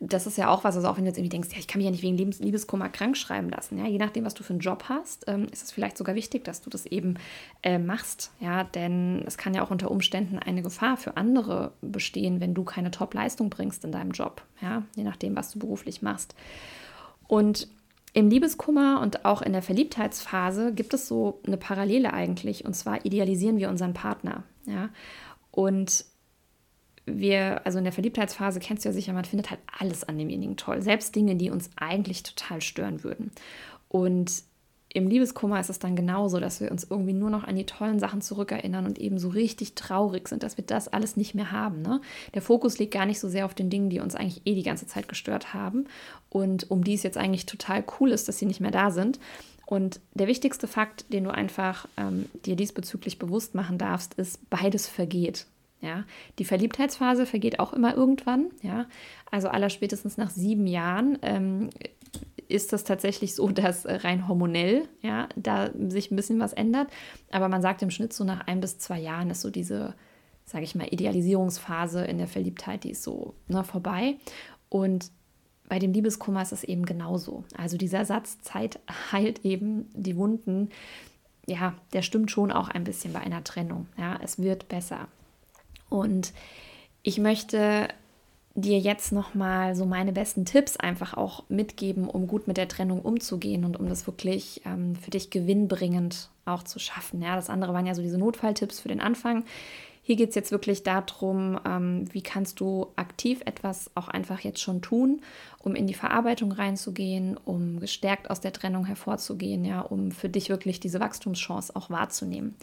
das 0.00 0.26
ist 0.26 0.38
ja 0.38 0.48
auch 0.48 0.64
was, 0.64 0.76
also 0.76 0.88
auch 0.88 0.96
wenn 0.96 1.04
du 1.04 1.08
jetzt 1.08 1.18
irgendwie 1.18 1.36
denkst, 1.36 1.50
ja, 1.52 1.58
ich 1.58 1.68
kann 1.68 1.78
mich 1.78 1.84
ja 1.84 1.90
nicht 1.90 2.02
wegen 2.02 2.16
Liebes 2.16 2.40
Liebeskummer 2.40 2.88
krank 2.88 3.16
schreiben 3.16 3.50
lassen. 3.50 3.78
Ja, 3.78 3.86
je 3.86 3.98
nachdem, 3.98 4.24
was 4.24 4.34
du 4.34 4.42
für 4.42 4.54
einen 4.54 4.60
Job 4.60 4.84
hast, 4.88 5.24
ähm, 5.28 5.46
ist 5.52 5.62
es 5.62 5.72
vielleicht 5.72 5.98
sogar 5.98 6.14
wichtig, 6.14 6.44
dass 6.44 6.62
du 6.62 6.70
das 6.70 6.86
eben 6.86 7.14
äh, 7.62 7.78
machst. 7.78 8.32
Ja, 8.40 8.64
denn 8.64 9.22
es 9.26 9.36
kann 9.36 9.54
ja 9.54 9.62
auch 9.62 9.70
unter 9.70 9.90
Umständen 9.90 10.38
eine 10.38 10.62
Gefahr 10.62 10.96
für 10.96 11.16
andere 11.16 11.72
bestehen, 11.82 12.40
wenn 12.40 12.54
du 12.54 12.64
keine 12.64 12.90
Top-Leistung 12.90 13.50
bringst 13.50 13.84
in 13.84 13.92
deinem 13.92 14.12
Job. 14.12 14.42
Ja, 14.62 14.82
je 14.96 15.04
nachdem, 15.04 15.36
was 15.36 15.50
du 15.50 15.58
beruflich 15.58 16.00
machst. 16.00 16.34
Und 17.26 17.68
im 18.12 18.28
Liebeskummer 18.28 19.00
und 19.00 19.24
auch 19.24 19.42
in 19.42 19.52
der 19.52 19.62
Verliebtheitsphase 19.62 20.72
gibt 20.74 20.94
es 20.94 21.06
so 21.06 21.40
eine 21.46 21.56
Parallele 21.56 22.12
eigentlich. 22.12 22.64
Und 22.64 22.74
zwar 22.74 23.04
idealisieren 23.04 23.58
wir 23.58 23.68
unseren 23.68 23.94
Partner. 23.94 24.42
Ja? 24.66 24.90
Und 25.50 26.04
wir, 27.06 27.64
also 27.64 27.78
in 27.78 27.84
der 27.84 27.92
Verliebtheitsphase 27.92 28.60
kennst 28.60 28.84
du 28.84 28.88
ja 28.88 28.92
sicher, 28.92 29.12
man 29.12 29.24
findet 29.24 29.50
halt 29.50 29.60
alles 29.78 30.04
an 30.04 30.18
demjenigen 30.18 30.56
toll. 30.56 30.82
Selbst 30.82 31.14
Dinge, 31.14 31.36
die 31.36 31.50
uns 31.50 31.70
eigentlich 31.76 32.22
total 32.22 32.60
stören 32.60 33.04
würden. 33.04 33.30
Und 33.88 34.42
im 34.92 35.06
Liebeskummer 35.06 35.60
ist 35.60 35.70
es 35.70 35.78
dann 35.78 35.94
genauso, 35.94 36.40
dass 36.40 36.60
wir 36.60 36.70
uns 36.70 36.86
irgendwie 36.90 37.12
nur 37.12 37.30
noch 37.30 37.44
an 37.44 37.54
die 37.54 37.64
tollen 37.66 38.00
Sachen 38.00 38.20
zurückerinnern 38.20 38.86
und 38.86 38.98
eben 38.98 39.18
so 39.18 39.28
richtig 39.28 39.76
traurig 39.76 40.26
sind, 40.28 40.42
dass 40.42 40.56
wir 40.56 40.64
das 40.64 40.88
alles 40.88 41.16
nicht 41.16 41.34
mehr 41.34 41.52
haben. 41.52 41.82
Ne? 41.82 42.00
Der 42.34 42.42
Fokus 42.42 42.78
liegt 42.78 42.92
gar 42.92 43.06
nicht 43.06 43.20
so 43.20 43.28
sehr 43.28 43.44
auf 43.44 43.54
den 43.54 43.70
Dingen, 43.70 43.88
die 43.88 44.00
uns 44.00 44.16
eigentlich 44.16 44.42
eh 44.46 44.54
die 44.54 44.64
ganze 44.64 44.88
Zeit 44.88 45.08
gestört 45.08 45.54
haben 45.54 45.84
und 46.28 46.70
um 46.72 46.82
die 46.82 46.94
es 46.94 47.04
jetzt 47.04 47.18
eigentlich 47.18 47.46
total 47.46 47.84
cool 48.00 48.10
ist, 48.10 48.26
dass 48.26 48.38
sie 48.38 48.46
nicht 48.46 48.60
mehr 48.60 48.72
da 48.72 48.90
sind. 48.90 49.20
Und 49.64 50.00
der 50.14 50.26
wichtigste 50.26 50.66
Fakt, 50.66 51.12
den 51.12 51.22
du 51.22 51.30
einfach 51.30 51.86
ähm, 51.96 52.26
dir 52.44 52.56
diesbezüglich 52.56 53.20
bewusst 53.20 53.54
machen 53.54 53.78
darfst, 53.78 54.14
ist, 54.14 54.50
beides 54.50 54.88
vergeht. 54.88 55.46
Ja, 55.80 56.04
die 56.38 56.44
Verliebtheitsphase 56.44 57.24
vergeht 57.24 57.60
auch 57.60 57.72
immer 57.72 57.96
irgendwann. 57.96 58.46
Ja, 58.62 58.86
also 59.30 59.48
aller 59.48 59.70
spätestens 59.70 60.16
nach 60.18 60.30
sieben 60.30 60.66
Jahren 60.66 61.18
ähm, 61.22 61.70
ist 62.50 62.72
das 62.72 62.84
tatsächlich 62.84 63.34
so, 63.34 63.48
dass 63.50 63.86
rein 63.86 64.28
hormonell 64.28 64.88
ja, 65.02 65.28
da 65.36 65.70
sich 65.88 66.10
ein 66.10 66.16
bisschen 66.16 66.40
was 66.40 66.52
ändert. 66.52 66.88
Aber 67.30 67.48
man 67.48 67.62
sagt 67.62 67.82
im 67.82 67.90
Schnitt 67.90 68.12
so 68.12 68.24
nach 68.24 68.46
ein 68.46 68.60
bis 68.60 68.78
zwei 68.78 68.98
Jahren 68.98 69.30
ist 69.30 69.40
so 69.40 69.50
diese, 69.50 69.94
sage 70.44 70.64
ich 70.64 70.74
mal, 70.74 70.88
Idealisierungsphase 70.90 72.04
in 72.04 72.18
der 72.18 72.28
Verliebtheit, 72.28 72.84
die 72.84 72.90
ist 72.90 73.02
so 73.02 73.34
ne, 73.48 73.64
vorbei. 73.64 74.16
Und 74.68 75.10
bei 75.68 75.78
dem 75.78 75.92
Liebeskummer 75.92 76.42
ist 76.42 76.52
es 76.52 76.64
eben 76.64 76.84
genauso. 76.84 77.44
Also 77.56 77.76
dieser 77.76 78.04
Satz, 78.04 78.40
Zeit 78.40 78.80
heilt 79.12 79.44
eben 79.44 79.88
die 79.94 80.16
Wunden, 80.16 80.70
ja, 81.46 81.74
der 81.92 82.02
stimmt 82.02 82.30
schon 82.30 82.52
auch 82.52 82.68
ein 82.68 82.84
bisschen 82.84 83.12
bei 83.12 83.20
einer 83.20 83.42
Trennung. 83.44 83.86
Ja, 83.96 84.18
es 84.22 84.40
wird 84.40 84.68
besser. 84.68 85.08
Und 85.88 86.32
ich 87.02 87.18
möchte 87.18 87.88
dir 88.54 88.78
jetzt 88.78 89.12
nochmal 89.12 89.74
so 89.74 89.86
meine 89.86 90.12
besten 90.12 90.44
Tipps 90.44 90.76
einfach 90.76 91.14
auch 91.14 91.44
mitgeben, 91.48 92.08
um 92.08 92.26
gut 92.26 92.48
mit 92.48 92.56
der 92.56 92.68
Trennung 92.68 93.00
umzugehen 93.02 93.64
und 93.64 93.78
um 93.78 93.88
das 93.88 94.06
wirklich 94.06 94.62
ähm, 94.64 94.96
für 94.96 95.10
dich 95.10 95.30
gewinnbringend 95.30 96.30
auch 96.44 96.64
zu 96.64 96.78
schaffen. 96.78 97.22
Ja, 97.22 97.36
das 97.36 97.48
andere 97.48 97.72
waren 97.72 97.86
ja 97.86 97.94
so 97.94 98.02
diese 98.02 98.18
Notfalltipps 98.18 98.80
für 98.80 98.88
den 98.88 99.00
Anfang. 99.00 99.44
Hier 100.02 100.16
geht 100.16 100.30
es 100.30 100.34
jetzt 100.34 100.50
wirklich 100.50 100.82
darum, 100.82 101.60
ähm, 101.64 102.12
wie 102.12 102.22
kannst 102.22 102.58
du 102.58 102.88
aktiv 102.96 103.42
etwas 103.44 103.90
auch 103.94 104.08
einfach 104.08 104.40
jetzt 104.40 104.60
schon 104.60 104.82
tun, 104.82 105.20
um 105.60 105.76
in 105.76 105.86
die 105.86 105.94
Verarbeitung 105.94 106.50
reinzugehen, 106.50 107.36
um 107.36 107.78
gestärkt 107.78 108.30
aus 108.30 108.40
der 108.40 108.52
Trennung 108.52 108.86
hervorzugehen, 108.86 109.64
ja, 109.64 109.80
um 109.80 110.10
für 110.10 110.28
dich 110.28 110.48
wirklich 110.48 110.80
diese 110.80 110.98
Wachstumschance 110.98 111.76
auch 111.76 111.90
wahrzunehmen. 111.90 112.56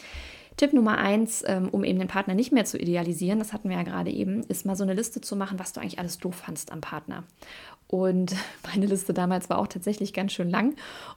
Tipp 0.58 0.74
Nummer 0.74 0.97
eins, 0.97 1.43
ähm, 1.45 1.70
um 1.70 1.84
eben 1.84 1.99
den 1.99 2.08
Partner 2.08 2.34
nicht 2.34 2.51
mehr 2.51 2.66
zu 2.66 2.80
idealisieren, 2.80 3.38
das 3.39 3.53
hatten 3.53 3.70
wir 3.70 3.78
ja 3.78 3.84
gerade 3.84 4.12
eben, 4.12 4.43
ist 4.43 4.66
mal 4.66 4.76
so 4.76 4.84
eine 4.84 4.95
Liste 4.95 5.22
zu 5.22 5.36
machen, 5.36 5.60
was 5.60 5.72
du 5.72 5.80
eigentlich 5.80 5.99
alles 5.99 6.18
doof 6.18 6.36
fandst 6.36 6.72
am 6.72 6.82
Partner. 6.82 7.24
Und 7.88 8.36
meine 8.74 8.88
Liste 8.88 9.14
damals 9.14 9.49
war 9.49 9.60
auch 9.60 9.68
tatsächlich 9.68 10.14
ganz 10.14 10.34
schön 10.34 10.49
lang. 10.49 10.76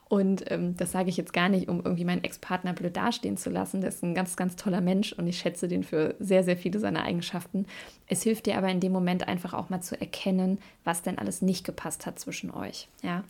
Und 0.09 0.51
ähm, 0.51 0.77
das 0.77 0.93
sage 0.93 1.09
ich 1.09 1.17
jetzt 1.17 1.33
gar 1.33 1.49
nicht, 1.49 1.69
um 1.69 1.79
irgendwie 1.79 2.05
meinen 2.05 2.23
Ex-Partner 2.23 2.75
blöd 2.75 2.97
dastehen 2.97 3.39
zu 3.39 3.49
lassen. 3.49 3.81
Der 3.81 3.89
ist 3.89 4.03
ein 4.03 4.15
ganz, 4.15 4.37
ganz 4.37 4.57
toller 4.57 4.83
Mensch 4.83 5.15
und 5.15 5.27
ich 5.27 5.39
schätze 5.39 5.69
den 5.69 5.85
für 5.85 6.15
sehr, 6.19 6.45
sehr 6.45 6.59
viele 6.59 6.79
seiner 6.79 7.05
Eigenschaften. 7.05 7.67
Es 8.09 8.23
hilft 8.23 8.45
dir 8.47 8.59
aber 8.59 8.69
in 8.69 8.81
dem 8.81 8.93
Moment 8.93 9.27
einfach 9.27 9.55
auch 9.55 9.71
mal 9.71 9.81
zu 9.81 9.99
erkennen, 9.99 10.59
was 10.85 11.03
denn 11.03 11.19
alles 11.19 11.43
nicht 11.43 11.65
gepasst 11.65 12.07
hat 12.07 12.19
zwischen 12.19 12.51
euch. 12.51 12.89
Ja. 13.03 13.25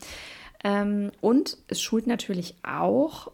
Ähm, 0.65 1.13
und 1.21 1.57
es 1.69 1.81
schult 1.81 2.07
natürlich 2.07 2.57
auch 2.63 3.31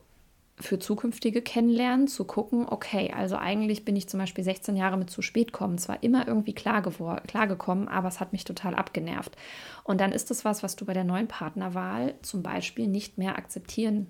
für 0.59 0.79
zukünftige 0.79 1.43
Kennenlernen 1.43 2.09
zu 2.09 2.25
gucken, 2.25 2.67
okay, 2.69 3.13
also 3.15 3.37
eigentlich 3.37 3.85
bin 3.85 3.95
ich 3.95 4.09
zum 4.09 4.21
Beispiel 4.21 4.43
16 4.43 4.75
Jahre 4.77 4.97
mit 4.97 5.11
zu 5.11 5.21
spät 5.21 5.53
kommen, 5.53 5.77
zwar 5.77 6.03
immer 6.03 6.27
irgendwie 6.27 6.55
klar, 6.55 6.83
klar 7.27 7.47
gekommen, 7.47 7.89
aber 7.89 8.09
es 8.09 8.21
hat 8.21 8.33
mich 8.33 8.45
total 8.45 8.75
abgenervt. 8.75 9.37
Und 9.85 10.01
dann 10.01 10.13
ist 10.13 10.31
das 10.31 10.45
was, 10.45 10.63
was 10.63 10.75
du 10.75 10.87
bei 10.87 10.95
der 10.95 11.05
neuen 11.05 11.29
Partnerwahl 11.29 12.15
zum 12.23 12.43
Beispiel 12.43 12.87
nicht 12.87 13.19
mehr 13.19 13.37
akzeptieren 13.37 14.07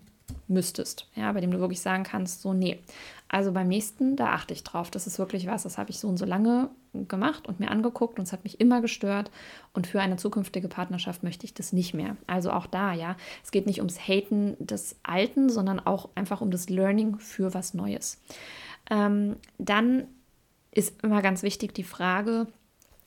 müsstest, 0.49 1.09
ja, 1.15 1.33
bei 1.33 1.41
dem 1.41 1.51
du 1.51 1.59
wirklich 1.59 1.81
sagen 1.81 2.05
kannst, 2.05 2.43
so, 2.43 2.53
nee, 2.53 2.79
also 3.29 3.53
beim 3.53 3.69
nächsten, 3.69 4.17
da 4.17 4.33
achte 4.33 4.55
ich 4.55 4.63
drauf. 4.63 4.91
Das 4.91 5.07
ist 5.07 5.19
wirklich 5.19 5.47
was, 5.47 5.65
das 5.65 5.79
habe 5.79 5.91
ich 5.91 5.99
so 5.99 6.09
und 6.09 6.17
so 6.17 6.25
lange 6.25 6.71
gemacht 7.09 7.49
und 7.49 7.61
mir 7.61 7.71
angeguckt 7.71 8.19
und 8.19 8.25
es 8.25 8.33
hat 8.33 8.45
mich 8.45 8.61
immer 8.61 8.81
gestört. 8.81 9.31
Und 9.75 9.87
für 9.87 10.01
eine 10.01 10.17
zukünftige 10.17 10.69
Partnerschaft 10.69 11.23
möchte 11.23 11.45
ich 11.45 11.53
das 11.53 11.73
nicht 11.73 11.93
mehr. 11.93 12.17
Also 12.27 12.53
auch 12.53 12.67
da, 12.67 12.93
ja. 12.93 13.17
Es 13.43 13.51
geht 13.51 13.67
nicht 13.67 13.81
ums 13.81 13.99
Haten 13.99 14.57
des 14.59 14.97
Alten, 15.03 15.49
sondern 15.49 15.81
auch 15.81 16.09
einfach 16.15 16.41
um 16.41 16.51
das 16.51 16.69
Learning 16.69 17.19
für 17.19 17.53
was 17.53 17.75
Neues. 17.75 18.21
Ähm, 18.91 19.37
dann 19.59 20.07
ist 20.71 21.03
immer 21.03 21.23
ganz 21.23 21.43
wichtig 21.43 21.75
die 21.75 21.85
Frage 21.85 22.47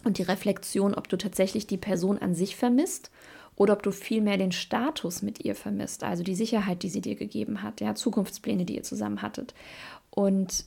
und 0.04 0.18
die 0.18 0.24
Reflexion, 0.24 0.96
ob 0.96 1.08
du 1.08 1.18
tatsächlich 1.18 1.68
die 1.68 1.78
Person 1.78 2.18
an 2.18 2.36
sich 2.36 2.56
vermisst 2.56 3.12
oder 3.56 3.74
ob 3.74 3.84
du 3.84 3.92
vielmehr 3.92 4.38
den 4.38 4.54
Status 4.54 5.22
mit 5.22 5.44
ihr 5.44 5.54
vermisst, 5.54 6.04
also 6.04 6.24
die 6.24 6.34
Sicherheit, 6.34 6.82
die 6.82 6.90
sie 6.90 7.02
dir 7.02 7.16
gegeben 7.16 7.62
hat, 7.62 7.82
ja, 7.82 7.94
Zukunftspläne, 7.94 8.64
die 8.64 8.78
ihr 8.78 8.84
zusammen 8.84 9.22
hattet. 9.22 9.54
Und 10.20 10.66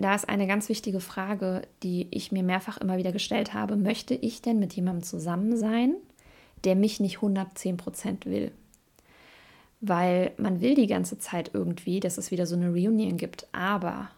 da 0.00 0.16
ist 0.16 0.28
eine 0.28 0.48
ganz 0.48 0.68
wichtige 0.68 0.98
Frage, 0.98 1.62
die 1.84 2.08
ich 2.10 2.32
mir 2.32 2.42
mehrfach 2.42 2.76
immer 2.78 2.96
wieder 2.96 3.12
gestellt 3.12 3.54
habe. 3.54 3.76
Möchte 3.76 4.14
ich 4.14 4.42
denn 4.42 4.58
mit 4.58 4.72
jemandem 4.72 5.04
zusammen 5.04 5.56
sein, 5.56 5.94
der 6.64 6.74
mich 6.74 6.98
nicht 6.98 7.18
110 7.18 7.76
Prozent 7.76 8.26
will? 8.26 8.50
Weil 9.80 10.32
man 10.38 10.60
will 10.60 10.74
die 10.74 10.88
ganze 10.88 11.20
Zeit 11.20 11.52
irgendwie, 11.54 12.00
dass 12.00 12.18
es 12.18 12.32
wieder 12.32 12.46
so 12.46 12.56
eine 12.56 12.70
Reunion 12.70 13.16
gibt. 13.16 13.46
Aber 13.52 14.10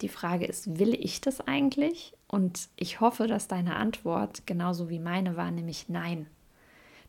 die 0.00 0.08
Frage 0.08 0.46
ist, 0.46 0.78
will 0.78 0.94
ich 0.94 1.20
das 1.20 1.40
eigentlich? 1.40 2.12
Und 2.28 2.68
ich 2.76 3.00
hoffe, 3.00 3.26
dass 3.26 3.48
deine 3.48 3.74
Antwort 3.74 4.46
genauso 4.46 4.88
wie 4.90 5.00
meine 5.00 5.36
war, 5.36 5.50
nämlich 5.50 5.88
nein. 5.88 6.28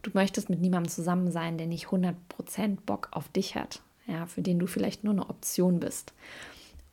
Du 0.01 0.09
möchtest 0.15 0.49
mit 0.49 0.59
niemandem 0.59 0.89
zusammen 0.89 1.29
sein, 1.29 1.59
der 1.59 1.67
nicht 1.67 1.85
100% 1.85 2.15
Bock 2.87 3.09
auf 3.11 3.29
dich 3.29 3.53
hat, 3.53 3.83
ja, 4.07 4.25
für 4.25 4.41
den 4.41 4.57
du 4.57 4.65
vielleicht 4.65 5.03
nur 5.03 5.13
eine 5.13 5.29
Option 5.29 5.79
bist. 5.79 6.13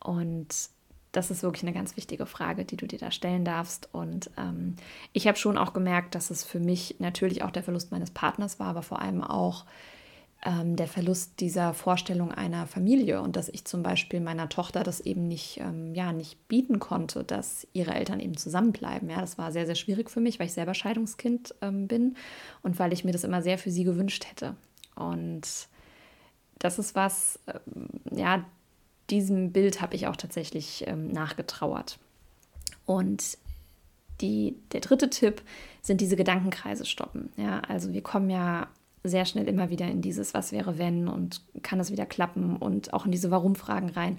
Und 0.01 0.71
das 1.13 1.31
ist 1.31 1.43
wirklich 1.43 1.63
eine 1.63 1.73
ganz 1.73 1.97
wichtige 1.97 2.27
Frage, 2.27 2.65
die 2.65 2.77
du 2.77 2.87
dir 2.87 2.99
da 2.99 3.11
stellen 3.11 3.45
darfst. 3.45 3.89
Und 3.93 4.31
ähm, 4.37 4.77
ich 5.13 5.27
habe 5.27 5.39
schon 5.39 5.57
auch 5.57 5.73
gemerkt, 5.73 6.15
dass 6.15 6.31
es 6.31 6.45
für 6.45 6.61
mich 6.61 6.97
natürlich 6.99 7.43
auch 7.43 7.51
der 7.51 7.63
Verlust 7.63 7.91
meines 7.91 8.11
Partners 8.11 8.61
war, 8.61 8.69
aber 8.69 8.83
vor 8.83 9.01
allem 9.01 9.23
auch 9.23 9.65
ähm, 10.45 10.77
der 10.77 10.87
Verlust 10.87 11.41
dieser 11.41 11.73
Vorstellung 11.73 12.33
einer 12.33 12.67
Familie 12.67 13.23
und 13.23 13.37
dass 13.37 13.49
ich 13.49 13.65
zum 13.65 13.83
Beispiel 13.83 14.21
meiner 14.21 14.49
Tochter 14.49 14.83
das 14.83 15.01
eben 15.01 15.27
nicht, 15.27 15.59
ähm, 15.61 15.95
ja, 15.95 16.13
nicht 16.13 16.47
bieten 16.49 16.79
konnte, 16.79 17.25
dass 17.25 17.67
ihre 17.73 17.95
Eltern 17.95 18.21
eben 18.21 18.37
zusammenbleiben. 18.37 19.09
Ja, 19.09 19.21
das 19.21 19.39
war 19.39 19.53
sehr, 19.53 19.67
sehr 19.67 19.75
schwierig 19.75 20.11
für 20.11 20.21
mich, 20.21 20.39
weil 20.39 20.47
ich 20.47 20.53
selber 20.53 20.75
Scheidungskind 20.75 21.55
ähm, 21.63 21.89
bin 21.89 22.17
und 22.63 22.79
weil 22.79 22.93
ich 22.93 23.05
mir 23.05 23.13
das 23.13 23.25
immer 23.25 23.43
sehr 23.43 23.59
für 23.59 23.71
sie 23.71 23.85
gewünscht 23.85 24.27
hätte. 24.27 24.55
Und 24.95 25.69
das 26.59 26.79
ist 26.79 26.95
was, 26.95 27.41
ähm, 27.47 27.89
ja, 28.11 28.45
diesem 29.11 29.53
Bild 29.53 29.81
habe 29.81 29.95
ich 29.95 30.07
auch 30.07 30.17
tatsächlich 30.17 30.85
ähm, 30.87 31.09
nachgetrauert. 31.09 31.99
Und 32.85 33.39
die, 34.21 34.57
der 34.73 34.81
dritte 34.81 35.11
Tipp 35.11 35.43
sind 35.83 36.01
diese 36.01 36.17
Gedankenkreise 36.17 36.87
stoppen. 36.87 37.31
Ja, 37.37 37.61
also 37.61 37.93
wir 37.93 38.03
kommen 38.03 38.31
ja 38.31 38.69
sehr 39.05 39.25
schnell 39.25 39.47
immer 39.49 39.71
wieder 39.71 39.87
in 39.87 40.03
dieses 40.03 40.35
Was 40.35 40.53
wäre 40.53 40.79
wenn 40.79 41.09
und 41.09 41.43
kann 41.63 41.81
es 41.81 41.91
wieder 41.91 42.07
klappen 42.07 42.57
und 42.57 42.93
auch 42.93 43.05
in 43.05 43.13
diese 43.13 43.31
Warum-Fragen 43.31 43.91
rein. 43.91 44.19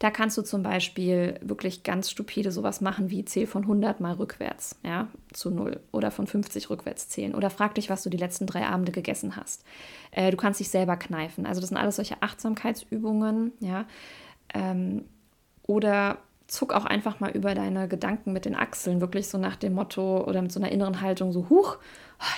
Da 0.00 0.10
kannst 0.10 0.38
du 0.38 0.42
zum 0.42 0.62
Beispiel 0.62 1.38
wirklich 1.42 1.82
ganz 1.82 2.10
stupide 2.10 2.52
sowas 2.52 2.80
machen 2.80 3.10
wie 3.10 3.22
zähl 3.26 3.46
von 3.46 3.64
100 3.64 4.00
mal 4.00 4.14
rückwärts, 4.14 4.76
ja, 4.82 5.08
zu 5.34 5.50
0 5.50 5.78
oder 5.92 6.10
von 6.10 6.26
50 6.26 6.70
rückwärts 6.70 7.10
zählen 7.10 7.34
oder 7.34 7.50
frag 7.50 7.74
dich, 7.74 7.90
was 7.90 8.02
du 8.02 8.08
die 8.08 8.16
letzten 8.16 8.46
drei 8.46 8.66
Abende 8.66 8.92
gegessen 8.92 9.36
hast. 9.36 9.62
Äh, 10.10 10.30
du 10.30 10.38
kannst 10.38 10.58
dich 10.58 10.70
selber 10.70 10.96
kneifen. 10.96 11.44
Also 11.44 11.60
das 11.60 11.68
sind 11.68 11.76
alles 11.76 11.96
solche 11.96 12.22
Achtsamkeitsübungen, 12.22 13.52
ja. 13.60 13.84
Ähm, 14.54 15.04
oder 15.66 16.18
zuck 16.50 16.72
auch 16.72 16.84
einfach 16.84 17.20
mal 17.20 17.30
über 17.30 17.54
deine 17.54 17.86
Gedanken 17.86 18.32
mit 18.32 18.44
den 18.44 18.56
Achseln, 18.56 19.00
wirklich 19.00 19.28
so 19.28 19.38
nach 19.38 19.56
dem 19.56 19.74
Motto 19.74 20.24
oder 20.24 20.42
mit 20.42 20.50
so 20.50 20.58
einer 20.58 20.72
inneren 20.72 21.00
Haltung 21.00 21.32
so, 21.32 21.48
huch, 21.48 21.78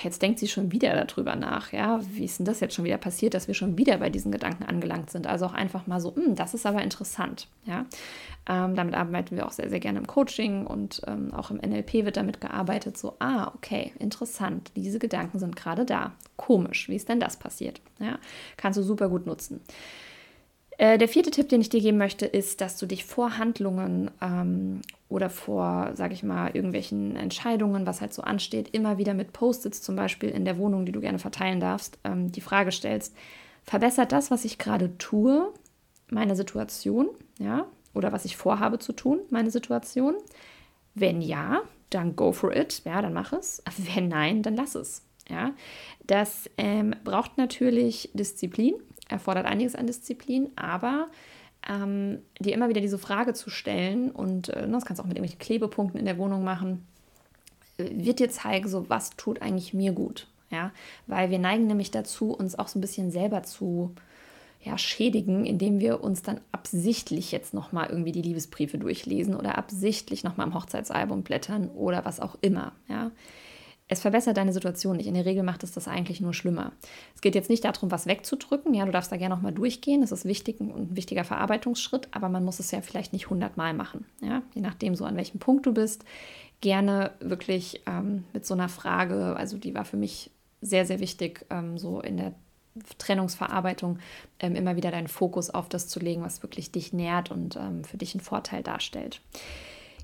jetzt 0.02 0.20
denkt 0.20 0.38
sie 0.38 0.48
schon 0.48 0.70
wieder 0.70 1.04
darüber 1.04 1.34
nach, 1.34 1.72
ja, 1.72 1.98
wie 2.10 2.26
ist 2.26 2.38
denn 2.38 2.44
das 2.44 2.60
jetzt 2.60 2.74
schon 2.74 2.84
wieder 2.84 2.98
passiert, 2.98 3.32
dass 3.32 3.48
wir 3.48 3.54
schon 3.54 3.78
wieder 3.78 3.96
bei 3.96 4.10
diesen 4.10 4.30
Gedanken 4.30 4.64
angelangt 4.64 5.10
sind. 5.10 5.26
Also 5.26 5.46
auch 5.46 5.54
einfach 5.54 5.86
mal 5.86 5.98
so, 5.98 6.14
hm, 6.14 6.34
das 6.34 6.52
ist 6.52 6.66
aber 6.66 6.82
interessant, 6.82 7.48
ja. 7.64 7.86
Ähm, 8.48 8.74
damit 8.74 8.94
arbeiten 8.94 9.36
wir 9.36 9.46
auch 9.46 9.52
sehr, 9.52 9.70
sehr 9.70 9.80
gerne 9.80 10.00
im 10.00 10.06
Coaching 10.06 10.66
und 10.66 11.00
ähm, 11.06 11.32
auch 11.32 11.50
im 11.50 11.56
NLP 11.58 12.04
wird 12.04 12.16
damit 12.18 12.40
gearbeitet, 12.40 12.98
so, 12.98 13.14
ah, 13.18 13.50
okay, 13.54 13.92
interessant, 13.98 14.72
diese 14.76 14.98
Gedanken 14.98 15.38
sind 15.38 15.56
gerade 15.56 15.86
da. 15.86 16.12
Komisch, 16.36 16.88
wie 16.88 16.96
ist 16.96 17.08
denn 17.08 17.20
das 17.20 17.36
passiert? 17.36 17.80
Ja, 17.98 18.18
kannst 18.56 18.78
du 18.78 18.82
super 18.82 19.08
gut 19.08 19.26
nutzen. 19.26 19.60
Äh, 20.78 20.98
der 20.98 21.08
vierte 21.08 21.30
Tipp, 21.30 21.48
den 21.48 21.60
ich 21.60 21.68
dir 21.68 21.80
geben 21.80 21.98
möchte, 21.98 22.26
ist, 22.26 22.60
dass 22.60 22.78
du 22.78 22.86
dich 22.86 23.04
vor 23.04 23.38
Handlungen 23.38 24.10
ähm, 24.20 24.80
oder 25.08 25.28
vor, 25.28 25.90
sage 25.94 26.14
ich 26.14 26.22
mal, 26.22 26.50
irgendwelchen 26.54 27.16
Entscheidungen, 27.16 27.86
was 27.86 28.00
halt 28.00 28.14
so 28.14 28.22
ansteht, 28.22 28.70
immer 28.74 28.98
wieder 28.98 29.14
mit 29.14 29.32
Post-its 29.32 29.82
zum 29.82 29.96
Beispiel 29.96 30.30
in 30.30 30.44
der 30.44 30.58
Wohnung, 30.58 30.86
die 30.86 30.92
du 30.92 31.00
gerne 31.00 31.18
verteilen 31.18 31.60
darfst, 31.60 31.98
ähm, 32.04 32.32
die 32.32 32.40
Frage 32.40 32.72
stellst, 32.72 33.14
verbessert 33.64 34.12
das, 34.12 34.30
was 34.30 34.44
ich 34.44 34.58
gerade 34.58 34.96
tue, 34.98 35.52
meine 36.08 36.36
Situation, 36.36 37.08
ja, 37.38 37.66
oder 37.94 38.12
was 38.12 38.24
ich 38.24 38.36
vorhabe 38.36 38.78
zu 38.78 38.92
tun, 38.92 39.20
meine 39.30 39.50
Situation? 39.50 40.14
Wenn 40.94 41.20
ja, 41.20 41.62
dann 41.90 42.16
go 42.16 42.32
for 42.32 42.54
it, 42.56 42.82
ja, 42.84 43.02
dann 43.02 43.12
mach 43.12 43.32
es. 43.32 43.62
Wenn 43.94 44.08
nein, 44.08 44.42
dann 44.42 44.56
lass 44.56 44.74
es. 44.74 45.02
Ja, 45.28 45.52
das 46.04 46.50
ähm, 46.58 46.96
braucht 47.04 47.38
natürlich 47.38 48.10
Disziplin 48.12 48.74
erfordert 49.12 49.46
einiges 49.46 49.74
an 49.74 49.86
Disziplin, 49.86 50.50
aber 50.56 51.08
ähm, 51.68 52.18
dir 52.40 52.54
immer 52.54 52.68
wieder 52.68 52.80
diese 52.80 52.98
Frage 52.98 53.34
zu 53.34 53.50
stellen 53.50 54.10
und 54.10 54.48
äh, 54.48 54.68
das 54.68 54.84
kannst 54.84 54.98
du 54.98 55.04
auch 55.04 55.08
mit 55.08 55.16
irgendwelchen 55.16 55.38
Klebepunkten 55.38 55.98
in 55.98 56.06
der 56.06 56.18
Wohnung 56.18 56.44
machen, 56.44 56.86
äh, 57.78 57.88
wird 57.92 58.18
dir 58.18 58.30
zeigen, 58.30 58.68
so 58.68 58.88
was 58.88 59.10
tut 59.10 59.40
eigentlich 59.42 59.74
mir 59.74 59.92
gut. 59.92 60.26
Ja, 60.50 60.70
weil 61.06 61.30
wir 61.30 61.38
neigen 61.38 61.66
nämlich 61.66 61.90
dazu, 61.90 62.32
uns 62.32 62.58
auch 62.58 62.68
so 62.68 62.78
ein 62.78 62.82
bisschen 62.82 63.10
selber 63.10 63.42
zu 63.42 63.94
ja, 64.64 64.76
schädigen, 64.78 65.44
indem 65.44 65.80
wir 65.80 66.04
uns 66.04 66.22
dann 66.22 66.40
absichtlich 66.52 67.32
jetzt 67.32 67.54
nochmal 67.54 67.88
irgendwie 67.88 68.12
die 68.12 68.22
Liebesbriefe 68.22 68.78
durchlesen 68.78 69.34
oder 69.34 69.58
absichtlich 69.58 70.24
nochmal 70.24 70.46
im 70.46 70.54
Hochzeitsalbum 70.54 71.22
blättern 71.22 71.68
oder 71.70 72.04
was 72.04 72.20
auch 72.20 72.36
immer. 72.42 72.72
Ja, 72.88 73.10
es 73.92 74.00
verbessert 74.00 74.36
deine 74.36 74.52
Situation 74.52 74.96
nicht. 74.96 75.06
In 75.06 75.14
der 75.14 75.24
Regel 75.24 75.42
macht 75.42 75.62
es 75.62 75.72
das 75.72 75.86
eigentlich 75.86 76.20
nur 76.20 76.34
schlimmer. 76.34 76.72
Es 77.14 77.20
geht 77.20 77.34
jetzt 77.34 77.50
nicht 77.50 77.64
darum, 77.64 77.90
was 77.90 78.06
wegzudrücken. 78.06 78.74
Ja, 78.74 78.84
du 78.84 78.92
darfst 78.92 79.12
da 79.12 79.16
gerne 79.16 79.34
nochmal 79.34 79.52
durchgehen. 79.52 80.00
Das 80.00 80.12
ist 80.12 80.24
wichtig, 80.24 80.60
ein 80.60 80.96
wichtiger 80.96 81.24
Verarbeitungsschritt, 81.24 82.08
aber 82.10 82.28
man 82.28 82.44
muss 82.44 82.58
es 82.58 82.70
ja 82.70 82.80
vielleicht 82.80 83.12
nicht 83.12 83.30
hundertmal 83.30 83.74
machen. 83.74 84.06
Ja, 84.20 84.42
je 84.54 84.62
nachdem, 84.62 84.94
so 84.94 85.04
an 85.04 85.16
welchem 85.16 85.38
Punkt 85.38 85.66
du 85.66 85.74
bist. 85.74 86.04
Gerne 86.60 87.10
wirklich 87.20 87.82
ähm, 87.86 88.24
mit 88.32 88.46
so 88.46 88.54
einer 88.54 88.68
Frage, 88.68 89.36
also 89.36 89.58
die 89.58 89.74
war 89.74 89.84
für 89.84 89.96
mich 89.96 90.30
sehr, 90.60 90.86
sehr 90.86 91.00
wichtig, 91.00 91.44
ähm, 91.50 91.76
so 91.76 92.00
in 92.00 92.16
der 92.16 92.34
Trennungsverarbeitung 92.98 93.98
ähm, 94.38 94.54
immer 94.54 94.76
wieder 94.76 94.90
deinen 94.90 95.08
Fokus 95.08 95.50
auf 95.50 95.68
das 95.68 95.88
zu 95.88 96.00
legen, 96.00 96.22
was 96.22 96.42
wirklich 96.42 96.72
dich 96.72 96.92
nährt 96.92 97.30
und 97.30 97.56
ähm, 97.56 97.84
für 97.84 97.98
dich 97.98 98.14
einen 98.14 98.22
Vorteil 98.22 98.62
darstellt. 98.62 99.20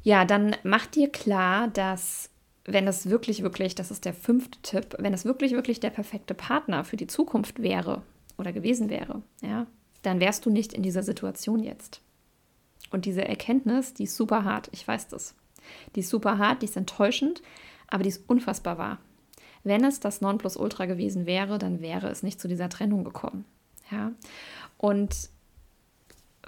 Ja, 0.03 0.25
dann 0.25 0.57
mach 0.63 0.87
dir 0.87 1.11
klar, 1.11 1.69
dass 1.69 2.31
wenn 2.73 2.87
es 2.87 3.09
wirklich, 3.09 3.43
wirklich, 3.43 3.75
das 3.75 3.91
ist 3.91 4.05
der 4.05 4.15
fünfte 4.15 4.59
Tipp, 4.63 4.95
wenn 4.99 5.15
es 5.15 5.25
wirklich, 5.25 5.53
wirklich 5.53 5.81
der 5.81 5.91
perfekte 5.91 6.35
Partner 6.35 6.85
für 6.85 6.97
die 6.97 7.07
Zukunft 7.07 7.63
wäre 7.63 8.03
oder 8.37 8.53
gewesen 8.53 8.91
wäre, 8.91 9.23
ja, 9.41 9.67
dann 10.03 10.21
wärst 10.21 10.47
du 10.47 10.51
nicht 10.51 10.75
in 10.75 10.83
dieser 10.83 11.03
Situation 11.03 11.61
jetzt. 11.61 12.03
Und 12.91 13.05
diese 13.05 13.27
Erkenntnis, 13.27 13.95
die 13.95 14.05
ist 14.05 14.17
super 14.17 14.45
hart, 14.45 14.69
ich 14.73 14.87
weiß 14.87 15.09
das. 15.09 15.35
Die 15.95 16.01
ist 16.01 16.11
super 16.11 16.39
hart, 16.39 16.63
die 16.63 16.67
ist 16.67 16.77
enttäuschend, 16.77 17.43
aber 17.89 18.03
die 18.03 18.11
ist 18.11 18.29
unfassbar 18.29 18.79
wahr. 18.79 18.99
Wenn 19.65 19.85
es 19.85 20.01
das 20.01 20.21
Nonplusultra 20.21 20.87
gewesen 20.87 21.27
wäre, 21.27 21.59
dann 21.59 21.81
wäre 21.81 22.09
es 22.09 22.23
nicht 22.23 22.41
zu 22.41 22.49
dieser 22.49 22.69
Trennung 22.69 23.03
gekommen. 23.03 23.45
Ja? 23.91 24.13
Und 24.77 25.31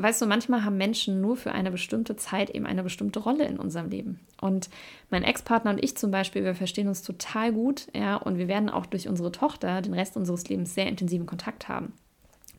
weißt 0.03 0.23
du, 0.23 0.27
manchmal 0.27 0.65
haben 0.65 0.77
Menschen 0.77 1.21
nur 1.21 1.37
für 1.37 1.53
eine 1.53 1.71
bestimmte 1.71 2.17
Zeit 2.17 2.51
eben 2.51 2.67
eine 2.67 2.83
bestimmte 2.83 3.21
Rolle 3.21 3.45
in 3.45 3.59
unserem 3.59 3.91
Leben. 3.91 4.21
Und 4.41 4.71
mein 5.11 5.23
Ex-Partner 5.23 5.73
und 5.73 5.83
ich 5.83 5.97
zum 5.97 6.11
Beispiel, 6.11 6.45
wir 6.45 6.55
verstehen 6.55 6.89
uns 6.89 7.03
total 7.03 7.53
gut, 7.53 7.89
ja, 7.95 8.17
und 8.17 8.39
wir 8.39 8.49
werden 8.49 8.69
auch 8.69 8.87
durch 8.87 9.09
unsere 9.09 9.33
Tochter 9.33 9.83
den 9.83 9.95
Rest 9.95 10.17
unseres 10.17 10.49
Lebens 10.49 10.75
sehr 10.75 10.87
intensiven 10.87 11.27
Kontakt 11.27 11.69
haben. 11.69 11.93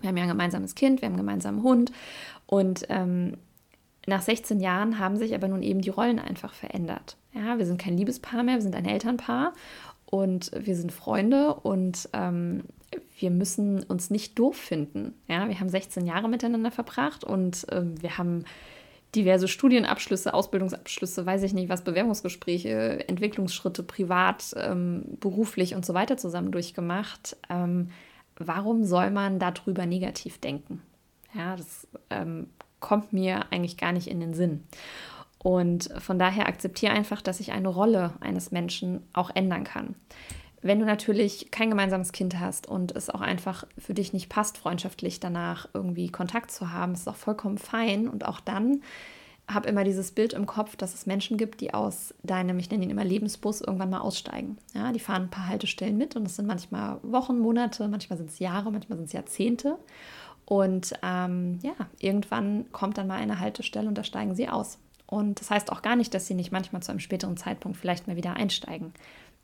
Wir 0.01 0.09
haben 0.09 0.17
ja 0.17 0.23
ein 0.23 0.29
gemeinsames 0.29 0.75
Kind, 0.75 1.01
wir 1.01 1.07
haben 1.07 1.13
einen 1.13 1.25
gemeinsamen 1.25 1.63
Hund 1.63 1.91
und 2.47 2.85
ähm, 2.89 3.37
nach 4.07 4.21
16 4.21 4.59
Jahren 4.59 4.97
haben 4.97 5.17
sich 5.17 5.35
aber 5.35 5.47
nun 5.47 5.61
eben 5.61 5.81
die 5.81 5.91
Rollen 5.91 6.17
einfach 6.17 6.53
verändert. 6.53 7.17
Ja, 7.33 7.59
wir 7.59 7.65
sind 7.65 7.79
kein 7.79 7.97
Liebespaar 7.97 8.43
mehr, 8.43 8.55
wir 8.55 8.61
sind 8.61 8.75
ein 8.75 8.85
Elternpaar 8.85 9.53
und 10.11 10.51
wir 10.53 10.75
sind 10.75 10.91
Freunde 10.91 11.55
und 11.55 12.07
ähm, 12.13 12.65
wir 13.17 13.31
müssen 13.31 13.81
uns 13.83 14.11
nicht 14.11 14.37
doof 14.37 14.57
finden. 14.57 15.15
Ja, 15.27 15.47
wir 15.47 15.59
haben 15.59 15.69
16 15.69 16.05
Jahre 16.05 16.29
miteinander 16.29 16.69
verbracht 16.69 17.23
und 17.23 17.65
ähm, 17.71 17.99
wir 18.01 18.19
haben 18.19 18.43
diverse 19.15 19.47
Studienabschlüsse, 19.47 20.33
Ausbildungsabschlüsse, 20.33 21.25
weiß 21.25 21.43
ich 21.43 21.53
nicht 21.53 21.69
was, 21.69 21.83
Bewerbungsgespräche, 21.83 23.07
Entwicklungsschritte 23.07 23.83
privat, 23.83 24.53
ähm, 24.57 25.17
beruflich 25.19 25.75
und 25.75 25.85
so 25.85 25.93
weiter 25.93 26.17
zusammen 26.17 26.51
durchgemacht. 26.51 27.37
Ähm, 27.49 27.89
warum 28.35 28.83
soll 28.83 29.11
man 29.11 29.39
darüber 29.39 29.85
negativ 29.85 30.39
denken? 30.39 30.81
Ja, 31.33 31.55
das 31.55 31.87
ähm, 32.09 32.47
kommt 32.81 33.13
mir 33.13 33.51
eigentlich 33.51 33.77
gar 33.77 33.93
nicht 33.93 34.07
in 34.07 34.19
den 34.19 34.33
Sinn. 34.33 34.63
Und 35.43 35.89
von 35.97 36.19
daher 36.19 36.47
akzeptiere 36.47 36.93
einfach, 36.93 37.21
dass 37.21 37.39
ich 37.39 37.51
eine 37.51 37.67
Rolle 37.67 38.13
eines 38.19 38.51
Menschen 38.51 39.01
auch 39.13 39.31
ändern 39.33 39.63
kann. 39.63 39.95
Wenn 40.61 40.79
du 40.79 40.85
natürlich 40.85 41.49
kein 41.49 41.71
gemeinsames 41.71 42.11
Kind 42.11 42.39
hast 42.39 42.67
und 42.67 42.95
es 42.95 43.09
auch 43.09 43.21
einfach 43.21 43.65
für 43.79 43.95
dich 43.95 44.13
nicht 44.13 44.29
passt, 44.29 44.59
freundschaftlich 44.59 45.19
danach 45.19 45.67
irgendwie 45.73 46.09
Kontakt 46.09 46.51
zu 46.51 46.71
haben, 46.71 46.93
ist 46.93 47.09
auch 47.09 47.15
vollkommen 47.15 47.57
fein. 47.57 48.07
Und 48.07 48.25
auch 48.27 48.39
dann 48.39 48.83
habe 49.47 49.67
immer 49.67 49.83
dieses 49.83 50.11
Bild 50.11 50.33
im 50.33 50.45
Kopf, 50.45 50.75
dass 50.75 50.93
es 50.93 51.07
Menschen 51.07 51.37
gibt, 51.37 51.61
die 51.61 51.73
aus 51.73 52.13
deinem, 52.21 52.59
ich 52.59 52.69
nenne 52.69 52.83
ihn 52.83 52.91
immer 52.91 53.03
Lebensbus, 53.03 53.61
irgendwann 53.61 53.89
mal 53.89 54.01
aussteigen. 54.01 54.59
Ja, 54.75 54.91
die 54.91 54.99
fahren 54.99 55.23
ein 55.23 55.29
paar 55.31 55.47
Haltestellen 55.47 55.97
mit 55.97 56.15
und 56.15 56.27
es 56.27 56.35
sind 56.35 56.45
manchmal 56.45 56.99
Wochen, 57.01 57.39
Monate, 57.39 57.87
manchmal 57.87 58.17
sind 58.17 58.29
es 58.29 58.37
Jahre, 58.37 58.71
manchmal 58.71 58.97
sind 58.97 59.07
es 59.07 59.13
Jahrzehnte. 59.13 59.79
Und 60.45 60.93
ähm, 61.01 61.57
ja, 61.63 61.73
irgendwann 61.99 62.71
kommt 62.71 62.99
dann 62.99 63.07
mal 63.07 63.17
eine 63.17 63.39
Haltestelle 63.39 63.87
und 63.87 63.97
da 63.97 64.03
steigen 64.03 64.35
sie 64.35 64.47
aus. 64.47 64.77
Und 65.11 65.41
das 65.41 65.51
heißt 65.51 65.73
auch 65.73 65.81
gar 65.81 65.97
nicht, 65.97 66.13
dass 66.13 66.25
sie 66.25 66.33
nicht 66.33 66.53
manchmal 66.53 66.81
zu 66.81 66.89
einem 66.89 67.01
späteren 67.01 67.35
Zeitpunkt 67.35 67.77
vielleicht 67.77 68.07
mal 68.07 68.15
wieder 68.15 68.33
einsteigen. 68.37 68.93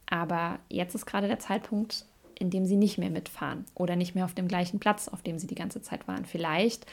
Aber 0.09 0.59
jetzt 0.69 0.95
ist 0.95 1.05
gerade 1.05 1.27
der 1.27 1.39
Zeitpunkt, 1.39 2.05
in 2.39 2.49
dem 2.49 2.65
sie 2.65 2.77
nicht 2.77 2.97
mehr 2.97 3.09
mitfahren 3.09 3.65
oder 3.75 3.97
nicht 3.97 4.15
mehr 4.15 4.23
auf 4.23 4.33
dem 4.33 4.47
gleichen 4.47 4.79
Platz, 4.79 5.09
auf 5.09 5.23
dem 5.23 5.37
sie 5.37 5.45
die 5.45 5.55
ganze 5.55 5.81
Zeit 5.81 6.07
waren. 6.07 6.23
Vielleicht 6.23 6.85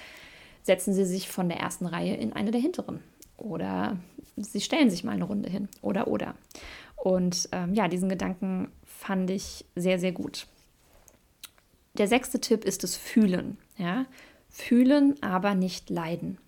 setzen 0.64 0.92
sie 0.92 1.04
sich 1.04 1.28
von 1.28 1.48
der 1.48 1.60
ersten 1.60 1.86
Reihe 1.86 2.16
in 2.16 2.32
eine 2.32 2.50
der 2.50 2.60
hinteren 2.60 2.98
oder 3.36 3.96
sie 4.36 4.60
stellen 4.60 4.90
sich 4.90 5.04
mal 5.04 5.12
eine 5.12 5.24
Runde 5.24 5.48
hin 5.48 5.68
oder 5.80 6.08
oder. 6.08 6.34
Und 6.96 7.48
ähm, 7.52 7.74
ja, 7.74 7.86
diesen 7.86 8.08
Gedanken 8.08 8.72
fand 8.84 9.30
ich 9.30 9.64
sehr, 9.76 10.00
sehr 10.00 10.12
gut. 10.12 10.48
Der 11.92 12.08
sechste 12.08 12.40
Tipp 12.40 12.64
ist 12.64 12.82
das 12.82 12.96
Fühlen. 12.96 13.56
Ja? 13.78 14.06
Fühlen, 14.48 15.22
aber 15.22 15.54
nicht 15.54 15.90
leiden. 15.90 16.38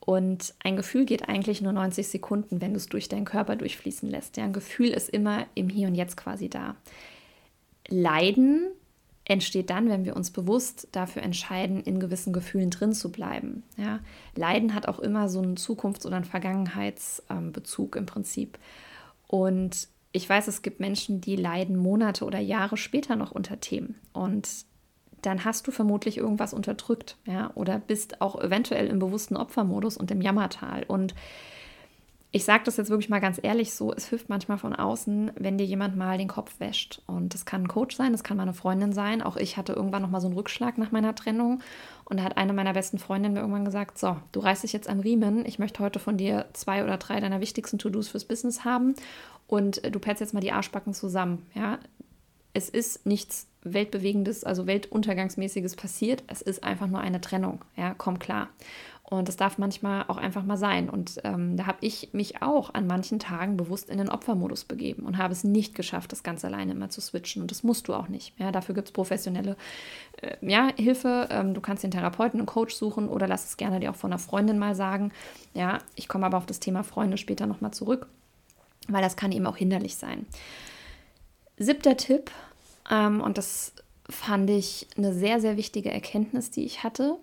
Und 0.00 0.54
ein 0.64 0.76
Gefühl 0.76 1.04
geht 1.04 1.28
eigentlich 1.28 1.60
nur 1.60 1.72
90 1.72 2.08
Sekunden, 2.08 2.60
wenn 2.60 2.72
du 2.72 2.78
es 2.78 2.86
durch 2.86 3.08
deinen 3.08 3.26
Körper 3.26 3.56
durchfließen 3.56 4.08
lässt. 4.08 4.36
Ja, 4.36 4.44
ein 4.44 4.52
Gefühl 4.52 4.88
ist 4.88 5.10
immer 5.10 5.46
im 5.54 5.68
Hier 5.68 5.88
und 5.88 5.94
Jetzt 5.94 6.16
quasi 6.16 6.48
da. 6.48 6.74
Leiden 7.88 8.68
entsteht 9.24 9.70
dann, 9.70 9.88
wenn 9.88 10.04
wir 10.04 10.16
uns 10.16 10.30
bewusst 10.30 10.88
dafür 10.92 11.22
entscheiden, 11.22 11.82
in 11.82 12.00
gewissen 12.00 12.32
Gefühlen 12.32 12.70
drin 12.70 12.92
zu 12.92 13.12
bleiben. 13.12 13.62
Ja, 13.76 14.00
Leiden 14.34 14.74
hat 14.74 14.88
auch 14.88 14.98
immer 14.98 15.28
so 15.28 15.40
einen 15.40 15.56
Zukunfts- 15.56 16.06
oder 16.06 16.16
einen 16.16 16.24
Vergangenheitsbezug 16.24 17.94
im 17.94 18.06
Prinzip. 18.06 18.58
Und 19.28 19.86
ich 20.12 20.28
weiß, 20.28 20.48
es 20.48 20.62
gibt 20.62 20.80
Menschen, 20.80 21.20
die 21.20 21.36
leiden 21.36 21.76
Monate 21.76 22.24
oder 22.24 22.40
Jahre 22.40 22.76
später 22.76 23.14
noch 23.14 23.30
unter 23.30 23.60
Themen. 23.60 23.94
Und 24.12 24.48
dann 25.22 25.44
hast 25.44 25.66
du 25.66 25.70
vermutlich 25.70 26.18
irgendwas 26.18 26.54
unterdrückt, 26.54 27.16
ja, 27.26 27.50
oder 27.54 27.78
bist 27.78 28.20
auch 28.20 28.40
eventuell 28.40 28.86
im 28.86 28.98
bewussten 28.98 29.36
Opfermodus 29.36 29.96
und 29.96 30.10
im 30.10 30.20
Jammertal. 30.20 30.84
Und 30.86 31.14
ich 32.32 32.44
sage 32.44 32.62
das 32.64 32.76
jetzt 32.76 32.90
wirklich 32.90 33.08
mal 33.08 33.20
ganz 33.20 33.40
ehrlich 33.42 33.74
so, 33.74 33.92
es 33.92 34.06
hilft 34.06 34.28
manchmal 34.28 34.56
von 34.56 34.72
außen, 34.72 35.32
wenn 35.34 35.58
dir 35.58 35.66
jemand 35.66 35.96
mal 35.96 36.16
den 36.16 36.28
Kopf 36.28 36.60
wäscht. 36.60 37.02
Und 37.08 37.34
das 37.34 37.44
kann 37.44 37.62
ein 37.62 37.68
Coach 37.68 37.96
sein, 37.96 38.12
das 38.12 38.22
kann 38.22 38.36
mal 38.36 38.44
eine 38.44 38.54
Freundin 38.54 38.92
sein. 38.92 39.20
Auch 39.20 39.36
ich 39.36 39.56
hatte 39.56 39.72
irgendwann 39.72 40.02
noch 40.02 40.10
mal 40.10 40.20
so 40.20 40.28
einen 40.28 40.36
Rückschlag 40.36 40.78
nach 40.78 40.92
meiner 40.92 41.14
Trennung. 41.16 41.60
Und 42.04 42.18
da 42.18 42.22
hat 42.22 42.36
eine 42.36 42.52
meiner 42.52 42.72
besten 42.72 42.98
Freundinnen 42.98 43.34
mir 43.34 43.40
irgendwann 43.40 43.64
gesagt, 43.64 43.98
so, 43.98 44.16
du 44.30 44.40
reißt 44.40 44.62
dich 44.62 44.72
jetzt 44.72 44.88
am 44.88 45.00
Riemen. 45.00 45.44
Ich 45.44 45.58
möchte 45.58 45.82
heute 45.82 45.98
von 45.98 46.16
dir 46.16 46.46
zwei 46.52 46.84
oder 46.84 46.98
drei 46.98 47.18
deiner 47.18 47.40
wichtigsten 47.40 47.78
To-Dos 47.78 48.08
fürs 48.08 48.24
Business 48.24 48.64
haben. 48.64 48.94
Und 49.48 49.82
du 49.92 49.98
petzt 49.98 50.20
jetzt 50.20 50.32
mal 50.32 50.40
die 50.40 50.52
Arschbacken 50.52 50.94
zusammen. 50.94 51.44
Ja, 51.54 51.80
es 52.52 52.68
ist 52.68 53.06
nichts 53.06 53.46
Weltbewegendes, 53.62 54.44
also 54.44 54.66
Weltuntergangsmäßiges 54.66 55.76
passiert. 55.76 56.22
Es 56.26 56.40
ist 56.42 56.64
einfach 56.64 56.86
nur 56.86 57.00
eine 57.00 57.20
Trennung. 57.20 57.64
Ja, 57.76 57.94
komm 57.96 58.18
klar. 58.18 58.48
Und 59.10 59.26
das 59.26 59.36
darf 59.36 59.58
manchmal 59.58 60.04
auch 60.06 60.18
einfach 60.18 60.44
mal 60.44 60.56
sein. 60.56 60.88
Und 60.88 61.20
ähm, 61.24 61.56
da 61.56 61.66
habe 61.66 61.78
ich 61.80 62.10
mich 62.12 62.42
auch 62.42 62.72
an 62.74 62.86
manchen 62.86 63.18
Tagen 63.18 63.56
bewusst 63.56 63.90
in 63.90 63.98
den 63.98 64.08
Opfermodus 64.08 64.64
begeben 64.64 65.04
und 65.04 65.18
habe 65.18 65.32
es 65.32 65.42
nicht 65.42 65.74
geschafft, 65.74 66.12
das 66.12 66.22
ganz 66.22 66.44
alleine 66.44 66.72
immer 66.72 66.90
zu 66.90 67.00
switchen. 67.00 67.42
Und 67.42 67.50
das 67.50 67.64
musst 67.64 67.88
du 67.88 67.94
auch 67.94 68.06
nicht. 68.06 68.32
Ja, 68.38 68.52
dafür 68.52 68.74
gibt 68.74 68.86
es 68.86 68.92
professionelle 68.92 69.56
äh, 70.22 70.36
ja, 70.40 70.70
Hilfe. 70.76 71.26
Ähm, 71.30 71.54
du 71.54 71.60
kannst 71.60 71.82
den 71.82 71.90
Therapeuten 71.90 72.40
und 72.40 72.46
Coach 72.46 72.74
suchen 72.74 73.08
oder 73.08 73.26
lass 73.26 73.46
es 73.46 73.56
gerne 73.56 73.80
dir 73.80 73.90
auch 73.90 73.96
von 73.96 74.12
einer 74.12 74.20
Freundin 74.20 74.60
mal 74.60 74.76
sagen. 74.76 75.10
Ja, 75.54 75.78
ich 75.96 76.06
komme 76.06 76.26
aber 76.26 76.38
auf 76.38 76.46
das 76.46 76.60
Thema 76.60 76.84
Freunde 76.84 77.18
später 77.18 77.46
nochmal 77.46 77.72
zurück, 77.72 78.06
weil 78.86 79.02
das 79.02 79.16
kann 79.16 79.32
eben 79.32 79.46
auch 79.46 79.56
hinderlich 79.56 79.96
sein. 79.96 80.24
Siebter 81.62 81.98
Tipp, 81.98 82.30
ähm, 82.90 83.20
und 83.20 83.36
das 83.36 83.74
fand 84.08 84.48
ich 84.48 84.88
eine 84.96 85.12
sehr, 85.12 85.40
sehr 85.40 85.58
wichtige 85.58 85.90
Erkenntnis, 85.90 86.50
die 86.50 86.64
ich 86.64 86.82
hatte. 86.82 87.18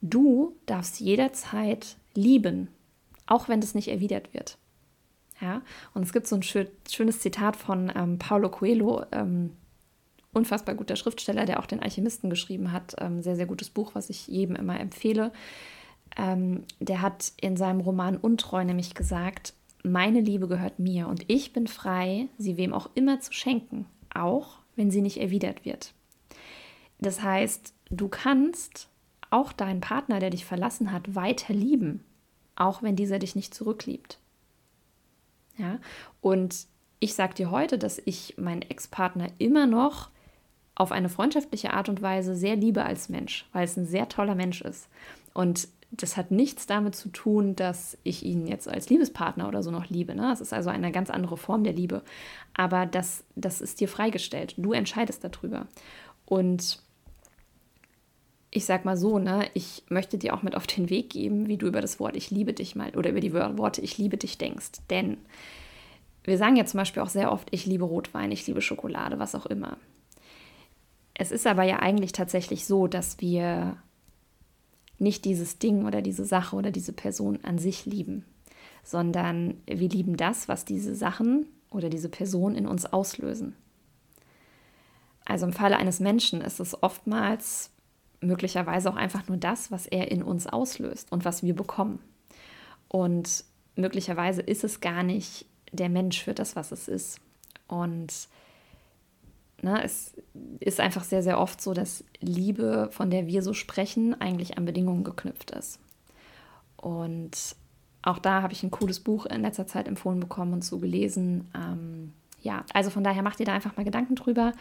Du 0.00 0.56
darfst 0.66 0.98
jederzeit 0.98 1.96
lieben, 2.14 2.68
auch 3.26 3.48
wenn 3.48 3.60
das 3.60 3.74
nicht 3.74 3.86
erwidert 3.86 4.34
wird. 4.34 4.58
Ja, 5.40 5.62
und 5.94 6.02
es 6.02 6.12
gibt 6.12 6.26
so 6.26 6.36
ein 6.36 6.42
schönes 6.42 7.20
Zitat 7.20 7.56
von 7.56 7.90
ähm, 7.94 8.18
Paulo 8.18 8.48
Coelho, 8.48 9.04
ähm, 9.12 9.56
unfassbar 10.32 10.74
guter 10.74 10.96
Schriftsteller, 10.96 11.46
der 11.46 11.60
auch 11.60 11.66
den 11.66 11.80
Alchemisten 11.80 12.30
geschrieben 12.30 12.72
hat. 12.72 12.96
Ähm, 12.98 13.22
sehr, 13.22 13.36
sehr 13.36 13.46
gutes 13.46 13.70
Buch, 13.70 13.94
was 13.94 14.10
ich 14.10 14.26
jedem 14.26 14.56
immer 14.56 14.78
empfehle. 14.80 15.32
Ähm, 16.16 16.64
der 16.80 17.00
hat 17.00 17.32
in 17.40 17.56
seinem 17.56 17.80
Roman 17.80 18.16
Untreu 18.16 18.64
nämlich 18.64 18.94
gesagt, 18.94 19.54
meine 19.82 20.20
Liebe 20.20 20.48
gehört 20.48 20.78
mir 20.78 21.08
und 21.08 21.24
ich 21.28 21.52
bin 21.52 21.66
frei, 21.66 22.28
sie 22.38 22.56
wem 22.56 22.72
auch 22.72 22.90
immer 22.94 23.20
zu 23.20 23.32
schenken, 23.32 23.86
auch 24.14 24.58
wenn 24.76 24.90
sie 24.90 25.02
nicht 25.02 25.20
erwidert 25.20 25.64
wird. 25.64 25.94
Das 27.00 27.22
heißt, 27.22 27.74
du 27.90 28.08
kannst 28.08 28.88
auch 29.30 29.52
deinen 29.52 29.80
Partner, 29.80 30.20
der 30.20 30.30
dich 30.30 30.44
verlassen 30.44 30.92
hat, 30.92 31.14
weiter 31.14 31.52
lieben, 31.52 32.04
auch 32.54 32.82
wenn 32.82 32.96
dieser 32.96 33.18
dich 33.18 33.34
nicht 33.34 33.54
zurückliebt. 33.54 34.18
Ja, 35.58 35.78
und 36.20 36.66
ich 37.00 37.14
sage 37.14 37.34
dir 37.34 37.50
heute, 37.50 37.78
dass 37.78 38.00
ich 38.04 38.36
meinen 38.38 38.62
Ex-Partner 38.62 39.28
immer 39.38 39.66
noch 39.66 40.10
auf 40.74 40.92
eine 40.92 41.08
freundschaftliche 41.08 41.72
Art 41.72 41.88
und 41.88 42.00
Weise 42.00 42.34
sehr 42.34 42.56
liebe 42.56 42.84
als 42.84 43.08
Mensch, 43.08 43.46
weil 43.52 43.64
es 43.64 43.76
ein 43.76 43.86
sehr 43.86 44.08
toller 44.08 44.34
Mensch 44.34 44.62
ist. 44.62 44.88
Und 45.34 45.68
das 45.94 46.16
hat 46.16 46.30
nichts 46.30 46.66
damit 46.66 46.94
zu 46.94 47.10
tun, 47.10 47.54
dass 47.54 47.98
ich 48.02 48.24
ihn 48.24 48.46
jetzt 48.46 48.66
als 48.66 48.88
Liebespartner 48.88 49.46
oder 49.46 49.62
so 49.62 49.70
noch 49.70 49.90
liebe. 49.90 50.14
Ne? 50.14 50.32
Es 50.32 50.40
ist 50.40 50.52
also 50.52 50.70
eine 50.70 50.90
ganz 50.90 51.10
andere 51.10 51.36
Form 51.36 51.64
der 51.64 51.74
Liebe. 51.74 52.02
Aber 52.54 52.86
das, 52.86 53.24
das 53.36 53.60
ist 53.60 53.80
dir 53.80 53.88
freigestellt. 53.88 54.54
Du 54.56 54.72
entscheidest 54.72 55.22
darüber. 55.22 55.66
Und 56.24 56.80
ich 58.50 58.64
sag 58.64 58.86
mal 58.86 58.96
so, 58.96 59.18
ne, 59.18 59.48
ich 59.52 59.84
möchte 59.88 60.16
dir 60.16 60.34
auch 60.34 60.42
mit 60.42 60.54
auf 60.54 60.66
den 60.66 60.88
Weg 60.88 61.10
geben, 61.10 61.46
wie 61.46 61.58
du 61.58 61.66
über 61.66 61.82
das 61.82 62.00
Wort 62.00 62.16
Ich 62.16 62.30
liebe 62.30 62.54
dich 62.54 62.74
mal 62.74 62.90
oder 62.96 63.10
über 63.10 63.20
die 63.20 63.34
Worte 63.34 63.82
Ich 63.82 63.98
liebe 63.98 64.16
dich 64.16 64.38
denkst. 64.38 64.72
Denn 64.88 65.18
wir 66.24 66.38
sagen 66.38 66.56
ja 66.56 66.64
zum 66.64 66.78
Beispiel 66.78 67.02
auch 67.02 67.08
sehr 67.08 67.32
oft, 67.32 67.48
ich 67.50 67.66
liebe 67.66 67.84
Rotwein, 67.84 68.32
ich 68.32 68.46
liebe 68.46 68.62
Schokolade, 68.62 69.18
was 69.18 69.34
auch 69.34 69.46
immer. 69.46 69.76
Es 71.14 71.32
ist 71.32 71.46
aber 71.46 71.64
ja 71.64 71.80
eigentlich 71.80 72.12
tatsächlich 72.12 72.66
so, 72.66 72.86
dass 72.86 73.20
wir 73.20 73.76
nicht 75.02 75.24
dieses 75.24 75.58
Ding 75.58 75.84
oder 75.86 76.00
diese 76.00 76.24
Sache 76.24 76.56
oder 76.56 76.70
diese 76.70 76.92
Person 76.92 77.40
an 77.42 77.58
sich 77.58 77.84
lieben, 77.84 78.24
sondern 78.82 79.60
wir 79.66 79.88
lieben 79.88 80.16
das, 80.16 80.48
was 80.48 80.64
diese 80.64 80.94
Sachen 80.94 81.46
oder 81.70 81.88
diese 81.90 82.08
Person 82.08 82.54
in 82.54 82.66
uns 82.66 82.86
auslösen. 82.86 83.56
Also 85.24 85.46
im 85.46 85.52
Falle 85.52 85.76
eines 85.76 86.00
Menschen 86.00 86.40
ist 86.40 86.60
es 86.60 86.82
oftmals 86.82 87.70
möglicherweise 88.20 88.90
auch 88.90 88.96
einfach 88.96 89.28
nur 89.28 89.36
das, 89.36 89.70
was 89.70 89.86
er 89.86 90.10
in 90.10 90.22
uns 90.22 90.46
auslöst 90.46 91.10
und 91.12 91.24
was 91.24 91.42
wir 91.42 91.54
bekommen. 91.54 92.00
Und 92.88 93.44
möglicherweise 93.76 94.42
ist 94.42 94.64
es 94.64 94.80
gar 94.80 95.02
nicht 95.02 95.46
der 95.72 95.88
Mensch 95.88 96.22
für 96.22 96.34
das, 96.34 96.56
was 96.56 96.72
es 96.72 96.88
ist. 96.88 97.20
Und 97.66 98.28
Ne, 99.62 99.82
es 99.84 100.12
ist 100.58 100.80
einfach 100.80 101.04
sehr, 101.04 101.22
sehr 101.22 101.38
oft 101.38 101.60
so, 101.60 101.72
dass 101.72 102.04
Liebe, 102.20 102.88
von 102.90 103.10
der 103.10 103.28
wir 103.28 103.42
so 103.42 103.52
sprechen, 103.52 104.20
eigentlich 104.20 104.58
an 104.58 104.64
Bedingungen 104.64 105.04
geknüpft 105.04 105.52
ist. 105.52 105.78
Und 106.76 107.54
auch 108.02 108.18
da 108.18 108.42
habe 108.42 108.52
ich 108.52 108.64
ein 108.64 108.72
cooles 108.72 108.98
Buch 108.98 109.24
in 109.26 109.42
letzter 109.42 109.68
Zeit 109.68 109.86
empfohlen 109.86 110.18
bekommen 110.18 110.52
und 110.52 110.64
so 110.64 110.78
gelesen. 110.78 111.48
Ähm, 111.54 112.12
ja, 112.40 112.64
also 112.74 112.90
von 112.90 113.04
daher 113.04 113.22
macht 113.22 113.38
ihr 113.38 113.46
da 113.46 113.52
einfach 113.52 113.76
mal 113.76 113.84
Gedanken 113.84 114.16
drüber. 114.16 114.52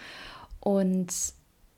Und 0.60 1.12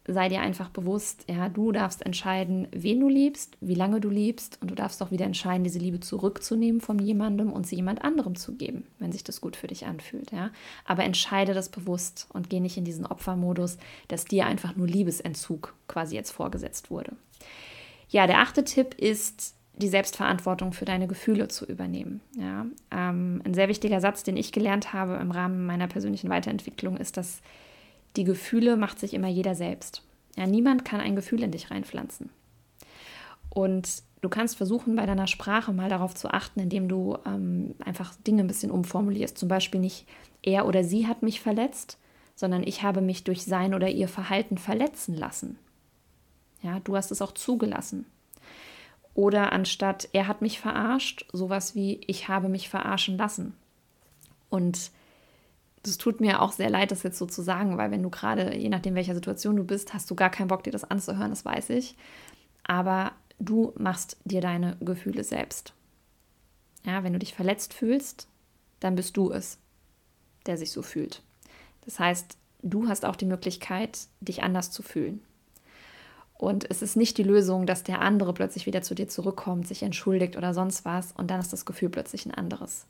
sei 0.06 0.28
dir 0.28 0.42
einfach 0.42 0.70
bewusst, 0.70 1.26
ja, 1.30 1.48
du 1.48 1.72
darfst 1.72 2.06
entscheiden, 2.06 2.68
wen 2.72 3.00
du 3.00 3.08
liebst, 3.08 3.58
wie 3.62 3.76
lange 3.76 4.02
du 4.02 4.10
liebst 4.10 4.58
und 4.62 4.70
du 4.70 4.76
darfst 4.76 5.02
auch 5.02 5.12
wieder 5.12 5.26
entscheiden, 5.26 5.64
diese 5.64 5.80
Liebe 5.80 6.02
zurückzunehmen 6.02 6.82
von 6.82 7.00
jemandem 7.00 7.52
und 7.54 7.66
sie 7.66 7.78
jemand 7.78 8.04
anderem 8.04 8.36
zu 8.36 8.56
geben, 8.56 8.86
wenn 9.00 9.14
sich 9.14 9.24
das 9.24 9.40
gut 9.40 9.56
für 9.56 9.68
dich 9.68 9.86
anfühlt, 9.86 10.32
ja. 10.32 10.52
Aber 10.86 11.04
entscheide 11.04 11.54
das 11.54 11.70
bewusst 11.70 12.28
und 12.34 12.50
geh 12.50 12.60
nicht 12.60 12.78
in 12.78 12.84
diesen 12.84 13.06
Opfermodus, 13.06 13.78
dass 14.10 14.26
dir 14.26 14.46
einfach 14.46 14.76
nur 14.76 14.88
Liebesentzug 14.88 15.74
quasi 15.88 16.16
jetzt 16.16 16.32
vorgesetzt 16.32 16.92
wurde. 16.92 17.16
Ja, 18.10 18.28
der 18.28 18.40
achte 18.40 18.64
Tipp 18.64 18.96
ist, 18.96 19.56
die 19.76 19.88
Selbstverantwortung 19.88 20.74
für 20.74 20.86
deine 20.86 21.08
Gefühle 21.08 21.48
zu 21.48 21.66
übernehmen. 21.66 22.22
Ja, 22.38 22.66
ähm, 22.92 23.42
ein 23.44 23.54
sehr 23.54 23.70
wichtiger 23.70 24.02
Satz, 24.02 24.24
den 24.24 24.38
ich 24.38 24.52
gelernt 24.52 24.94
habe 24.94 25.16
im 25.16 25.32
Rahmen 25.32 25.66
meiner 25.66 25.88
persönlichen 25.88 26.30
Weiterentwicklung, 26.30 26.98
ist, 26.98 27.18
dass 27.18 27.42
die 28.16 28.24
Gefühle 28.24 28.78
macht 28.78 29.00
sich 29.00 29.14
immer 29.14 29.28
jeder 29.28 29.56
selbst. 29.56 30.04
Ja, 30.36 30.48
niemand 30.48 30.86
kann 30.86 31.02
ein 31.02 31.16
Gefühl 31.16 31.44
in 31.44 31.52
dich 31.52 31.72
reinpflanzen. 31.72 32.30
Und 33.50 34.04
du 34.22 34.30
kannst 34.30 34.58
versuchen, 34.58 34.96
bei 34.96 35.06
deiner 35.06 35.28
Sprache 35.28 35.74
mal 35.74 35.90
darauf 35.90 36.16
zu 36.16 36.30
achten, 36.30 36.60
indem 36.60 36.88
du 36.88 37.18
ähm, 37.26 37.76
einfach 37.84 38.16
Dinge 38.28 38.44
ein 38.44 38.48
bisschen 38.48 38.72
umformulierst. 38.72 39.38
Zum 39.38 39.50
Beispiel 39.50 39.80
nicht 39.80 40.08
er 40.42 40.66
oder 40.66 40.84
sie 40.84 41.08
hat 41.08 41.22
mich 41.22 41.40
verletzt, 41.40 41.98
sondern 42.36 42.64
ich 42.64 42.82
habe 42.82 43.02
mich 43.02 43.24
durch 43.24 43.44
sein 43.44 43.74
oder 43.74 43.90
ihr 43.90 44.08
Verhalten 44.08 44.58
verletzen 44.58 45.16
lassen. 45.16 45.60
Ja, 46.64 46.80
du 46.80 46.96
hast 46.96 47.12
es 47.12 47.22
auch 47.22 47.34
zugelassen. 47.34 48.06
Oder 49.14 49.52
anstatt 49.52 50.10
er 50.14 50.28
hat 50.28 50.42
mich 50.42 50.60
verarscht, 50.60 51.26
sowas 51.32 51.76
wie 51.76 52.02
ich 52.08 52.28
habe 52.30 52.50
mich 52.50 52.70
verarschen 52.70 53.18
lassen. 53.18 53.54
Und 54.50 54.90
das 55.84 55.98
tut 55.98 56.22
mir 56.22 56.42
auch 56.42 56.54
sehr 56.54 56.70
leid, 56.70 56.92
das 56.92 57.04
jetzt 57.04 57.18
so 57.18 57.26
zu 57.26 57.42
sagen, 57.42 57.78
weil 57.78 57.92
wenn 57.92 58.04
du 58.04 58.10
gerade, 58.10 58.56
je 58.56 58.70
nachdem 58.70 58.96
welcher 58.96 59.16
Situation 59.16 59.56
du 59.58 59.64
bist, 59.64 59.94
hast 59.94 60.10
du 60.10 60.16
gar 60.16 60.30
keinen 60.30 60.48
Bock, 60.48 60.64
dir 60.64 60.72
das 60.72 60.90
anzuhören, 60.90 61.30
das 61.30 61.46
weiß 61.46 61.70
ich. 61.72 61.98
Aber 62.64 63.12
du 63.40 63.74
machst 63.78 64.18
dir 64.24 64.42
deine 64.42 64.78
Gefühle 64.80 65.24
selbst. 65.24 65.74
Ja, 66.86 67.04
wenn 67.04 67.14
du 67.14 67.20
dich 67.20 67.34
verletzt 67.34 67.74
fühlst, 67.74 68.28
dann 68.80 68.96
bist 68.96 69.18
du 69.18 69.32
es, 69.32 69.58
der 70.46 70.58
sich 70.58 70.72
so 70.72 70.82
fühlt. 70.82 71.22
Das 71.86 72.00
heißt, 72.00 72.38
du 72.62 72.88
hast 72.88 73.06
auch 73.06 73.16
die 73.16 73.26
Möglichkeit, 73.26 74.08
dich 74.22 74.42
anders 74.42 74.72
zu 74.72 74.84
fühlen. 74.84 75.22
Und 76.34 76.70
es 76.70 76.82
ist 76.82 76.96
nicht 76.96 77.18
die 77.18 77.24
Lösung, 77.24 77.66
dass 77.66 77.84
der 77.84 78.02
andere 78.02 78.34
plötzlich 78.34 78.66
wieder 78.66 78.82
zu 78.82 78.96
dir 78.96 79.08
zurückkommt, 79.08 79.68
sich 79.68 79.84
entschuldigt 79.84 80.36
oder 80.36 80.54
sonst 80.54 80.84
was 80.86 81.12
und 81.12 81.30
dann 81.30 81.40
ist 81.40 81.54
das 81.54 81.66
Gefühl 81.66 81.90
plötzlich 81.90 82.26
ein 82.26 82.34
anderes. 82.34 82.86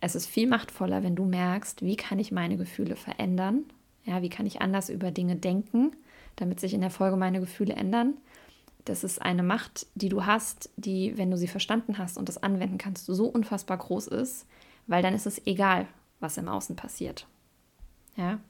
Es 0.00 0.14
ist 0.14 0.26
viel 0.26 0.46
machtvoller, 0.46 1.02
wenn 1.02 1.16
du 1.16 1.24
merkst, 1.24 1.82
wie 1.82 1.96
kann 1.96 2.18
ich 2.18 2.30
meine 2.30 2.56
Gefühle 2.56 2.96
verändern? 2.96 3.64
Ja, 4.04 4.22
wie 4.22 4.28
kann 4.28 4.46
ich 4.46 4.60
anders 4.60 4.88
über 4.88 5.10
Dinge 5.10 5.36
denken, 5.36 5.92
damit 6.36 6.60
sich 6.60 6.72
in 6.72 6.80
der 6.80 6.90
Folge 6.90 7.16
meine 7.16 7.40
Gefühle 7.40 7.74
ändern? 7.74 8.14
Das 8.84 9.04
ist 9.04 9.20
eine 9.20 9.42
Macht, 9.42 9.86
die 9.94 10.08
du 10.08 10.24
hast, 10.24 10.70
die, 10.76 11.18
wenn 11.18 11.30
du 11.30 11.36
sie 11.36 11.48
verstanden 11.48 11.98
hast 11.98 12.16
und 12.16 12.28
das 12.28 12.42
anwenden 12.42 12.78
kannst, 12.78 13.06
so 13.06 13.26
unfassbar 13.26 13.76
groß 13.76 14.06
ist, 14.06 14.46
weil 14.86 15.02
dann 15.02 15.14
ist 15.14 15.26
es 15.26 15.46
egal, 15.46 15.86
was 16.20 16.38
im 16.38 16.48
Außen 16.48 16.74
passiert. 16.76 17.26
Ja. 18.16 18.40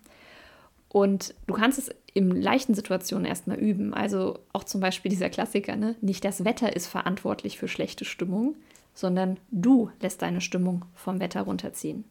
Und 0.89 1.35
du 1.47 1.55
kannst 1.55 1.79
es 1.79 1.91
in 2.15 2.31
leichten 2.31 2.75
Situationen 2.75 3.27
erstmal 3.27 3.59
üben. 3.59 3.93
Also 3.95 4.39
auch 4.53 4.65
zum 4.65 4.81
Beispiel 4.81 5.11
dieser 5.11 5.29
Klassiker, 5.29 5.77
ne? 5.77 5.97
Nicht 6.01 6.25
das 6.25 6.45
Wetter 6.45 6.75
ist 6.75 6.87
verantwortlich 6.87 7.59
für 7.59 7.69
schlechte 7.69 8.05
Stimmung, 8.05 8.55
sondern 8.99 9.39
du 9.53 9.93
lässt 10.01 10.23
deine 10.23 10.41
Stimmung 10.41 10.85
vom 10.93 11.21
Wetter 11.21 11.43
runterziehen. 11.43 12.05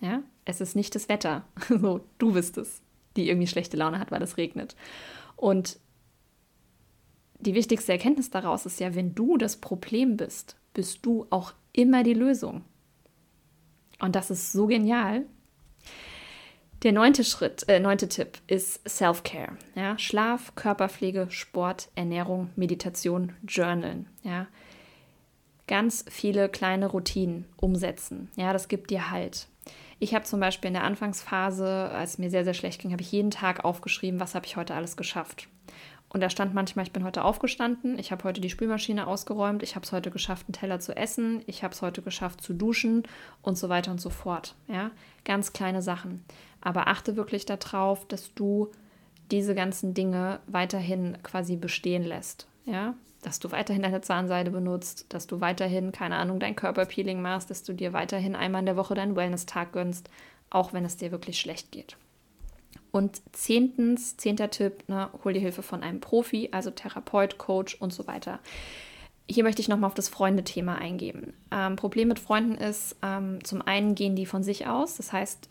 Ja, 0.00 0.22
es 0.44 0.60
ist 0.60 0.76
nicht 0.76 0.94
das 0.94 1.08
Wetter, 1.08 1.42
so 1.68 2.02
du 2.18 2.34
bist 2.34 2.56
es, 2.56 2.82
die 3.16 3.28
irgendwie 3.28 3.48
schlechte 3.48 3.76
Laune 3.76 3.98
hat, 3.98 4.12
weil 4.12 4.22
es 4.22 4.36
regnet. 4.36 4.76
Und 5.34 5.80
die 7.40 7.54
wichtigste 7.54 7.90
Erkenntnis 7.90 8.30
daraus 8.30 8.64
ist 8.64 8.78
ja, 8.78 8.94
wenn 8.94 9.16
du 9.16 9.38
das 9.38 9.56
Problem 9.56 10.16
bist, 10.16 10.56
bist 10.72 11.04
du 11.04 11.26
auch 11.30 11.52
immer 11.72 12.04
die 12.04 12.14
Lösung. 12.14 12.62
Und 13.98 14.14
das 14.14 14.30
ist 14.30 14.52
so 14.52 14.68
genial. 14.68 15.26
Der 16.84 16.92
neunte 16.92 17.24
Schritt, 17.24 17.68
äh, 17.68 17.80
neunte 17.80 18.08
Tipp 18.08 18.38
ist 18.46 18.88
Self-Care. 18.88 19.56
Ja? 19.74 19.98
Schlaf, 19.98 20.54
Körperpflege, 20.54 21.26
Sport, 21.28 21.88
Ernährung, 21.96 22.50
Meditation, 22.54 23.32
Journalen. 23.42 24.06
Ja? 24.22 24.46
Ganz 25.68 26.04
viele 26.08 26.48
kleine 26.48 26.86
Routinen 26.86 27.44
umsetzen. 27.56 28.28
Ja, 28.36 28.52
das 28.52 28.66
gibt 28.68 28.90
dir 28.90 29.10
halt. 29.10 29.46
Ich 30.00 30.14
habe 30.14 30.24
zum 30.24 30.40
Beispiel 30.40 30.68
in 30.68 30.74
der 30.74 30.84
Anfangsphase, 30.84 31.90
als 31.92 32.12
es 32.12 32.18
mir 32.18 32.30
sehr, 32.30 32.44
sehr 32.44 32.54
schlecht 32.54 32.80
ging, 32.80 32.92
habe 32.92 33.02
ich 33.02 33.12
jeden 33.12 33.30
Tag 33.30 33.64
aufgeschrieben, 33.64 34.20
was 34.20 34.34
habe 34.34 34.46
ich 34.46 34.56
heute 34.56 34.74
alles 34.74 34.96
geschafft. 34.96 35.48
Und 36.08 36.22
da 36.22 36.30
stand 36.30 36.54
manchmal, 36.54 36.86
ich 36.86 36.92
bin 36.92 37.04
heute 37.04 37.22
aufgestanden, 37.22 37.98
ich 37.98 38.12
habe 38.12 38.24
heute 38.24 38.40
die 38.40 38.48
Spülmaschine 38.48 39.06
ausgeräumt, 39.06 39.62
ich 39.62 39.74
habe 39.74 39.84
es 39.84 39.92
heute 39.92 40.10
geschafft, 40.10 40.46
einen 40.48 40.54
Teller 40.54 40.80
zu 40.80 40.96
essen, 40.96 41.42
ich 41.46 41.62
habe 41.62 41.74
es 41.74 41.82
heute 41.82 42.00
geschafft 42.00 42.40
zu 42.40 42.54
duschen 42.54 43.02
und 43.42 43.58
so 43.58 43.68
weiter 43.68 43.90
und 43.90 44.00
so 44.00 44.08
fort. 44.08 44.54
Ja, 44.68 44.90
ganz 45.24 45.52
kleine 45.52 45.82
Sachen. 45.82 46.24
Aber 46.62 46.88
achte 46.88 47.16
wirklich 47.16 47.44
darauf, 47.44 48.06
dass 48.08 48.32
du 48.34 48.70
diese 49.30 49.54
ganzen 49.54 49.92
Dinge 49.92 50.40
weiterhin 50.46 51.18
quasi 51.22 51.56
bestehen 51.56 52.04
lässt. 52.04 52.46
Ja, 52.64 52.94
dass 53.22 53.40
du 53.40 53.50
weiterhin 53.50 53.82
deine 53.82 54.00
Zahnseide 54.00 54.50
benutzt, 54.50 55.06
dass 55.08 55.26
du 55.26 55.40
weiterhin, 55.40 55.92
keine 55.92 56.16
Ahnung, 56.16 56.38
dein 56.38 56.56
Körperpeeling 56.56 57.20
machst, 57.20 57.50
dass 57.50 57.62
du 57.62 57.72
dir 57.72 57.92
weiterhin 57.92 58.36
einmal 58.36 58.60
in 58.60 58.66
der 58.66 58.76
Woche 58.76 58.94
deinen 58.94 59.16
Wellness-Tag 59.16 59.72
gönnst, 59.72 60.08
auch 60.50 60.72
wenn 60.72 60.84
es 60.84 60.96
dir 60.96 61.10
wirklich 61.10 61.40
schlecht 61.40 61.72
geht. 61.72 61.96
Und 62.90 63.20
zehntens, 63.32 64.16
zehnter 64.16 64.50
Tipp, 64.50 64.88
ne, 64.88 65.10
hol 65.24 65.32
dir 65.32 65.40
Hilfe 65.40 65.62
von 65.62 65.82
einem 65.82 66.00
Profi, 66.00 66.48
also 66.52 66.70
Therapeut, 66.70 67.38
Coach 67.38 67.74
und 67.74 67.92
so 67.92 68.06
weiter. 68.06 68.38
Hier 69.28 69.44
möchte 69.44 69.60
ich 69.60 69.68
nochmal 69.68 69.88
auf 69.88 69.94
das 69.94 70.08
Freundethema 70.08 70.76
eingehen. 70.76 71.34
Ähm, 71.50 71.76
Problem 71.76 72.08
mit 72.08 72.18
Freunden 72.18 72.54
ist, 72.54 72.96
ähm, 73.02 73.44
zum 73.44 73.60
einen 73.60 73.94
gehen 73.94 74.16
die 74.16 74.24
von 74.24 74.42
sich 74.42 74.66
aus, 74.66 74.96
das 74.96 75.12
heißt, 75.12 75.48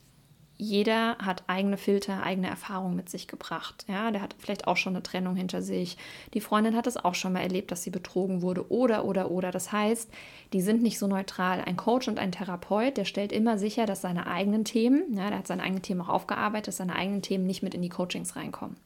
jeder 0.57 1.17
hat 1.19 1.43
eigene 1.47 1.77
Filter, 1.77 2.23
eigene 2.23 2.47
Erfahrungen 2.47 2.95
mit 2.95 3.09
sich 3.09 3.27
gebracht. 3.27 3.85
Ja, 3.87 4.09
der 4.09 4.21
hat 4.21 4.35
vielleicht 4.39 4.67
auch 4.67 4.77
schon 4.77 4.95
eine 4.95 5.03
Trennung 5.03 5.35
hinter 5.35 5.61
sich. 5.61 5.97
Die 6.33 6.41
Freundin 6.41 6.75
hat 6.75 6.87
es 6.87 6.97
auch 6.97 7.13
schon 7.13 7.33
mal 7.33 7.41
erlebt, 7.41 7.71
dass 7.71 7.83
sie 7.83 7.91
betrogen 7.91 8.41
wurde 8.41 8.71
oder 8.71 9.05
oder 9.05 9.29
oder. 9.29 9.51
Das 9.51 9.71
heißt, 9.71 10.09
die 10.53 10.61
sind 10.61 10.81
nicht 10.81 10.97
so 10.97 11.05
neutral. 11.05 11.61
Ein 11.61 11.77
Coach 11.77 12.07
und 12.07 12.17
ein 12.17 12.31
Therapeut, 12.31 12.97
der 12.97 13.05
stellt 13.05 13.31
immer 13.31 13.59
sicher, 13.59 13.85
dass 13.85 14.01
seine 14.01 14.25
eigenen 14.25 14.65
Themen, 14.65 15.15
ja, 15.15 15.29
der 15.29 15.39
hat 15.39 15.47
seine 15.47 15.61
eigenen 15.61 15.83
Themen 15.83 16.01
auch 16.01 16.09
aufgearbeitet, 16.09 16.69
dass 16.69 16.77
seine 16.77 16.95
eigenen 16.95 17.21
Themen 17.21 17.45
nicht 17.45 17.61
mit 17.61 17.75
in 17.75 17.83
die 17.83 17.89
Coachings 17.89 18.35
reinkommen. 18.35 18.77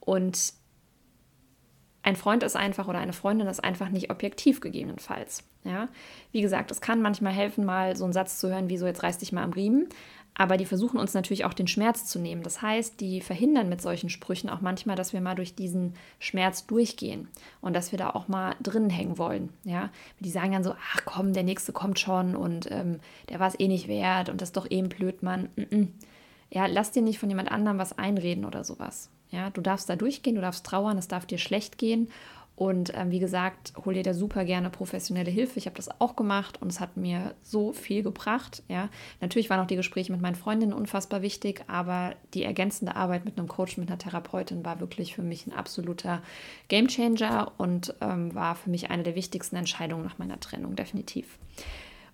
Und 0.00 0.54
ein 2.02 2.16
Freund 2.16 2.42
ist 2.42 2.56
einfach 2.56 2.88
oder 2.88 2.98
eine 2.98 3.12
Freundin 3.12 3.46
ist 3.46 3.62
einfach 3.62 3.88
nicht 3.88 4.10
objektiv 4.10 4.60
gegebenenfalls. 4.60 5.44
Ja, 5.64 5.88
wie 6.32 6.40
gesagt, 6.40 6.72
es 6.72 6.80
kann 6.80 7.00
manchmal 7.00 7.32
helfen, 7.32 7.64
mal 7.64 7.96
so 7.96 8.02
einen 8.04 8.12
Satz 8.12 8.40
zu 8.40 8.48
hören, 8.48 8.68
wie 8.68 8.76
so 8.76 8.86
jetzt 8.86 9.04
reiß 9.04 9.18
dich 9.18 9.30
mal 9.30 9.44
am 9.44 9.52
Riemen. 9.52 9.88
Aber 10.34 10.56
die 10.56 10.64
versuchen 10.64 10.98
uns 10.98 11.12
natürlich 11.12 11.44
auch 11.44 11.52
den 11.52 11.66
Schmerz 11.66 12.06
zu 12.06 12.18
nehmen. 12.18 12.42
Das 12.42 12.62
heißt, 12.62 13.00
die 13.00 13.20
verhindern 13.20 13.68
mit 13.68 13.82
solchen 13.82 14.08
Sprüchen 14.08 14.48
auch 14.48 14.62
manchmal, 14.62 14.96
dass 14.96 15.12
wir 15.12 15.20
mal 15.20 15.34
durch 15.34 15.54
diesen 15.54 15.94
Schmerz 16.18 16.66
durchgehen 16.66 17.28
und 17.60 17.74
dass 17.74 17.92
wir 17.92 17.98
da 17.98 18.10
auch 18.10 18.28
mal 18.28 18.56
drin 18.62 18.88
hängen 18.88 19.18
wollen. 19.18 19.50
Ja, 19.64 19.90
die 20.20 20.30
sagen 20.30 20.52
dann 20.52 20.64
so, 20.64 20.74
ach 20.94 21.02
komm, 21.04 21.34
der 21.34 21.42
nächste 21.42 21.72
kommt 21.72 21.98
schon 21.98 22.34
und 22.34 22.70
ähm, 22.70 23.00
der 23.28 23.40
war 23.40 23.48
es 23.48 23.60
eh 23.60 23.68
nicht 23.68 23.88
wert 23.88 24.30
und 24.30 24.40
das 24.40 24.50
ist 24.50 24.56
doch 24.56 24.70
eh 24.70 24.78
ein 24.78 24.88
Blödmann. 24.88 25.50
Mm 25.56 25.62
-mm. 25.62 25.88
Ja, 26.50 26.66
lass 26.66 26.92
dir 26.92 27.02
nicht 27.02 27.18
von 27.18 27.30
jemand 27.30 27.50
anderem 27.50 27.78
was 27.78 27.98
einreden 27.98 28.44
oder 28.44 28.64
sowas. 28.64 29.10
Ja, 29.30 29.48
du 29.50 29.62
darfst 29.62 29.88
da 29.88 29.96
durchgehen, 29.96 30.34
du 30.34 30.42
darfst 30.42 30.66
trauern, 30.66 30.98
es 30.98 31.08
darf 31.08 31.24
dir 31.24 31.38
schlecht 31.38 31.78
gehen 31.78 32.08
und 32.54 32.92
ähm, 32.94 33.10
wie 33.10 33.18
gesagt, 33.18 33.72
hol 33.84 33.94
dir 33.94 34.02
da 34.02 34.12
super 34.12 34.44
gerne 34.44 34.68
professionelle 34.68 35.30
Hilfe. 35.30 35.58
Ich 35.58 35.66
habe 35.66 35.76
das 35.76 36.00
auch 36.00 36.16
gemacht 36.16 36.60
und 36.60 36.70
es 36.70 36.80
hat 36.80 36.96
mir 36.96 37.34
so 37.42 37.72
viel 37.72 38.02
gebracht. 38.02 38.62
Ja, 38.68 38.90
natürlich 39.20 39.48
waren 39.48 39.60
auch 39.60 39.66
die 39.66 39.76
Gespräche 39.76 40.12
mit 40.12 40.20
meinen 40.20 40.34
Freundinnen 40.34 40.74
unfassbar 40.74 41.22
wichtig, 41.22 41.64
aber 41.66 42.14
die 42.34 42.44
ergänzende 42.44 42.94
Arbeit 42.94 43.24
mit 43.24 43.38
einem 43.38 43.48
Coach, 43.48 43.78
mit 43.78 43.88
einer 43.88 43.98
Therapeutin 43.98 44.64
war 44.64 44.80
wirklich 44.80 45.14
für 45.14 45.22
mich 45.22 45.46
ein 45.46 45.52
absoluter 45.52 46.22
Gamechanger 46.68 47.52
und 47.56 47.94
ähm, 48.00 48.34
war 48.34 48.54
für 48.54 48.70
mich 48.70 48.90
eine 48.90 49.02
der 49.02 49.14
wichtigsten 49.14 49.56
Entscheidungen 49.56 50.04
nach 50.04 50.18
meiner 50.18 50.38
Trennung, 50.38 50.76
definitiv. 50.76 51.38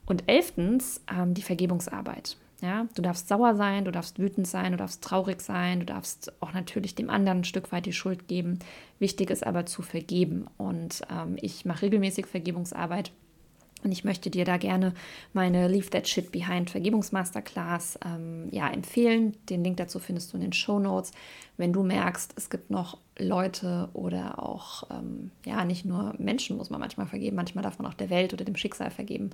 Und 0.07 0.25
elftens 0.29 1.03
ähm, 1.13 1.35
die 1.35 1.43
Vergebungsarbeit. 1.43 2.37
Ja, 2.61 2.89
du 2.97 3.03
darfst 3.03 3.29
sauer 3.29 3.55
sein, 3.55 3.85
du 3.85 3.93
darfst 3.93 4.19
wütend 4.19 4.47
sein, 4.49 4.73
du 4.73 4.79
darfst 4.79 5.03
traurig 5.03 5.41
sein, 5.41 5.79
du 5.79 5.87
darfst 5.87 6.33
auch 6.43 6.53
natürlich 6.53 6.97
dem 6.97 7.09
anderen 7.09 7.39
ein 7.39 7.45
Stück 7.45 7.71
weit 7.71 7.87
die 7.87 7.93
Schuld 7.93 8.27
geben. 8.27 8.59
Wichtig 8.99 9.31
ist 9.31 9.47
aber 9.47 9.65
zu 9.65 9.83
vergeben. 9.83 10.49
Und 10.57 11.03
ähm, 11.09 11.37
ich 11.41 11.65
mache 11.65 11.83
regelmäßig 11.83 12.27
Vergebungsarbeit. 12.27 13.13
Und 13.85 13.93
ich 13.93 14.03
möchte 14.03 14.29
dir 14.29 14.45
da 14.45 14.57
gerne 14.57 14.93
meine 15.33 15.69
Leave 15.69 15.89
That 15.91 16.09
Shit 16.09 16.33
Behind 16.33 16.69
Vergebungsmasterclass 16.69 18.01
ähm, 18.05 18.49
ja, 18.51 18.69
empfehlen. 18.69 19.37
Den 19.49 19.63
Link 19.63 19.77
dazu 19.77 20.01
findest 20.01 20.33
du 20.33 20.37
in 20.37 20.43
den 20.43 20.53
Show 20.53 20.81
Notes. 20.81 21.13
Wenn 21.57 21.73
du 21.73 21.85
merkst, 21.85 22.35
es 22.37 22.51
gibt 22.51 22.71
noch 22.71 22.99
Leute 23.19 23.89
oder 23.93 24.43
auch, 24.43 24.83
ähm, 24.91 25.31
ja, 25.45 25.65
nicht 25.65 25.85
nur 25.85 26.13
Menschen 26.19 26.57
muss 26.57 26.71
man 26.71 26.81
manchmal 26.81 27.07
vergeben, 27.07 27.37
manchmal 27.37 27.63
darf 27.63 27.79
man 27.79 27.87
auch 27.87 27.95
der 27.95 28.11
Welt 28.11 28.33
oder 28.33 28.45
dem 28.45 28.57
Schicksal 28.57 28.91
vergeben, 28.91 29.31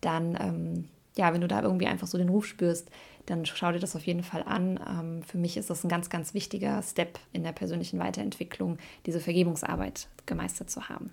dann 0.00 0.38
ähm, 0.40 0.84
ja, 1.18 1.34
wenn 1.34 1.40
du 1.40 1.48
da 1.48 1.62
irgendwie 1.62 1.86
einfach 1.86 2.06
so 2.06 2.16
den 2.16 2.28
Ruf 2.28 2.46
spürst, 2.46 2.88
dann 3.26 3.44
schau 3.44 3.72
dir 3.72 3.80
das 3.80 3.96
auf 3.96 4.06
jeden 4.06 4.22
Fall 4.22 4.42
an. 4.44 4.80
Ähm, 4.88 5.22
für 5.22 5.36
mich 5.36 5.56
ist 5.56 5.68
das 5.68 5.84
ein 5.84 5.88
ganz, 5.88 6.08
ganz 6.08 6.32
wichtiger 6.32 6.80
Step 6.82 7.18
in 7.32 7.42
der 7.42 7.52
persönlichen 7.52 7.98
Weiterentwicklung, 7.98 8.78
diese 9.04 9.20
Vergebungsarbeit 9.20 10.08
gemeistert 10.24 10.70
zu 10.70 10.88
haben. 10.88 11.12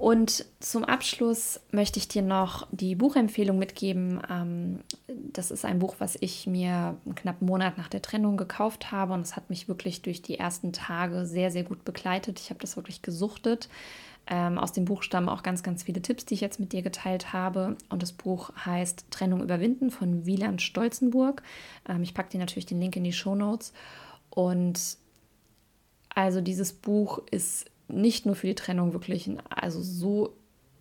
Und 0.00 0.46
zum 0.60 0.86
Abschluss 0.86 1.60
möchte 1.72 1.98
ich 1.98 2.08
dir 2.08 2.22
noch 2.22 2.66
die 2.70 2.94
Buchempfehlung 2.94 3.58
mitgeben. 3.58 4.22
Ähm, 4.30 4.80
das 5.06 5.50
ist 5.50 5.66
ein 5.66 5.78
Buch, 5.78 5.96
was 5.98 6.16
ich 6.20 6.46
mir 6.46 6.96
knapp 7.16 7.36
einen 7.42 7.50
Monat 7.50 7.76
nach 7.76 7.88
der 7.88 8.00
Trennung 8.00 8.38
gekauft 8.38 8.92
habe 8.92 9.12
und 9.12 9.20
es 9.20 9.36
hat 9.36 9.50
mich 9.50 9.68
wirklich 9.68 10.00
durch 10.00 10.22
die 10.22 10.38
ersten 10.38 10.72
Tage 10.72 11.26
sehr, 11.26 11.50
sehr 11.50 11.64
gut 11.64 11.84
begleitet. 11.84 12.40
Ich 12.40 12.48
habe 12.48 12.60
das 12.60 12.76
wirklich 12.76 13.02
gesuchtet. 13.02 13.68
Ähm, 14.32 14.58
aus 14.58 14.72
dem 14.72 14.84
Buch 14.84 15.02
stammen 15.02 15.28
auch 15.28 15.42
ganz, 15.42 15.64
ganz 15.64 15.82
viele 15.82 16.00
Tipps, 16.00 16.24
die 16.24 16.34
ich 16.34 16.40
jetzt 16.40 16.60
mit 16.60 16.72
dir 16.72 16.82
geteilt 16.82 17.32
habe. 17.32 17.76
Und 17.88 18.02
das 18.02 18.12
Buch 18.12 18.52
heißt 18.64 19.06
Trennung 19.10 19.42
überwinden 19.42 19.90
von 19.90 20.24
Wieland 20.24 20.62
Stolzenburg. 20.62 21.42
Ähm, 21.88 22.04
ich 22.04 22.14
packe 22.14 22.30
dir 22.30 22.38
natürlich 22.38 22.66
den 22.66 22.80
Link 22.80 22.94
in 22.94 23.02
die 23.02 23.12
Show 23.12 23.34
Notes. 23.34 23.72
Und 24.30 24.98
also 26.14 26.40
dieses 26.40 26.72
Buch 26.72 27.22
ist 27.32 27.68
nicht 27.88 28.24
nur 28.24 28.36
für 28.36 28.46
die 28.46 28.54
Trennung 28.54 28.92
wirklich 28.92 29.28
also 29.48 29.82
so 29.82 30.36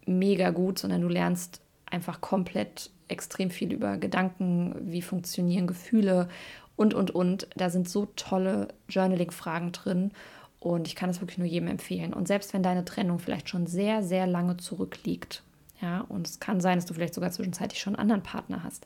mega 0.05 0.51
gut, 0.51 0.77
sondern 0.77 1.01
du 1.01 1.07
lernst 1.07 1.61
einfach 1.87 2.21
komplett 2.21 2.91
extrem 3.07 3.49
viel 3.49 3.73
über 3.73 3.97
Gedanken, 3.97 4.75
wie 4.79 5.01
funktionieren 5.01 5.65
Gefühle 5.65 6.29
und, 6.75 6.93
und, 6.93 7.09
und. 7.09 7.47
Da 7.55 7.71
sind 7.71 7.89
so 7.89 8.07
tolle 8.15 8.67
Journaling-Fragen 8.89 9.71
drin 9.71 10.11
und 10.59 10.87
ich 10.87 10.95
kann 10.95 11.09
es 11.09 11.21
wirklich 11.21 11.37
nur 11.37 11.47
jedem 11.47 11.67
empfehlen. 11.67 12.13
Und 12.13 12.27
selbst 12.27 12.53
wenn 12.53 12.63
deine 12.63 12.85
Trennung 12.85 13.19
vielleicht 13.19 13.49
schon 13.49 13.67
sehr, 13.67 14.03
sehr 14.03 14.27
lange 14.27 14.57
zurückliegt, 14.57 15.43
ja, 15.81 16.01
und 16.01 16.27
es 16.27 16.39
kann 16.39 16.59
sein, 16.59 16.77
dass 16.77 16.85
du 16.85 16.93
vielleicht 16.93 17.13
sogar 17.13 17.31
zwischenzeitlich 17.31 17.79
schon 17.79 17.95
einen 17.95 18.11
anderen 18.11 18.23
Partner 18.23 18.63
hast, 18.63 18.85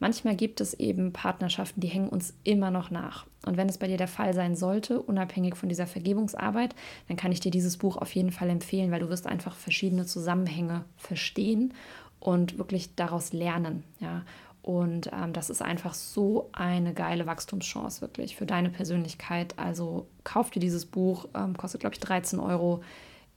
Manchmal 0.00 0.34
gibt 0.34 0.60
es 0.60 0.74
eben 0.74 1.12
Partnerschaften, 1.12 1.80
die 1.80 1.88
hängen 1.88 2.08
uns 2.08 2.34
immer 2.42 2.70
noch 2.70 2.90
nach. 2.90 3.26
Und 3.46 3.56
wenn 3.56 3.68
es 3.68 3.78
bei 3.78 3.86
dir 3.86 3.96
der 3.96 4.08
Fall 4.08 4.34
sein 4.34 4.56
sollte, 4.56 5.00
unabhängig 5.00 5.56
von 5.56 5.68
dieser 5.68 5.86
Vergebungsarbeit, 5.86 6.74
dann 7.08 7.16
kann 7.16 7.32
ich 7.32 7.40
dir 7.40 7.50
dieses 7.50 7.76
Buch 7.76 7.96
auf 7.96 8.14
jeden 8.14 8.32
Fall 8.32 8.50
empfehlen, 8.50 8.90
weil 8.90 9.00
du 9.00 9.08
wirst 9.08 9.26
einfach 9.26 9.54
verschiedene 9.54 10.04
Zusammenhänge 10.04 10.84
verstehen 10.96 11.74
und 12.18 12.58
wirklich 12.58 12.94
daraus 12.96 13.32
lernen. 13.32 13.84
Ja. 14.00 14.24
Und 14.64 15.10
ähm, 15.12 15.34
das 15.34 15.50
ist 15.50 15.60
einfach 15.60 15.92
so 15.92 16.48
eine 16.52 16.94
geile 16.94 17.26
Wachstumschance, 17.26 18.00
wirklich 18.00 18.34
für 18.34 18.46
deine 18.46 18.70
Persönlichkeit. 18.70 19.58
Also 19.58 20.06
kauf 20.24 20.50
dir 20.50 20.60
dieses 20.60 20.86
Buch, 20.86 21.28
ähm, 21.34 21.54
kostet, 21.54 21.82
glaube 21.82 21.92
ich, 21.92 22.00
13 22.00 22.40
Euro, 22.40 22.82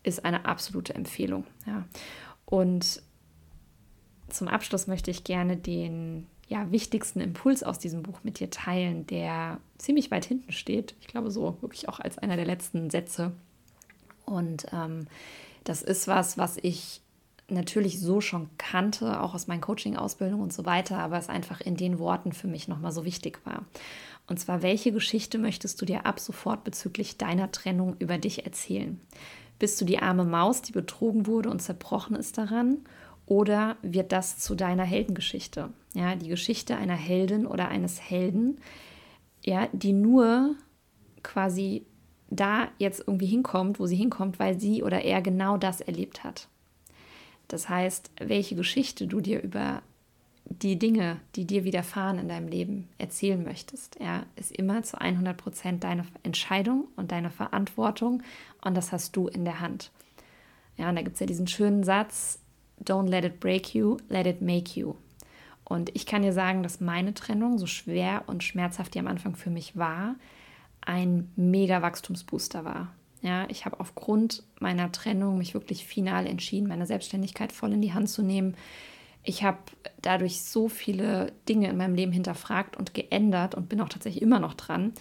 ist 0.03 0.23
eine 0.23 0.45
absolute 0.45 0.95
Empfehlung. 0.95 1.43
Ja. 1.65 1.83
Und 2.45 3.01
zum 4.29 4.47
Abschluss 4.47 4.87
möchte 4.87 5.11
ich 5.11 5.25
gerne 5.25 5.57
den 5.57 6.27
ja, 6.47 6.71
wichtigsten 6.71 7.19
Impuls 7.19 7.61
aus 7.61 7.77
diesem 7.77 8.03
Buch 8.03 8.19
mit 8.23 8.39
dir 8.39 8.49
teilen, 8.49 9.05
der 9.07 9.59
ziemlich 9.79 10.11
weit 10.11 10.23
hinten 10.23 10.53
steht. 10.53 10.95
Ich 11.01 11.07
glaube, 11.07 11.29
so 11.29 11.57
wirklich 11.59 11.89
auch 11.89 11.99
als 11.99 12.17
einer 12.17 12.37
der 12.37 12.45
letzten 12.45 12.89
Sätze. 12.89 13.33
Und 14.23 14.65
ähm, 14.71 15.07
das 15.65 15.81
ist 15.81 16.07
was, 16.07 16.37
was 16.37 16.55
ich 16.61 17.01
natürlich 17.49 17.99
so 17.99 18.21
schon 18.21 18.49
kannte, 18.57 19.21
auch 19.21 19.33
aus 19.33 19.47
meinen 19.47 19.61
Coaching-Ausbildungen 19.61 20.43
und 20.43 20.53
so 20.53 20.65
weiter, 20.65 20.99
aber 20.99 21.17
es 21.17 21.29
einfach 21.29 21.61
in 21.61 21.77
den 21.77 21.99
Worten 21.99 22.33
für 22.33 22.47
mich 22.47 22.67
nochmal 22.67 22.91
so 22.91 23.05
wichtig 23.05 23.39
war. 23.45 23.65
Und 24.27 24.39
zwar, 24.39 24.61
welche 24.61 24.91
Geschichte 24.91 25.37
möchtest 25.37 25.81
du 25.81 25.85
dir 25.85 26.05
ab 26.05 26.19
sofort 26.19 26.63
bezüglich 26.63 27.17
deiner 27.17 27.51
Trennung 27.51 27.95
über 27.99 28.17
dich 28.17 28.45
erzählen? 28.45 28.99
Bist 29.59 29.79
du 29.79 29.85
die 29.85 29.99
arme 29.99 30.25
Maus, 30.25 30.61
die 30.61 30.73
betrogen 30.73 31.25
wurde 31.25 31.49
und 31.49 31.61
zerbrochen 31.61 32.15
ist 32.15 32.37
daran? 32.37 32.79
Oder 33.25 33.77
wird 33.81 34.11
das 34.11 34.37
zu 34.37 34.55
deiner 34.55 34.83
Heldengeschichte? 34.83 35.69
Ja, 35.93 36.15
die 36.15 36.29
Geschichte 36.29 36.77
einer 36.77 36.95
Heldin 36.95 37.45
oder 37.47 37.69
eines 37.69 38.01
Helden, 38.01 38.59
ja, 39.43 39.67
die 39.71 39.93
nur 39.93 40.55
quasi 41.23 41.85
da 42.29 42.67
jetzt 42.77 43.03
irgendwie 43.07 43.25
hinkommt, 43.25 43.79
wo 43.79 43.85
sie 43.85 43.95
hinkommt, 43.95 44.39
weil 44.39 44.59
sie 44.59 44.83
oder 44.83 45.01
er 45.01 45.21
genau 45.21 45.57
das 45.57 45.81
erlebt 45.81 46.23
hat. 46.23 46.49
Das 47.47 47.69
heißt, 47.69 48.11
welche 48.19 48.55
Geschichte 48.55 49.07
du 49.07 49.21
dir 49.21 49.41
über 49.41 49.81
die 50.45 50.79
Dinge, 50.79 51.19
die 51.35 51.45
dir 51.45 51.63
widerfahren 51.63 52.19
in 52.19 52.29
deinem 52.29 52.47
Leben 52.47 52.87
erzählen 52.97 53.43
möchtest, 53.43 53.97
ja, 53.99 54.23
ist 54.35 54.51
immer 54.51 54.83
zu 54.83 54.99
100 54.99 55.35
Prozent 55.35 55.83
deine 55.83 56.05
Entscheidung 56.23 56.87
und 56.95 57.11
deine 57.11 57.29
Verantwortung 57.29 58.23
und 58.63 58.75
das 58.75 58.91
hast 58.91 59.15
du 59.15 59.27
in 59.27 59.45
der 59.45 59.59
Hand. 59.59 59.91
Ja, 60.77 60.89
und 60.89 60.95
da 60.95 61.01
gibt 61.01 61.15
es 61.15 61.19
ja 61.19 61.25
diesen 61.25 61.47
schönen 61.47 61.83
Satz, 61.83 62.39
Don't 62.83 63.07
let 63.07 63.25
it 63.25 63.39
break 63.39 63.73
you, 63.73 63.97
let 64.07 64.27
it 64.27 64.41
make 64.41 64.79
you. 64.79 64.95
Und 65.63 65.93
ich 65.95 66.05
kann 66.05 66.21
dir 66.21 66.31
sagen, 66.31 66.63
dass 66.63 66.79
meine 66.79 67.13
Trennung, 67.13 67.57
so 67.57 67.65
schwer 67.65 68.23
und 68.27 68.43
schmerzhaft 68.43 68.93
die 68.93 68.99
am 68.99 69.07
Anfang 69.07 69.35
für 69.35 69.49
mich 69.49 69.75
war, 69.75 70.15
ein 70.81 71.31
mega 71.35 71.81
Wachstumsbooster 71.81 72.63
war. 72.63 72.93
Ja, 73.21 73.45
ich 73.49 73.65
habe 73.65 73.79
aufgrund 73.79 74.43
meiner 74.59 74.91
Trennung 74.91 75.37
mich 75.37 75.53
wirklich 75.53 75.85
final 75.85 76.27
entschieden, 76.27 76.67
meine 76.67 76.85
Selbstständigkeit 76.85 77.51
voll 77.51 77.73
in 77.73 77.81
die 77.81 77.93
Hand 77.93 78.09
zu 78.09 78.21
nehmen. 78.21 78.55
Ich 79.23 79.43
habe 79.43 79.57
dadurch 80.01 80.41
so 80.43 80.69
viele 80.69 81.33
Dinge 81.49 81.69
in 81.69 81.77
meinem 81.77 81.95
Leben 81.95 82.11
hinterfragt 82.11 82.77
und 82.77 82.93
geändert 82.93 83.55
und 83.55 83.69
bin 83.69 83.81
auch 83.81 83.89
tatsächlich 83.89 84.21
immer 84.21 84.39
noch 84.39 84.53
dran. 84.53 84.93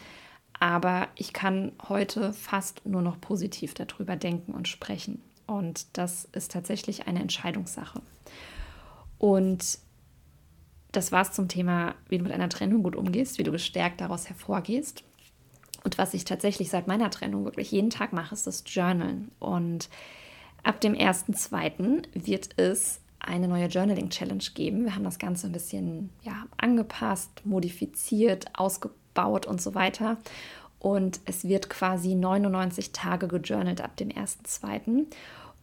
Aber 0.59 1.09
ich 1.15 1.33
kann 1.33 1.73
heute 1.89 2.33
fast 2.33 2.85
nur 2.87 3.03
noch 3.03 3.21
positiv 3.21 3.75
darüber 3.75 4.17
denken 4.17 4.53
und 4.53 4.69
sprechen. 4.69 5.23
Und 5.47 5.87
das 5.97 6.25
ist 6.33 6.51
tatsächlich 6.51 7.07
eine 7.07 7.21
Entscheidungssache. 7.21 8.01
Und 9.19 9.79
das 10.93 11.13
war 11.13 11.23
es 11.23 11.33
zum 11.33 11.49
Thema, 11.49 11.95
wie 12.09 12.19
du 12.19 12.25
mit 12.25 12.33
einer 12.33 12.49
Trennung 12.49 12.83
gut 12.83 12.97
umgehst, 12.97 13.39
wie 13.39 13.43
du 13.43 13.53
gestärkt 13.53 14.01
daraus 14.01 14.29
hervorgehst. 14.29 15.05
Und 15.87 15.99
was 15.99 16.15
ich 16.15 16.25
tatsächlich 16.25 16.69
seit 16.69 16.89
meiner 16.89 17.11
Trennung 17.13 17.45
wirklich 17.45 17.71
jeden 17.71 17.91
Tag 17.91 18.13
mache, 18.13 18.35
ist 18.35 18.45
das 18.45 18.65
Journalen. 18.67 19.31
Und 19.39 19.89
ab 20.65 20.81
dem 20.81 20.95
1.2. 20.95 22.03
wird 22.13 22.59
es 22.59 22.99
eine 23.21 23.47
neue 23.47 23.69
Journaling 23.69 24.11
Challenge 24.11 24.43
geben. 24.53 24.83
Wir 24.83 24.97
haben 24.97 25.05
das 25.05 25.21
Ganze 25.21 25.47
ein 25.47 25.53
bisschen 25.53 26.11
ja, 26.23 26.47
angepasst, 26.57 27.31
modifiziert, 27.45 28.47
ausgebaut 28.55 29.47
und 29.47 29.63
so 29.63 29.77
weiter. 29.77 30.17
Und 30.81 31.21
es 31.25 31.45
wird 31.45 31.71
quasi 31.71 32.17
99 32.17 32.91
Tage 32.91 33.29
gejournalt 33.29 33.81
ab 33.81 33.97
dem 33.97 34.09
1.2. 34.09 35.07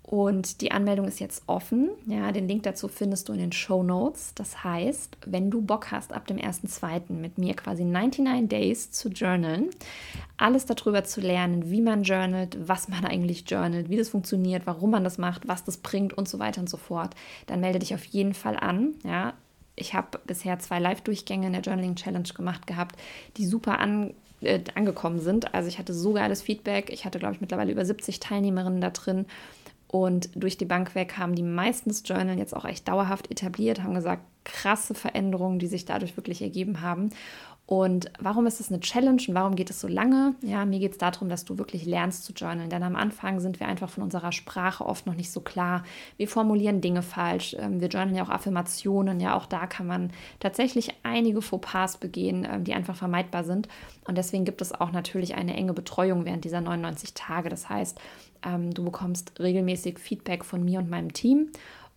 Und 0.04 0.60
die 0.60 0.72
Anmeldung 0.72 1.08
ist 1.08 1.22
jetzt 1.22 1.44
offen. 1.48 1.90
Ja, 2.06 2.32
den 2.34 2.48
Link 2.48 2.64
dazu 2.64 2.90
findest 2.90 3.30
du 3.30 3.34
in 3.34 3.40
den 3.40 3.52
Show 3.54 3.84
Notes. 3.84 4.34
Das 4.36 4.64
heißt, 4.64 5.18
wenn 5.26 5.50
du 5.50 5.62
Bock 5.62 5.92
hast, 5.92 6.12
ab 6.12 6.28
dem 6.28 6.38
1.2. 6.38 7.14
mit 7.14 7.38
mir 7.38 7.56
quasi 7.56 7.86
99 7.86 8.50
Days 8.50 8.92
zu 8.92 9.10
journalen, 9.10 9.70
alles 10.36 10.66
darüber 10.66 11.06
zu 11.06 11.22
lernen, 11.22 11.72
wie 11.72 11.82
man 11.82 12.04
journalt, 12.04 12.58
was 12.68 12.90
man 12.90 13.06
eigentlich 13.06 13.50
journalt, 13.50 13.90
wie 13.90 13.98
das 13.98 14.10
funktioniert, 14.10 14.64
warum 14.68 14.92
man 14.92 15.06
das 15.06 15.18
macht, 15.18 15.48
was 15.48 15.64
das 15.64 15.78
bringt 15.78 16.14
und 16.14 16.28
so 16.28 16.38
weiter 16.38 16.60
und 16.60 16.70
so 16.70 16.78
fort, 16.78 17.16
dann 17.48 17.62
melde 17.62 17.80
dich 17.80 17.96
auf 17.96 18.04
jeden 18.06 18.34
Fall 18.34 18.58
an. 18.58 18.96
Ja, 19.06 19.34
ich 19.76 19.94
habe 19.94 20.20
bisher 20.28 20.60
zwei 20.60 20.80
Live-Durchgänge 20.80 21.48
in 21.48 21.54
der 21.54 21.62
Journaling 21.62 21.96
Challenge 21.96 22.28
gemacht 22.36 22.68
gehabt, 22.68 22.98
die 23.38 23.46
super 23.46 23.80
an, 23.80 24.14
äh, 24.42 24.60
angekommen 24.76 25.20
sind. 25.20 25.54
Also 25.54 25.70
ich 25.70 25.80
hatte 25.80 25.94
so 25.94 26.14
geiles 26.14 26.42
Feedback. 26.42 26.92
Ich 26.92 27.06
hatte, 27.06 27.20
glaube 27.20 27.36
ich, 27.36 27.42
mittlerweile 27.42 27.72
über 27.72 27.86
70 27.86 28.20
Teilnehmerinnen 28.20 28.82
da 28.82 28.90
drin. 28.90 29.26
Und 29.94 30.32
durch 30.34 30.58
die 30.58 30.66
Bank 30.66 30.96
weg 30.96 31.20
haben 31.20 31.36
die 31.36 31.44
meisten 31.44 31.90
das 31.90 32.02
Journal 32.04 32.40
jetzt 32.40 32.56
auch 32.56 32.66
echt 32.66 32.88
dauerhaft 32.88 33.30
etabliert, 33.30 33.84
haben 33.84 33.94
gesagt, 33.94 34.24
krasse 34.44 34.96
Veränderungen, 34.96 35.60
die 35.60 35.68
sich 35.68 35.86
dadurch 35.86 36.18
wirklich 36.18 36.42
ergeben 36.42 36.82
haben. 36.82 37.12
Und 37.68 38.12
warum 38.18 38.48
ist 38.48 38.60
es 38.60 38.72
eine 38.72 38.80
Challenge 38.80 39.22
und 39.28 39.36
warum 39.36 39.56
geht 39.56 39.70
es 39.70 39.80
so 39.80 39.88
lange? 39.88 40.34
Ja, 40.42 40.66
mir 40.66 40.80
geht 40.80 40.94
es 40.94 40.98
darum, 40.98 41.30
dass 41.30 41.46
du 41.46 41.60
wirklich 41.60 41.86
lernst 41.86 42.26
zu 42.26 42.34
journalen. 42.34 42.72
Denn 42.72 42.82
am 42.82 42.96
Anfang 42.96 43.40
sind 43.40 43.60
wir 43.60 43.68
einfach 43.68 43.88
von 43.88 44.02
unserer 44.02 44.32
Sprache 44.32 44.84
oft 44.84 45.06
noch 45.06 45.14
nicht 45.14 45.32
so 45.32 45.42
klar. 45.42 45.84
Wir 46.18 46.28
formulieren 46.28 46.82
Dinge 46.82 47.04
falsch. 47.04 47.56
Ähm, 47.60 47.80
wir 47.80 47.90
journalen 47.90 48.16
ja 48.16 48.24
auch 48.24 48.30
Affirmationen. 48.30 49.20
Ja, 49.20 49.36
auch 49.36 49.46
da 49.46 49.68
kann 49.68 49.86
man 49.86 50.10
tatsächlich 50.40 50.90
einige 51.04 51.44
Fauxpas 51.44 51.98
begehen, 51.98 52.48
ähm, 52.52 52.64
die 52.64 52.74
einfach 52.74 52.96
vermeidbar 52.96 53.44
sind. 53.44 53.68
Und 54.08 54.18
deswegen 54.18 54.44
gibt 54.44 54.64
es 54.64 54.72
auch 54.74 54.92
natürlich 54.92 55.36
eine 55.36 55.56
enge 55.56 55.74
Betreuung 55.74 56.26
während 56.26 56.46
dieser 56.46 56.62
99 56.62 57.14
Tage. 57.14 57.50
Das 57.50 57.70
heißt, 57.70 58.00
ähm, 58.44 58.74
du 58.74 58.84
bekommst 58.84 59.40
regelmäßig 59.40 60.00
Feedback 60.00 60.44
von 60.46 60.64
mir 60.64 60.80
und 60.80 60.90
meinem 60.90 61.14
Team. 61.14 61.50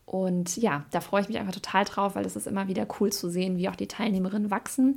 Und 0.04 0.56
ja, 0.56 0.84
da 0.92 1.00
freue 1.00 1.22
ich 1.22 1.28
mich 1.28 1.38
einfach 1.38 1.54
total 1.54 1.84
drauf, 1.84 2.14
weil 2.14 2.24
es 2.24 2.36
ist 2.36 2.46
immer 2.46 2.68
wieder 2.68 2.86
cool 3.00 3.12
zu 3.12 3.28
sehen, 3.28 3.58
wie 3.58 3.68
auch 3.68 3.76
die 3.76 3.88
Teilnehmerinnen 3.88 4.50
wachsen. 4.50 4.94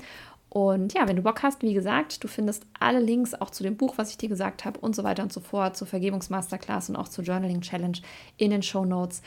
Und 0.49 0.93
ja, 0.93 1.07
wenn 1.07 1.15
du 1.15 1.21
Bock 1.21 1.43
hast, 1.43 1.61
wie 1.61 1.73
gesagt, 1.73 2.23
du 2.23 2.27
findest 2.27 2.65
alle 2.79 2.99
Links 2.99 3.35
auch 3.35 3.51
zu 3.51 3.63
dem 3.63 3.77
Buch, 3.77 3.97
was 3.97 4.09
ich 4.09 4.17
dir 4.17 4.29
gesagt 4.29 4.65
habe 4.65 4.79
und 4.79 4.95
so 4.95 5.03
weiter 5.03 5.23
und 5.23 5.33
so 5.33 5.39
fort, 5.39 5.77
zur 5.77 5.87
Vergebungsmasterclass 5.87 6.89
und 6.89 6.95
auch 6.95 7.07
zur 7.07 7.23
Journaling 7.23 7.61
Challenge 7.61 7.99
in 8.37 8.49
den 8.49 8.63
Show 8.63 8.85
Notes. 8.85 9.21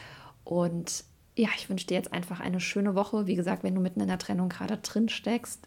Und 0.44 1.04
ja, 1.36 1.48
ich 1.56 1.70
wünsche 1.70 1.86
dir 1.86 1.94
jetzt 1.94 2.12
einfach 2.12 2.40
eine 2.40 2.60
schöne 2.60 2.94
Woche. 2.94 3.26
Wie 3.26 3.36
gesagt, 3.36 3.62
wenn 3.62 3.74
du 3.74 3.80
mitten 3.80 4.00
in 4.00 4.08
der 4.08 4.18
Trennung 4.18 4.48
gerade 4.48 4.78
drin 4.78 5.08
steckst, 5.08 5.60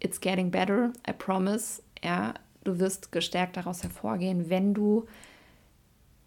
it's 0.00 0.20
getting 0.20 0.50
better, 0.50 0.92
I 1.08 1.12
promise. 1.12 1.82
Ja, 2.02 2.34
du 2.64 2.78
wirst 2.78 3.12
gestärkt 3.12 3.56
daraus 3.56 3.82
hervorgehen, 3.82 4.50
wenn 4.50 4.74
du 4.74 5.06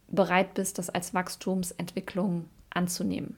bereit 0.10 0.53
bist, 0.53 0.78
das 0.78 0.89
als 0.89 1.14
Wachstumsentwicklung 1.14 2.45
anzunehmen. 2.70 3.36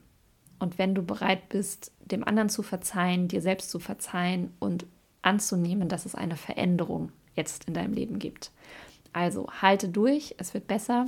Und 0.58 0.78
wenn 0.78 0.94
du 0.94 1.02
bereit 1.02 1.48
bist, 1.48 1.92
dem 2.00 2.24
anderen 2.24 2.48
zu 2.48 2.62
verzeihen, 2.62 3.28
dir 3.28 3.42
selbst 3.42 3.70
zu 3.70 3.78
verzeihen 3.78 4.54
und 4.58 4.86
anzunehmen, 5.22 5.88
dass 5.88 6.06
es 6.06 6.14
eine 6.14 6.36
Veränderung 6.36 7.10
jetzt 7.34 7.64
in 7.64 7.74
deinem 7.74 7.94
Leben 7.94 8.18
gibt. 8.18 8.50
Also 9.12 9.48
halte 9.60 9.88
durch, 9.88 10.34
es 10.38 10.54
wird 10.54 10.66
besser. 10.66 11.06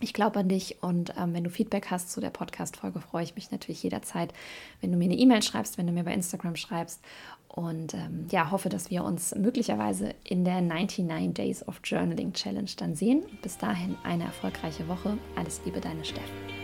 Ich 0.00 0.12
glaube 0.12 0.40
an 0.40 0.48
dich 0.48 0.82
und 0.82 1.14
ähm, 1.16 1.32
wenn 1.32 1.44
du 1.44 1.50
Feedback 1.50 1.90
hast 1.90 2.12
zu 2.12 2.20
der 2.20 2.28
Podcast-Folge, 2.28 3.00
freue 3.00 3.24
ich 3.24 3.34
mich 3.34 3.50
natürlich 3.50 3.82
jederzeit, 3.82 4.32
wenn 4.80 4.92
du 4.92 4.98
mir 4.98 5.06
eine 5.06 5.16
E-Mail 5.16 5.42
schreibst, 5.42 5.78
wenn 5.78 5.86
du 5.86 5.92
mir 5.92 6.04
bei 6.04 6.12
Instagram 6.12 6.56
schreibst. 6.56 7.02
Und 7.48 7.94
ähm, 7.94 8.26
ja, 8.30 8.50
hoffe, 8.50 8.68
dass 8.68 8.90
wir 8.90 9.04
uns 9.04 9.34
möglicherweise 9.34 10.14
in 10.24 10.44
der 10.44 10.60
99 10.60 11.32
Days 11.32 11.66
of 11.66 11.80
Journaling 11.82 12.32
Challenge 12.32 12.70
dann 12.76 12.94
sehen. 12.94 13.24
Bis 13.42 13.56
dahin 13.56 13.96
eine 14.04 14.24
erfolgreiche 14.24 14.86
Woche. 14.88 15.16
Alles 15.36 15.60
Liebe, 15.64 15.80
deine 15.80 16.04
Steffen. 16.04 16.55